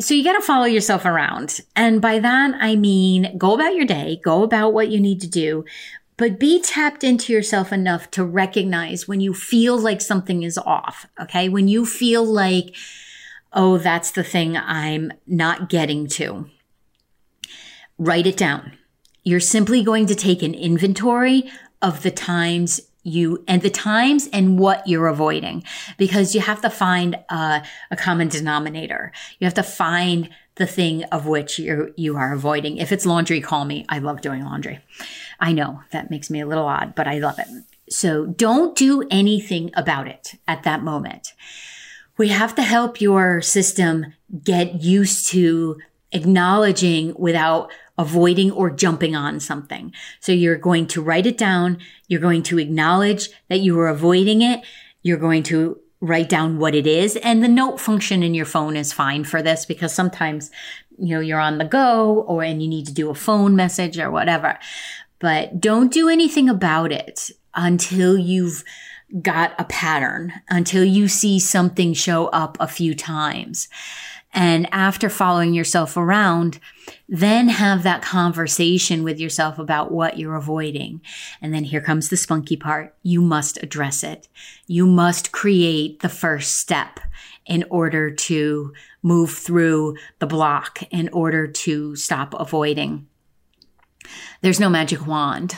So 0.00 0.14
you 0.14 0.22
got 0.22 0.34
to 0.34 0.46
follow 0.46 0.66
yourself 0.66 1.06
around. 1.06 1.60
And 1.74 2.02
by 2.02 2.18
that, 2.18 2.54
I 2.60 2.76
mean, 2.76 3.36
go 3.38 3.54
about 3.54 3.74
your 3.74 3.86
day, 3.86 4.20
go 4.22 4.42
about 4.42 4.74
what 4.74 4.90
you 4.90 5.00
need 5.00 5.22
to 5.22 5.26
do, 5.26 5.64
but 6.18 6.38
be 6.38 6.60
tapped 6.60 7.02
into 7.04 7.32
yourself 7.32 7.72
enough 7.72 8.10
to 8.10 8.24
recognize 8.24 9.08
when 9.08 9.20
you 9.20 9.32
feel 9.32 9.78
like 9.78 10.02
something 10.02 10.42
is 10.42 10.58
off. 10.58 11.06
Okay. 11.18 11.48
When 11.48 11.68
you 11.68 11.86
feel 11.86 12.24
like, 12.24 12.74
oh, 13.54 13.78
that's 13.78 14.10
the 14.10 14.24
thing 14.24 14.56
I'm 14.56 15.12
not 15.26 15.70
getting 15.70 16.08
to. 16.08 16.50
Write 17.98 18.26
it 18.26 18.36
down. 18.36 18.76
You're 19.22 19.40
simply 19.40 19.82
going 19.82 20.06
to 20.06 20.14
take 20.14 20.42
an 20.42 20.54
inventory 20.54 21.50
of 21.80 22.02
the 22.02 22.10
times 22.10 22.80
you 23.04 23.44
and 23.46 23.62
the 23.62 23.70
times 23.70 24.28
and 24.32 24.58
what 24.58 24.86
you're 24.86 25.06
avoiding 25.06 25.62
because 25.96 26.34
you 26.34 26.40
have 26.40 26.60
to 26.60 26.68
find 26.68 27.14
a, 27.30 27.62
a 27.90 27.96
common 27.96 28.28
denominator. 28.28 29.12
You 29.38 29.46
have 29.46 29.54
to 29.54 29.62
find 29.62 30.28
the 30.56 30.66
thing 30.66 31.04
of 31.04 31.26
which 31.26 31.58
you 31.58 31.94
you 31.96 32.16
are 32.16 32.32
avoiding. 32.32 32.76
If 32.76 32.92
it's 32.92 33.06
laundry, 33.06 33.40
call 33.40 33.64
me. 33.64 33.86
I 33.88 34.00
love 34.00 34.20
doing 34.20 34.44
laundry. 34.44 34.80
I 35.40 35.52
know 35.52 35.82
that 35.92 36.10
makes 36.10 36.30
me 36.30 36.40
a 36.40 36.46
little 36.46 36.66
odd, 36.66 36.94
but 36.94 37.06
I 37.06 37.18
love 37.18 37.38
it. 37.38 37.46
So 37.90 38.26
don't 38.26 38.76
do 38.76 39.06
anything 39.10 39.70
about 39.74 40.08
it 40.08 40.34
at 40.46 40.64
that 40.64 40.82
moment 40.82 41.32
we 42.18 42.28
have 42.28 42.54
to 42.56 42.62
help 42.62 43.00
your 43.00 43.40
system 43.40 44.12
get 44.42 44.82
used 44.82 45.30
to 45.30 45.78
acknowledging 46.12 47.14
without 47.16 47.70
avoiding 47.96 48.50
or 48.50 48.70
jumping 48.70 49.16
on 49.16 49.40
something. 49.40 49.92
So 50.20 50.32
you're 50.32 50.56
going 50.56 50.86
to 50.88 51.02
write 51.02 51.26
it 51.26 51.38
down. 51.38 51.78
You're 52.08 52.20
going 52.20 52.42
to 52.44 52.58
acknowledge 52.58 53.30
that 53.48 53.60
you 53.60 53.74
were 53.74 53.88
avoiding 53.88 54.42
it. 54.42 54.62
You're 55.02 55.16
going 55.16 55.44
to 55.44 55.80
write 56.00 56.28
down 56.28 56.58
what 56.58 56.74
it 56.74 56.86
is. 56.86 57.16
And 57.16 57.42
the 57.42 57.48
note 57.48 57.80
function 57.80 58.22
in 58.22 58.34
your 58.34 58.46
phone 58.46 58.76
is 58.76 58.92
fine 58.92 59.24
for 59.24 59.42
this 59.42 59.64
because 59.64 59.92
sometimes, 59.92 60.50
you 60.96 61.14
know, 61.14 61.20
you're 61.20 61.40
on 61.40 61.58
the 61.58 61.64
go 61.64 62.22
or, 62.22 62.42
and 62.42 62.62
you 62.62 62.68
need 62.68 62.86
to 62.86 62.94
do 62.94 63.10
a 63.10 63.14
phone 63.14 63.56
message 63.56 63.98
or 63.98 64.10
whatever. 64.10 64.58
But 65.18 65.60
don't 65.60 65.92
do 65.92 66.08
anything 66.08 66.48
about 66.48 66.92
it 66.92 67.30
until 67.54 68.16
you've 68.16 68.62
got 69.22 69.54
a 69.58 69.64
pattern 69.64 70.32
until 70.48 70.84
you 70.84 71.08
see 71.08 71.40
something 71.40 71.94
show 71.94 72.26
up 72.26 72.56
a 72.60 72.68
few 72.68 72.94
times. 72.94 73.68
And 74.34 74.68
after 74.72 75.08
following 75.08 75.54
yourself 75.54 75.96
around, 75.96 76.60
then 77.08 77.48
have 77.48 77.82
that 77.82 78.02
conversation 78.02 79.02
with 79.02 79.18
yourself 79.18 79.58
about 79.58 79.90
what 79.90 80.18
you're 80.18 80.36
avoiding. 80.36 81.00
And 81.40 81.54
then 81.54 81.64
here 81.64 81.80
comes 81.80 82.10
the 82.10 82.16
spunky 82.18 82.56
part. 82.56 82.94
You 83.02 83.22
must 83.22 83.62
address 83.62 84.04
it. 84.04 84.28
You 84.66 84.86
must 84.86 85.32
create 85.32 86.00
the 86.00 86.10
first 86.10 86.58
step 86.58 87.00
in 87.46 87.64
order 87.70 88.10
to 88.10 88.74
move 89.02 89.30
through 89.30 89.96
the 90.18 90.26
block, 90.26 90.82
in 90.90 91.08
order 91.08 91.46
to 91.46 91.96
stop 91.96 92.34
avoiding. 92.38 93.07
There's 94.40 94.60
no 94.60 94.68
magic 94.68 95.06
wand 95.06 95.56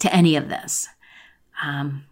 to 0.00 0.14
any 0.14 0.36
of 0.36 0.48
this. 0.48 0.88
Um, 1.62 2.04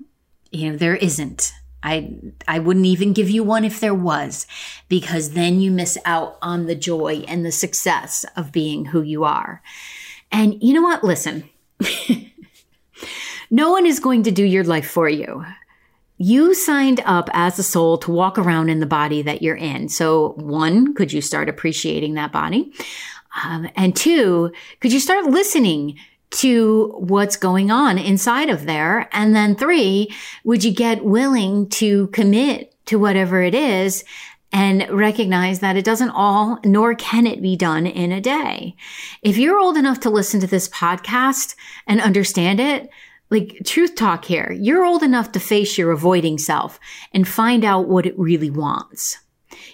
you 0.51 0.70
know, 0.70 0.77
there 0.77 0.97
isn't. 0.97 1.53
I 1.83 2.14
I 2.47 2.59
wouldn't 2.61 2.87
even 2.87 3.12
give 3.12 3.29
you 3.29 3.43
one 3.43 3.64
if 3.64 3.81
there 3.81 3.95
was 3.95 4.47
because 4.89 5.31
then 5.31 5.61
you 5.61 5.70
miss 5.70 5.99
out 6.05 6.39
on 6.41 6.66
the 6.66 6.75
joy 6.75 7.25
and 7.27 7.45
the 7.45 7.53
success 7.53 8.25
of 8.37 8.53
being 8.53 8.87
who 8.87 9.03
you 9.03 9.25
are. 9.25 9.62
And 10.31 10.62
you 10.62 10.75
know 10.75 10.83
what? 10.83 11.03
Listen. 11.03 11.49
no 13.51 13.70
one 13.70 13.87
is 13.87 14.01
going 14.01 14.23
to 14.25 14.31
do 14.31 14.45
your 14.45 14.64
life 14.64 14.89
for 14.89 15.09
you. 15.09 15.45
You 16.18 16.55
signed 16.55 17.03
up 17.05 17.29
as 17.33 17.59
a 17.59 17.64
soul 17.64 17.99
to 17.99 18.12
walk 18.12 18.39
around 18.39 18.68
in 18.68 18.79
the 18.79 18.87
body 18.87 19.23
that 19.23 19.43
you're 19.43 19.57
in. 19.57 19.89
So, 19.89 20.35
one, 20.37 20.95
could 20.95 21.12
you 21.12 21.20
start 21.20 21.49
appreciating 21.49 22.14
that 22.14 22.31
body? 22.31 22.73
Um, 23.45 23.68
and 23.76 23.97
two, 23.97 24.53
could 24.80 24.93
you 24.93 25.01
start 25.01 25.26
listening 25.26 25.99
to 26.33 26.95
what's 26.99 27.37
going 27.37 27.70
on 27.70 27.99
inside 27.99 28.51
of 28.51 28.64
there? 28.64 29.09
And 29.12 29.35
then 29.35 29.55
three, 29.55 30.14
would 30.45 30.64
you 30.64 30.72
get 30.72 31.05
willing 31.05 31.68
to 31.70 32.09
commit 32.09 32.74
to 32.87 32.99
whatever 32.99 33.43
it 33.43 33.55
is 33.55 34.05
and 34.53 34.87
recognize 34.91 35.61
that 35.61 35.76
it 35.76 35.85
doesn't 35.85 36.11
all, 36.11 36.59
nor 36.64 36.95
can 36.95 37.26
it 37.26 37.41
be 37.41 37.57
done 37.57 37.87
in 37.87 38.12
a 38.12 38.20
day. 38.20 38.76
If 39.22 39.39
you're 39.39 39.59
old 39.59 39.78
enough 39.78 40.01
to 40.01 40.11
listen 40.11 40.41
to 40.41 40.47
this 40.47 40.68
podcast 40.68 41.55
and 41.87 42.01
understand 42.01 42.61
it, 42.61 42.91
like 43.30 43.62
truth 43.64 43.95
talk 43.95 44.26
here, 44.26 44.53
you're 44.53 44.85
old 44.85 45.03
enough 45.03 45.33
to 45.33 45.41
face 45.41 45.78
your 45.78 45.91
avoiding 45.91 46.37
self 46.37 46.78
and 47.14 47.26
find 47.26 47.64
out 47.64 47.89
what 47.89 48.05
it 48.05 48.18
really 48.18 48.51
wants 48.51 49.18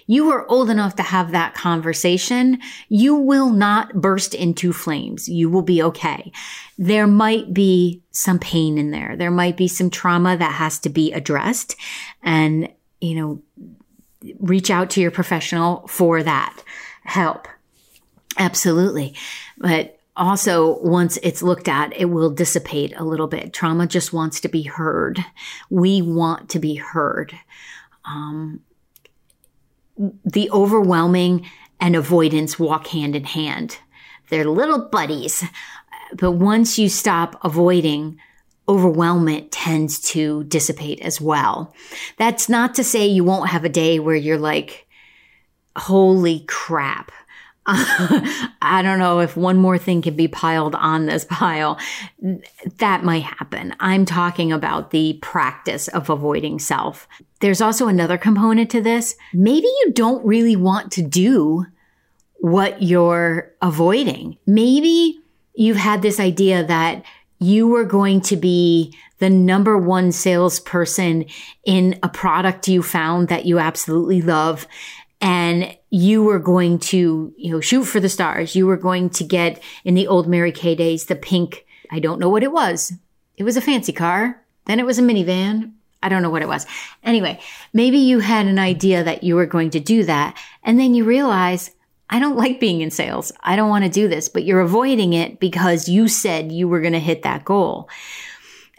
you 0.09 0.31
are 0.31 0.49
old 0.49 0.71
enough 0.71 0.95
to 0.95 1.03
have 1.03 1.29
that 1.33 1.53
conversation, 1.53 2.57
you 2.87 3.13
will 3.13 3.51
not 3.51 3.93
burst 3.93 4.33
into 4.33 4.73
flames. 4.73 5.29
You 5.29 5.51
will 5.51 5.61
be 5.61 5.83
okay. 5.83 6.31
There 6.79 7.05
might 7.05 7.53
be 7.53 8.01
some 8.09 8.39
pain 8.39 8.79
in 8.79 8.89
there. 8.89 9.15
There 9.15 9.29
might 9.29 9.55
be 9.55 9.67
some 9.67 9.91
trauma 9.91 10.35
that 10.35 10.53
has 10.53 10.79
to 10.79 10.89
be 10.89 11.13
addressed 11.13 11.75
and, 12.23 12.69
you 12.99 13.13
know, 13.13 13.43
reach 14.39 14.71
out 14.71 14.89
to 14.89 14.99
your 14.99 15.11
professional 15.11 15.87
for 15.87 16.23
that 16.23 16.59
help. 17.03 17.47
Absolutely. 18.35 19.13
But 19.59 19.99
also, 20.17 20.79
once 20.79 21.19
it's 21.21 21.43
looked 21.43 21.67
at, 21.67 21.95
it 21.95 22.05
will 22.05 22.31
dissipate 22.31 22.95
a 22.97 23.05
little 23.05 23.27
bit. 23.27 23.53
Trauma 23.53 23.85
just 23.85 24.11
wants 24.11 24.39
to 24.39 24.49
be 24.49 24.63
heard. 24.63 25.23
We 25.69 26.01
want 26.01 26.49
to 26.49 26.59
be 26.59 26.73
heard. 26.73 27.37
Um, 28.05 28.61
the 30.25 30.49
overwhelming 30.51 31.45
and 31.79 31.95
avoidance 31.95 32.57
walk 32.57 32.87
hand 32.87 33.15
in 33.15 33.25
hand. 33.25 33.77
They're 34.29 34.45
little 34.45 34.87
buddies. 34.89 35.43
But 36.13 36.31
once 36.31 36.79
you 36.79 36.89
stop 36.89 37.39
avoiding, 37.43 38.19
overwhelmment 38.67 39.49
tends 39.51 39.99
to 40.11 40.43
dissipate 40.45 41.01
as 41.01 41.19
well. 41.19 41.73
That's 42.17 42.49
not 42.49 42.75
to 42.75 42.83
say 42.83 43.07
you 43.07 43.23
won't 43.23 43.49
have 43.49 43.65
a 43.65 43.69
day 43.69 43.99
where 43.99 44.15
you're 44.15 44.37
like, 44.37 44.87
holy 45.75 46.41
crap. 46.47 47.11
I 48.61 48.81
don't 48.81 48.97
know 48.97 49.19
if 49.19 49.37
one 49.37 49.57
more 49.57 49.77
thing 49.77 50.01
can 50.01 50.15
be 50.15 50.27
piled 50.27 50.73
on 50.73 51.05
this 51.05 51.23
pile. 51.25 51.77
That 52.77 53.03
might 53.03 53.23
happen. 53.23 53.75
I'm 53.79 54.05
talking 54.05 54.51
about 54.51 54.89
the 54.89 55.19
practice 55.21 55.87
of 55.87 56.09
avoiding 56.09 56.57
self. 56.57 57.07
There's 57.41 57.61
also 57.61 57.87
another 57.87 58.17
component 58.17 58.71
to 58.71 58.81
this. 58.81 59.15
Maybe 59.33 59.67
you 59.67 59.91
don't 59.93 60.25
really 60.25 60.55
want 60.55 60.91
to 60.93 61.03
do 61.03 61.67
what 62.39 62.81
you're 62.81 63.53
avoiding. 63.61 64.37
Maybe 64.47 65.19
you've 65.53 65.77
had 65.77 66.01
this 66.01 66.19
idea 66.19 66.63
that 66.65 67.03
you 67.37 67.67
were 67.67 67.85
going 67.85 68.21
to 68.21 68.35
be 68.35 68.95
the 69.19 69.29
number 69.29 69.77
one 69.77 70.11
salesperson 70.11 71.25
in 71.65 71.99
a 72.01 72.09
product 72.09 72.67
you 72.67 72.81
found 72.81 73.27
that 73.27 73.45
you 73.45 73.59
absolutely 73.59 74.21
love. 74.23 74.65
And 75.21 75.77
you 75.89 76.23
were 76.23 76.39
going 76.39 76.79
to, 76.79 77.33
you 77.37 77.51
know, 77.51 77.61
shoot 77.61 77.85
for 77.85 77.99
the 77.99 78.09
stars. 78.09 78.55
You 78.55 78.67
were 78.67 78.77
going 78.77 79.09
to 79.11 79.23
get 79.23 79.61
in 79.83 79.95
the 79.95 80.07
old 80.07 80.27
Mary 80.27 80.51
Kay 80.51 80.75
days, 80.75 81.05
the 81.05 81.15
pink. 81.15 81.65
I 81.91 81.99
don't 81.99 82.19
know 82.19 82.29
what 82.29 82.43
it 82.43 82.51
was. 82.51 82.93
It 83.37 83.43
was 83.43 83.57
a 83.57 83.61
fancy 83.61 83.93
car. 83.93 84.43
Then 84.65 84.79
it 84.79 84.85
was 84.85 84.99
a 84.99 85.01
minivan. 85.01 85.71
I 86.01 86.09
don't 86.09 86.21
know 86.21 86.29
what 86.29 86.41
it 86.41 86.47
was. 86.47 86.65
Anyway, 87.03 87.39
maybe 87.73 87.97
you 87.97 88.19
had 88.19 88.45
an 88.45 88.59
idea 88.59 89.03
that 89.03 89.23
you 89.23 89.35
were 89.35 89.45
going 89.45 89.71
to 89.71 89.79
do 89.79 90.03
that. 90.03 90.37
And 90.63 90.79
then 90.79 90.93
you 90.93 91.03
realize 91.03 91.71
I 92.09 92.19
don't 92.19 92.37
like 92.37 92.59
being 92.59 92.81
in 92.81 92.91
sales. 92.91 93.31
I 93.41 93.55
don't 93.55 93.69
want 93.69 93.83
to 93.85 93.89
do 93.89 94.07
this, 94.07 94.29
but 94.29 94.43
you're 94.43 94.61
avoiding 94.61 95.13
it 95.13 95.39
because 95.39 95.89
you 95.89 96.07
said 96.07 96.51
you 96.51 96.67
were 96.67 96.81
going 96.81 96.93
to 96.93 96.99
hit 96.99 97.23
that 97.23 97.45
goal. 97.45 97.89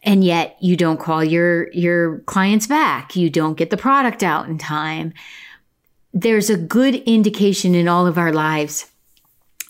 And 0.02 0.24
yet 0.24 0.56
you 0.60 0.76
don't 0.76 0.98
call 0.98 1.22
your, 1.22 1.70
your 1.72 2.20
clients 2.20 2.66
back. 2.66 3.16
You 3.16 3.28
don't 3.28 3.58
get 3.58 3.70
the 3.70 3.76
product 3.76 4.22
out 4.22 4.48
in 4.48 4.56
time. 4.56 5.12
There's 6.12 6.50
a 6.50 6.56
good 6.56 6.94
indication 6.94 7.74
in 7.74 7.88
all 7.88 8.06
of 8.06 8.18
our 8.18 8.32
lives 8.32 8.90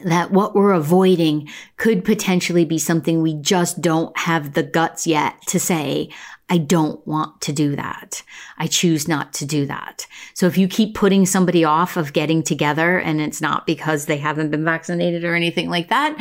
that 0.02 0.30
what 0.30 0.54
we're 0.54 0.72
avoiding 0.72 1.48
could 1.76 2.04
potentially 2.04 2.64
be 2.64 2.78
something 2.78 3.20
we 3.20 3.34
just 3.34 3.80
don't 3.80 4.16
have 4.16 4.54
the 4.54 4.62
guts 4.62 5.06
yet 5.06 5.34
to 5.48 5.60
say, 5.60 6.08
I 6.48 6.58
don't 6.58 7.06
want 7.06 7.40
to 7.42 7.52
do 7.52 7.76
that. 7.76 8.22
I 8.58 8.66
choose 8.66 9.06
not 9.06 9.32
to 9.34 9.46
do 9.46 9.66
that. 9.66 10.06
So 10.34 10.46
if 10.46 10.58
you 10.58 10.66
keep 10.66 10.96
putting 10.96 11.24
somebody 11.24 11.64
off 11.64 11.96
of 11.96 12.12
getting 12.12 12.42
together 12.42 12.98
and 12.98 13.20
it's 13.20 13.40
not 13.40 13.66
because 13.66 14.06
they 14.06 14.16
haven't 14.16 14.50
been 14.50 14.64
vaccinated 14.64 15.22
or 15.22 15.34
anything 15.36 15.70
like 15.70 15.90
that, 15.90 16.16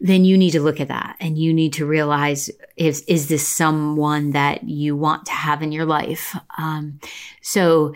then 0.00 0.24
you 0.24 0.38
need 0.38 0.52
to 0.52 0.62
look 0.62 0.80
at 0.80 0.88
that 0.88 1.16
and 1.20 1.36
you 1.36 1.52
need 1.52 1.74
to 1.74 1.84
realize 1.84 2.50
is, 2.76 3.02
is 3.02 3.28
this 3.28 3.46
someone 3.46 4.30
that 4.30 4.64
you 4.64 4.96
want 4.96 5.26
to 5.26 5.32
have 5.32 5.60
in 5.60 5.72
your 5.72 5.84
life? 5.84 6.34
Um, 6.56 6.98
so 7.42 7.94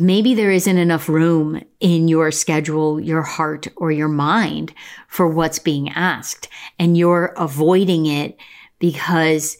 maybe 0.00 0.34
there 0.34 0.50
isn't 0.50 0.78
enough 0.78 1.08
room 1.08 1.62
in 1.80 2.08
your 2.08 2.30
schedule, 2.30 3.00
your 3.00 3.22
heart 3.22 3.68
or 3.76 3.90
your 3.92 4.08
mind 4.08 4.72
for 5.08 5.28
what's 5.28 5.58
being 5.58 5.88
asked 5.90 6.48
and 6.78 6.96
you're 6.96 7.34
avoiding 7.36 8.06
it 8.06 8.36
because 8.78 9.58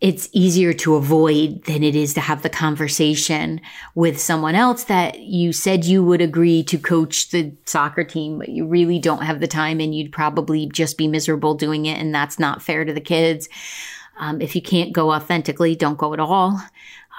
it's 0.00 0.28
easier 0.32 0.74
to 0.74 0.94
avoid 0.94 1.64
than 1.64 1.82
it 1.82 1.96
is 1.96 2.12
to 2.14 2.20
have 2.20 2.42
the 2.42 2.50
conversation 2.50 3.60
with 3.94 4.20
someone 4.20 4.54
else 4.54 4.84
that 4.84 5.20
you 5.20 5.52
said 5.52 5.86
you 5.86 6.04
would 6.04 6.20
agree 6.20 6.62
to 6.62 6.76
coach 6.76 7.30
the 7.30 7.56
soccer 7.64 8.04
team, 8.04 8.38
but 8.38 8.50
you 8.50 8.66
really 8.66 8.98
don't 8.98 9.22
have 9.22 9.40
the 9.40 9.46
time 9.46 9.80
and 9.80 9.94
you'd 9.94 10.12
probably 10.12 10.66
just 10.66 10.98
be 10.98 11.08
miserable 11.08 11.54
doing 11.54 11.86
it. 11.86 11.98
And 11.98 12.14
that's 12.14 12.38
not 12.38 12.62
fair 12.62 12.84
to 12.84 12.92
the 12.92 13.00
kids. 13.00 13.48
Um, 14.18 14.42
if 14.42 14.54
you 14.54 14.60
can't 14.60 14.92
go 14.92 15.12
authentically, 15.12 15.74
don't 15.74 15.98
go 15.98 16.12
at 16.12 16.20
all. 16.20 16.60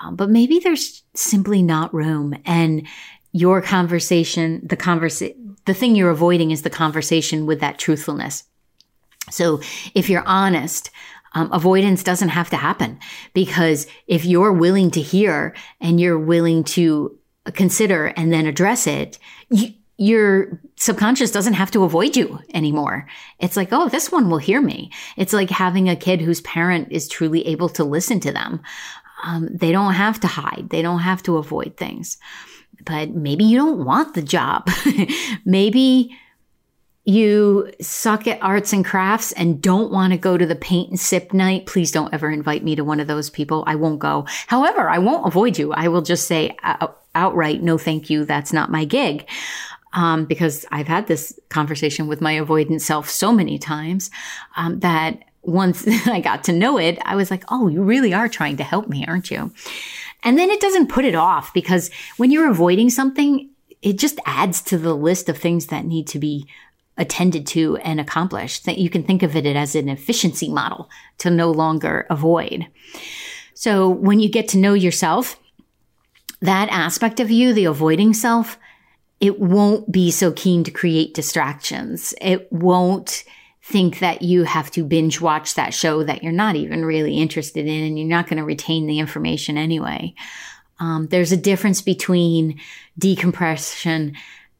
Um, 0.01 0.15
but 0.15 0.29
maybe 0.29 0.59
there's 0.59 1.03
simply 1.15 1.63
not 1.63 1.93
room 1.93 2.35
and 2.45 2.87
your 3.31 3.61
conversation, 3.61 4.65
the 4.67 4.77
conversation, 4.77 5.55
the 5.65 5.73
thing 5.73 5.95
you're 5.95 6.09
avoiding 6.09 6.51
is 6.51 6.61
the 6.61 6.69
conversation 6.69 7.45
with 7.45 7.59
that 7.59 7.77
truthfulness. 7.77 8.43
So 9.29 9.59
if 9.93 10.09
you're 10.09 10.25
honest, 10.25 10.89
um, 11.33 11.51
avoidance 11.51 12.03
doesn't 12.03 12.29
have 12.29 12.49
to 12.51 12.55
happen 12.55 12.99
because 13.33 13.85
if 14.07 14.25
you're 14.25 14.53
willing 14.53 14.91
to 14.91 15.01
hear 15.01 15.53
and 15.81 15.99
you're 15.99 16.19
willing 16.19 16.63
to 16.63 17.17
consider 17.53 18.07
and 18.07 18.31
then 18.31 18.45
address 18.45 18.87
it, 18.87 19.19
you, 19.49 19.73
your 19.97 20.61
subconscious 20.75 21.31
doesn't 21.31 21.53
have 21.53 21.71
to 21.71 21.83
avoid 21.83 22.15
you 22.15 22.39
anymore. 22.53 23.07
It's 23.39 23.57
like, 23.57 23.69
oh, 23.71 23.89
this 23.89 24.11
one 24.11 24.29
will 24.29 24.37
hear 24.37 24.61
me. 24.61 24.91
It's 25.15 25.33
like 25.33 25.49
having 25.49 25.89
a 25.89 25.95
kid 25.95 26.21
whose 26.21 26.41
parent 26.41 26.91
is 26.91 27.07
truly 27.07 27.45
able 27.47 27.69
to 27.69 27.83
listen 27.83 28.19
to 28.21 28.31
them. 28.31 28.61
Um, 29.24 29.49
they 29.51 29.72
don't 29.72 29.93
have 29.93 30.20
to 30.22 30.28
hide. 30.28 30.68
They 30.70 30.82
don't 30.82 30.99
have 30.99 31.24
to 31.24 31.38
avoid 31.38 31.78
things. 31.78 32.18
But 32.86 33.11
maybe 33.11 33.43
you 33.43 33.57
don't 33.57 33.84
want 33.84 34.13
the 34.13 34.22
job. 34.22 34.70
maybe 35.45 36.15
you 37.07 37.72
suck 37.80 38.28
at 38.28 38.41
arts 38.41 38.74
and 38.74 38.84
crafts 38.84 39.32
and 39.32 39.61
don't 39.61 39.93
want 39.93 40.11
to 40.11 40.18
go 40.18 40.38
to 40.38 40.45
the 40.45 40.57
paint 40.57 40.89
and 40.89 40.99
sip 40.99 41.34
night, 41.34 41.65
please 41.65 41.89
don't 41.89 42.13
ever 42.13 42.30
invite 42.30 42.65
me 42.65 42.76
to 42.76 42.84
one 42.84 42.99
of 42.99 43.07
those 43.07 43.30
people. 43.30 43.63
I 43.65 43.76
won't 43.76 43.99
go. 43.99 44.26
However, 44.47 44.89
I 44.89 44.97
won't 44.97 45.26
avoid 45.26 45.57
you. 45.57 45.72
I 45.72 45.88
will 45.88 46.01
just 46.01 46.28
say 46.28 46.57
outright, 47.15 47.63
no, 47.63 47.78
thank 47.78 48.09
you. 48.09 48.26
That's 48.26 48.51
not 48.51 48.72
my 48.72 48.84
gig. 48.84 49.26
Um, 49.93 50.26
because 50.26 50.65
I've 50.70 50.89
had 50.89 51.07
this 51.07 51.39
conversation 51.47 52.07
with 52.07 52.20
my 52.20 52.34
avoidant 52.34 52.82
self 52.82 53.09
so 53.09 53.32
many 53.32 53.57
times 53.57 54.11
um, 54.57 54.82
that 54.82 55.24
once 55.47 55.87
I 56.07 56.19
got 56.19 56.43
to 56.45 56.53
know 56.53 56.77
it, 56.77 56.99
I 57.05 57.15
was 57.15 57.31
like, 57.31 57.43
oh, 57.49 57.67
you 57.67 57.81
really 57.81 58.13
are 58.13 58.29
trying 58.29 58.57
to 58.57 58.63
help 58.63 58.87
me, 58.87 59.05
aren't 59.07 59.31
you? 59.31 59.51
And 60.23 60.37
then 60.37 60.49
it 60.49 60.59
doesn't 60.59 60.89
put 60.89 61.05
it 61.05 61.15
off 61.15 61.53
because 61.53 61.89
when 62.17 62.31
you're 62.31 62.49
avoiding 62.49 62.89
something, 62.89 63.49
it 63.81 63.97
just 63.97 64.19
adds 64.25 64.61
to 64.63 64.77
the 64.77 64.95
list 64.95 65.29
of 65.29 65.37
things 65.37 65.67
that 65.67 65.85
need 65.85 66.07
to 66.07 66.19
be 66.19 66.47
attended 66.97 67.45
to 67.47 67.77
and 67.77 67.99
accomplished. 67.99 68.65
That 68.65 68.79
you 68.79 68.89
can 68.89 69.03
think 69.03 69.23
of 69.23 69.35
it 69.35 69.45
as 69.45 69.75
an 69.75 69.89
efficiency 69.89 70.49
model 70.49 70.89
to 71.19 71.29
no 71.29 71.51
longer 71.51 72.05
avoid. 72.09 72.67
So 73.53 73.89
when 73.89 74.19
you 74.19 74.29
get 74.29 74.47
to 74.49 74.57
know 74.57 74.73
yourself, 74.73 75.39
that 76.41 76.69
aspect 76.69 77.19
of 77.19 77.31
you, 77.31 77.53
the 77.53 77.65
avoiding 77.65 78.13
self, 78.13 78.57
it 79.19 79.39
won't 79.39 79.91
be 79.91 80.11
so 80.11 80.31
keen 80.31 80.63
to 80.63 80.71
create 80.71 81.13
distractions. 81.13 82.13
It 82.21 82.51
won't 82.51 83.23
think 83.68 83.99
that 83.99 84.22
you 84.22 84.43
have 84.43 84.72
to 84.72 84.86
binge 84.86 85.20
watch 85.20 85.55
that 85.55 85.74
show 85.74 86.01
that 86.01 86.24
you're 86.24 86.32
not 86.32 86.55
even 86.55 86.86
really 86.86 87.18
interested 87.18 87.68
in 87.68 87.84
and 87.84 87.99
you're 87.99 88.07
not 88.07 88.26
going 88.26 88.38
to 88.38 88.45
retain 88.45 88.88
the 88.88 88.99
information 88.99 89.57
anyway. 89.57 90.13
Um, 90.80 91.07
there's 91.07 91.34
a 91.34 91.38
difference 91.38 91.82
between 91.82 92.61
decompression, 92.97 94.15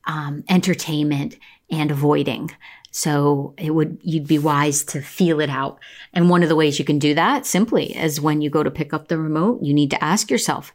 um, 0.06 0.44
entertainment, 0.50 1.38
and 1.72 1.90
avoiding. 1.90 2.52
So 2.92 3.54
it 3.58 3.72
would, 3.72 3.98
you'd 4.02 4.28
be 4.28 4.40
wise 4.40 4.84
to 4.86 5.02
feel 5.02 5.40
it 5.40 5.50
out. 5.50 5.80
And 6.12 6.30
one 6.30 6.44
of 6.44 6.50
the 6.50 6.56
ways 6.56 6.78
you 6.78 6.84
can 6.84 7.00
do 7.00 7.14
that 7.14 7.46
simply 7.46 7.96
is 7.96 8.20
when 8.20 8.42
you 8.42 8.50
go 8.50 8.62
to 8.62 8.72
pick 8.72 8.94
up 8.94 9.08
the 9.08 9.18
remote, 9.18 9.62
you 9.62 9.74
need 9.74 9.92
to 9.92 10.04
ask 10.04 10.30
yourself, 10.30 10.74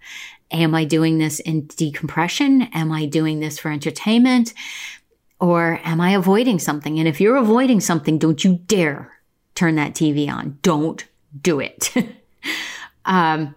am 0.50 0.74
I 0.74 0.84
doing 0.84 1.18
this 1.18 1.38
in 1.40 1.66
decompression? 1.66 2.62
Am 2.72 2.92
I 2.92 3.04
doing 3.04 3.40
this 3.40 3.58
for 3.58 3.70
entertainment? 3.70 4.54
Or 5.42 5.80
am 5.82 6.00
I 6.00 6.12
avoiding 6.12 6.60
something? 6.60 7.00
And 7.00 7.08
if 7.08 7.20
you're 7.20 7.34
avoiding 7.34 7.80
something, 7.80 8.16
don't 8.16 8.44
you 8.44 8.60
dare 8.68 9.12
turn 9.56 9.74
that 9.74 9.92
TV 9.92 10.30
on. 10.30 10.56
Don't 10.62 11.04
do 11.42 11.58
it. 11.58 11.92
um, 13.04 13.52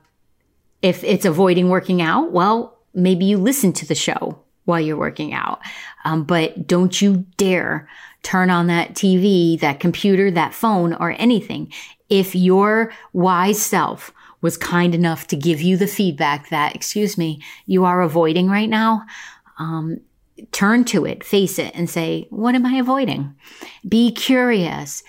if 0.82 1.04
it's 1.04 1.26
avoiding 1.26 1.70
working 1.70 2.02
out, 2.02 2.32
well, 2.32 2.80
maybe 2.96 3.26
you 3.26 3.38
listen 3.38 3.72
to 3.74 3.86
the 3.86 3.94
show 3.94 4.40
while 4.64 4.80
you're 4.80 4.98
working 4.98 5.32
out. 5.32 5.60
Um, 6.06 6.24
but 6.24 6.66
don't 6.66 7.00
you 7.00 7.28
dare 7.38 7.88
turn 8.24 8.50
on 8.50 8.66
that 8.66 8.96
TV, 8.96 9.60
that 9.60 9.80
computer, 9.80 10.32
that 10.32 10.56
phone, 10.56 10.96
or 10.96 11.12
anything. 11.20 11.72
If 12.10 12.34
your 12.34 12.92
wise 13.14 13.62
self 13.62 14.12
was 14.42 14.58
kind 14.58 14.96
enough 14.96 15.28
to 15.28 15.36
give 15.36 15.62
you 15.62 15.78
the 15.78 15.86
feedback 15.86 16.50
that, 16.50 16.76
excuse 16.76 17.16
me, 17.16 17.44
you 17.68 17.86
are 17.86 18.02
avoiding 18.02 18.50
right 18.50 18.70
now, 18.70 19.06
um, 19.60 20.00
turn 20.52 20.84
to 20.86 21.06
it, 21.06 21.24
face 21.24 21.60
it, 21.60 21.72
and 21.76 21.90
say, 21.90 22.28
what 22.30 22.56
am 22.56 22.66
I 22.66 22.76
avoiding? 22.76 23.36
Be 23.88 24.12
curious. 24.12 25.04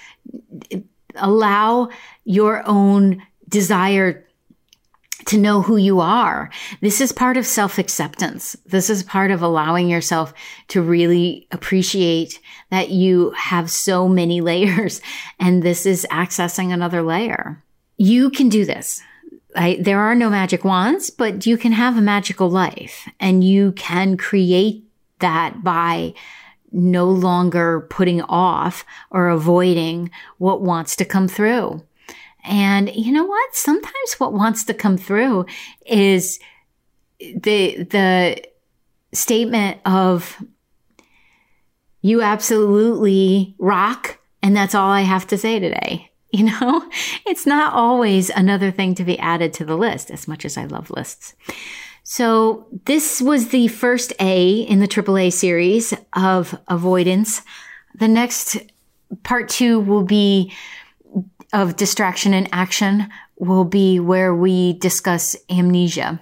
Allow 1.16 1.88
your 2.24 2.62
own 2.66 3.22
desire 3.48 4.26
to 5.26 5.38
know 5.38 5.60
who 5.60 5.76
you 5.76 6.00
are. 6.00 6.50
This 6.80 7.00
is 7.00 7.12
part 7.12 7.36
of 7.36 7.46
self 7.46 7.78
acceptance. 7.78 8.56
This 8.66 8.88
is 8.88 9.02
part 9.02 9.30
of 9.30 9.42
allowing 9.42 9.88
yourself 9.88 10.32
to 10.68 10.82
really 10.82 11.46
appreciate 11.50 12.40
that 12.70 12.90
you 12.90 13.30
have 13.32 13.70
so 13.70 14.08
many 14.08 14.40
layers 14.46 15.00
and 15.38 15.62
this 15.62 15.86
is 15.86 16.06
accessing 16.10 16.72
another 16.72 17.02
layer. 17.02 17.62
You 17.96 18.30
can 18.30 18.48
do 18.48 18.64
this. 18.64 19.02
I, 19.54 19.78
there 19.80 20.00
are 20.00 20.14
no 20.14 20.28
magic 20.28 20.64
wands, 20.64 21.08
but 21.08 21.46
you 21.46 21.56
can 21.56 21.72
have 21.72 21.96
a 21.96 22.02
magical 22.02 22.50
life 22.50 23.08
and 23.18 23.42
you 23.42 23.72
can 23.72 24.18
create 24.18 24.85
that 25.20 25.62
by 25.62 26.14
no 26.72 27.06
longer 27.06 27.86
putting 27.90 28.22
off 28.22 28.84
or 29.10 29.28
avoiding 29.28 30.10
what 30.38 30.62
wants 30.62 30.96
to 30.96 31.04
come 31.04 31.28
through. 31.28 31.82
And 32.44 32.94
you 32.94 33.12
know 33.12 33.24
what? 33.24 33.54
Sometimes 33.54 34.14
what 34.18 34.32
wants 34.32 34.64
to 34.64 34.74
come 34.74 34.96
through 34.96 35.46
is 35.84 36.38
the, 37.18 37.82
the 37.84 38.42
statement 39.12 39.80
of 39.84 40.36
you 42.02 42.22
absolutely 42.22 43.54
rock. 43.58 44.18
And 44.42 44.56
that's 44.56 44.74
all 44.74 44.90
I 44.90 45.00
have 45.00 45.26
to 45.28 45.38
say 45.38 45.58
today. 45.58 46.10
You 46.32 46.42
know, 46.42 46.86
it's 47.24 47.46
not 47.46 47.72
always 47.72 48.28
another 48.30 48.70
thing 48.70 48.94
to 48.96 49.04
be 49.04 49.18
added 49.18 49.54
to 49.54 49.64
the 49.64 49.76
list 49.76 50.10
as 50.10 50.28
much 50.28 50.44
as 50.44 50.58
I 50.58 50.66
love 50.66 50.90
lists. 50.90 51.34
So 52.08 52.68
this 52.84 53.20
was 53.20 53.48
the 53.48 53.66
first 53.66 54.12
A 54.20 54.60
in 54.60 54.78
the 54.78 54.86
AAA 54.86 55.32
series 55.32 55.92
of 56.12 56.56
avoidance. 56.68 57.42
The 57.96 58.06
next 58.06 58.58
part 59.24 59.48
two 59.48 59.80
will 59.80 60.04
be 60.04 60.52
of 61.52 61.74
distraction 61.74 62.32
and 62.32 62.48
action 62.52 63.08
will 63.40 63.64
be 63.64 63.98
where 63.98 64.32
we 64.32 64.74
discuss 64.74 65.34
amnesia. 65.50 66.20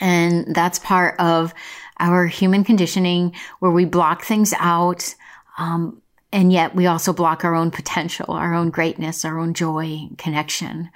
And 0.00 0.52
that's 0.56 0.80
part 0.80 1.14
of 1.20 1.54
our 2.00 2.26
human 2.26 2.64
conditioning 2.64 3.36
where 3.60 3.70
we 3.70 3.84
block 3.84 4.24
things 4.24 4.52
out. 4.58 5.14
Um, 5.56 6.02
and 6.32 6.52
yet 6.52 6.74
we 6.74 6.86
also 6.86 7.12
block 7.12 7.44
our 7.44 7.54
own 7.54 7.70
potential, 7.70 8.32
our 8.34 8.54
own 8.54 8.70
greatness, 8.70 9.24
our 9.24 9.38
own 9.38 9.54
joy, 9.54 10.08
connection. 10.18 10.90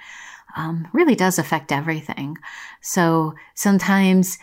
Um, 0.55 0.87
really 0.93 1.15
does 1.15 1.37
affect 1.37 1.71
everything. 1.71 2.37
So 2.81 3.35
sometimes, 3.55 4.37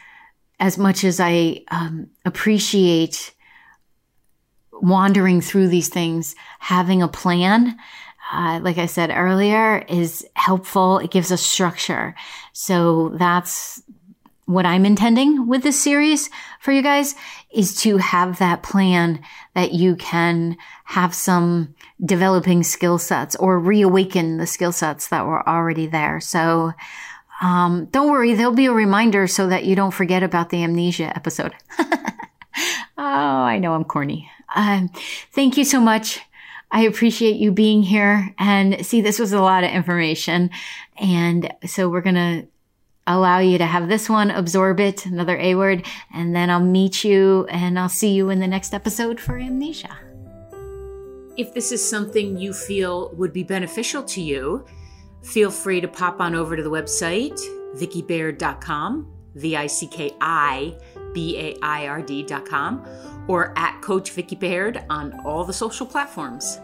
as 0.61 0.79
much 0.79 1.05
as 1.05 1.19
I 1.21 1.65
um, 1.71 2.09
appreciate 2.25 3.35
wandering 4.73 5.41
through 5.41 5.69
these 5.69 5.89
things, 5.89 6.35
having 6.59 7.03
a 7.03 7.09
plan 7.09 7.79
uh, 8.33 8.61
like 8.63 8.79
I 8.79 8.87
said 8.87 9.11
earlier, 9.11 9.85
is 9.89 10.27
helpful. 10.35 10.99
It 10.99 11.11
gives 11.11 11.31
us 11.31 11.43
structure. 11.43 12.15
So 12.55 13.11
that's 13.19 13.83
what 14.53 14.67
I'm 14.67 14.87
intending 14.87 15.47
with 15.47 15.63
this 15.63 15.83
series 15.83 16.31
for 16.61 16.73
you 16.73 16.83
guys 16.83 17.15
is 17.51 17.75
to 17.83 17.99
have 17.99 18.39
that 18.39 18.63
plan 18.63 19.21
that 19.55 19.73
you 19.73 19.97
can 19.97 20.57
have 20.85 21.15
some 21.15 21.75
developing 22.05 22.63
skill 22.63 22.99
sets 22.99 23.37
or 23.37 23.59
reawaken 23.59 24.39
the 24.39 24.47
skill 24.47 24.73
sets 24.73 25.09
that 25.09 25.27
were 25.27 25.47
already 25.49 25.87
there. 25.87 26.21
So, 26.21 26.73
um, 27.41 27.87
don't 27.87 28.11
worry. 28.11 28.35
There'll 28.35 28.53
be 28.53 28.67
a 28.67 28.73
reminder 28.73 29.27
so 29.27 29.49
that 29.49 29.65
you 29.65 29.75
don't 29.75 29.91
forget 29.91 30.23
about 30.23 30.51
the 30.51 30.63
amnesia 30.63 31.15
episode. 31.17 31.55
oh, 31.79 31.93
I 32.97 33.59
know 33.59 33.75
I'm 33.75 33.85
corny. 33.85 34.31
Um, 34.55 34.91
thank 35.33 35.57
you 35.57 35.65
so 35.65 35.81
much 35.81 36.21
I 36.73 36.83
appreciate 36.83 37.37
you 37.37 37.53
being 37.53 37.83
here 37.83 38.35
and 38.39 38.85
see, 38.85 39.03
this 39.03 39.19
was 39.19 39.35
a 39.35 39.43
lot 39.43 39.63
of 39.63 39.71
information. 39.71 40.49
And 40.97 41.53
so 41.67 41.91
we're 41.91 42.01
going 42.01 42.15
to 42.15 42.47
allow 43.07 43.39
you 43.39 43.59
to 43.59 43.67
have 43.67 43.89
this 43.89 44.09
one, 44.09 44.31
absorb 44.31 44.81
it, 44.81 45.07
another 45.07 45.37
A 45.39 45.55
word, 45.55 45.85
and 46.15 46.35
then 46.35 46.51
I'll 46.51 46.61
meet 46.61 47.05
you 47.05 47.47
and 47.51 47.79
I'll 47.79 47.89
see 47.89 48.13
you 48.13 48.31
in 48.31 48.41
the 48.41 48.47
next 48.47 48.75
episode 48.75 49.21
for 49.21 49.39
amnesia. 49.39 49.97
If 51.37 51.55
this 51.55 51.73
is 51.73 51.87
something 51.89 52.37
you 52.37 52.53
feel 52.53 53.11
would 53.15 53.33
be 53.33 53.43
beneficial 53.43 54.03
to 54.05 54.21
you, 54.21 54.67
feel 55.23 55.51
free 55.51 55.81
to 55.81 55.89
pop 55.89 56.21
on 56.21 56.35
over 56.35 56.57
to 56.57 56.63
the 56.63 56.71
website, 56.71 57.41
vickibaird.com, 57.77 59.11
V 59.35 59.57
I 59.57 59.67
C 59.67 59.87
K 59.87 60.13
I 60.21 60.77
B 61.15 61.39
A 61.39 61.57
I 61.63 61.87
R 61.87 62.03
D.com 62.03 62.87
or 63.29 63.57
at 63.57 63.81
Coach 63.81 64.11
Vicki 64.11 64.37
Baird 64.37 64.85
on 64.91 65.19
all 65.25 65.45
the 65.45 65.53
social 65.53 65.87
platforms. 65.87 66.59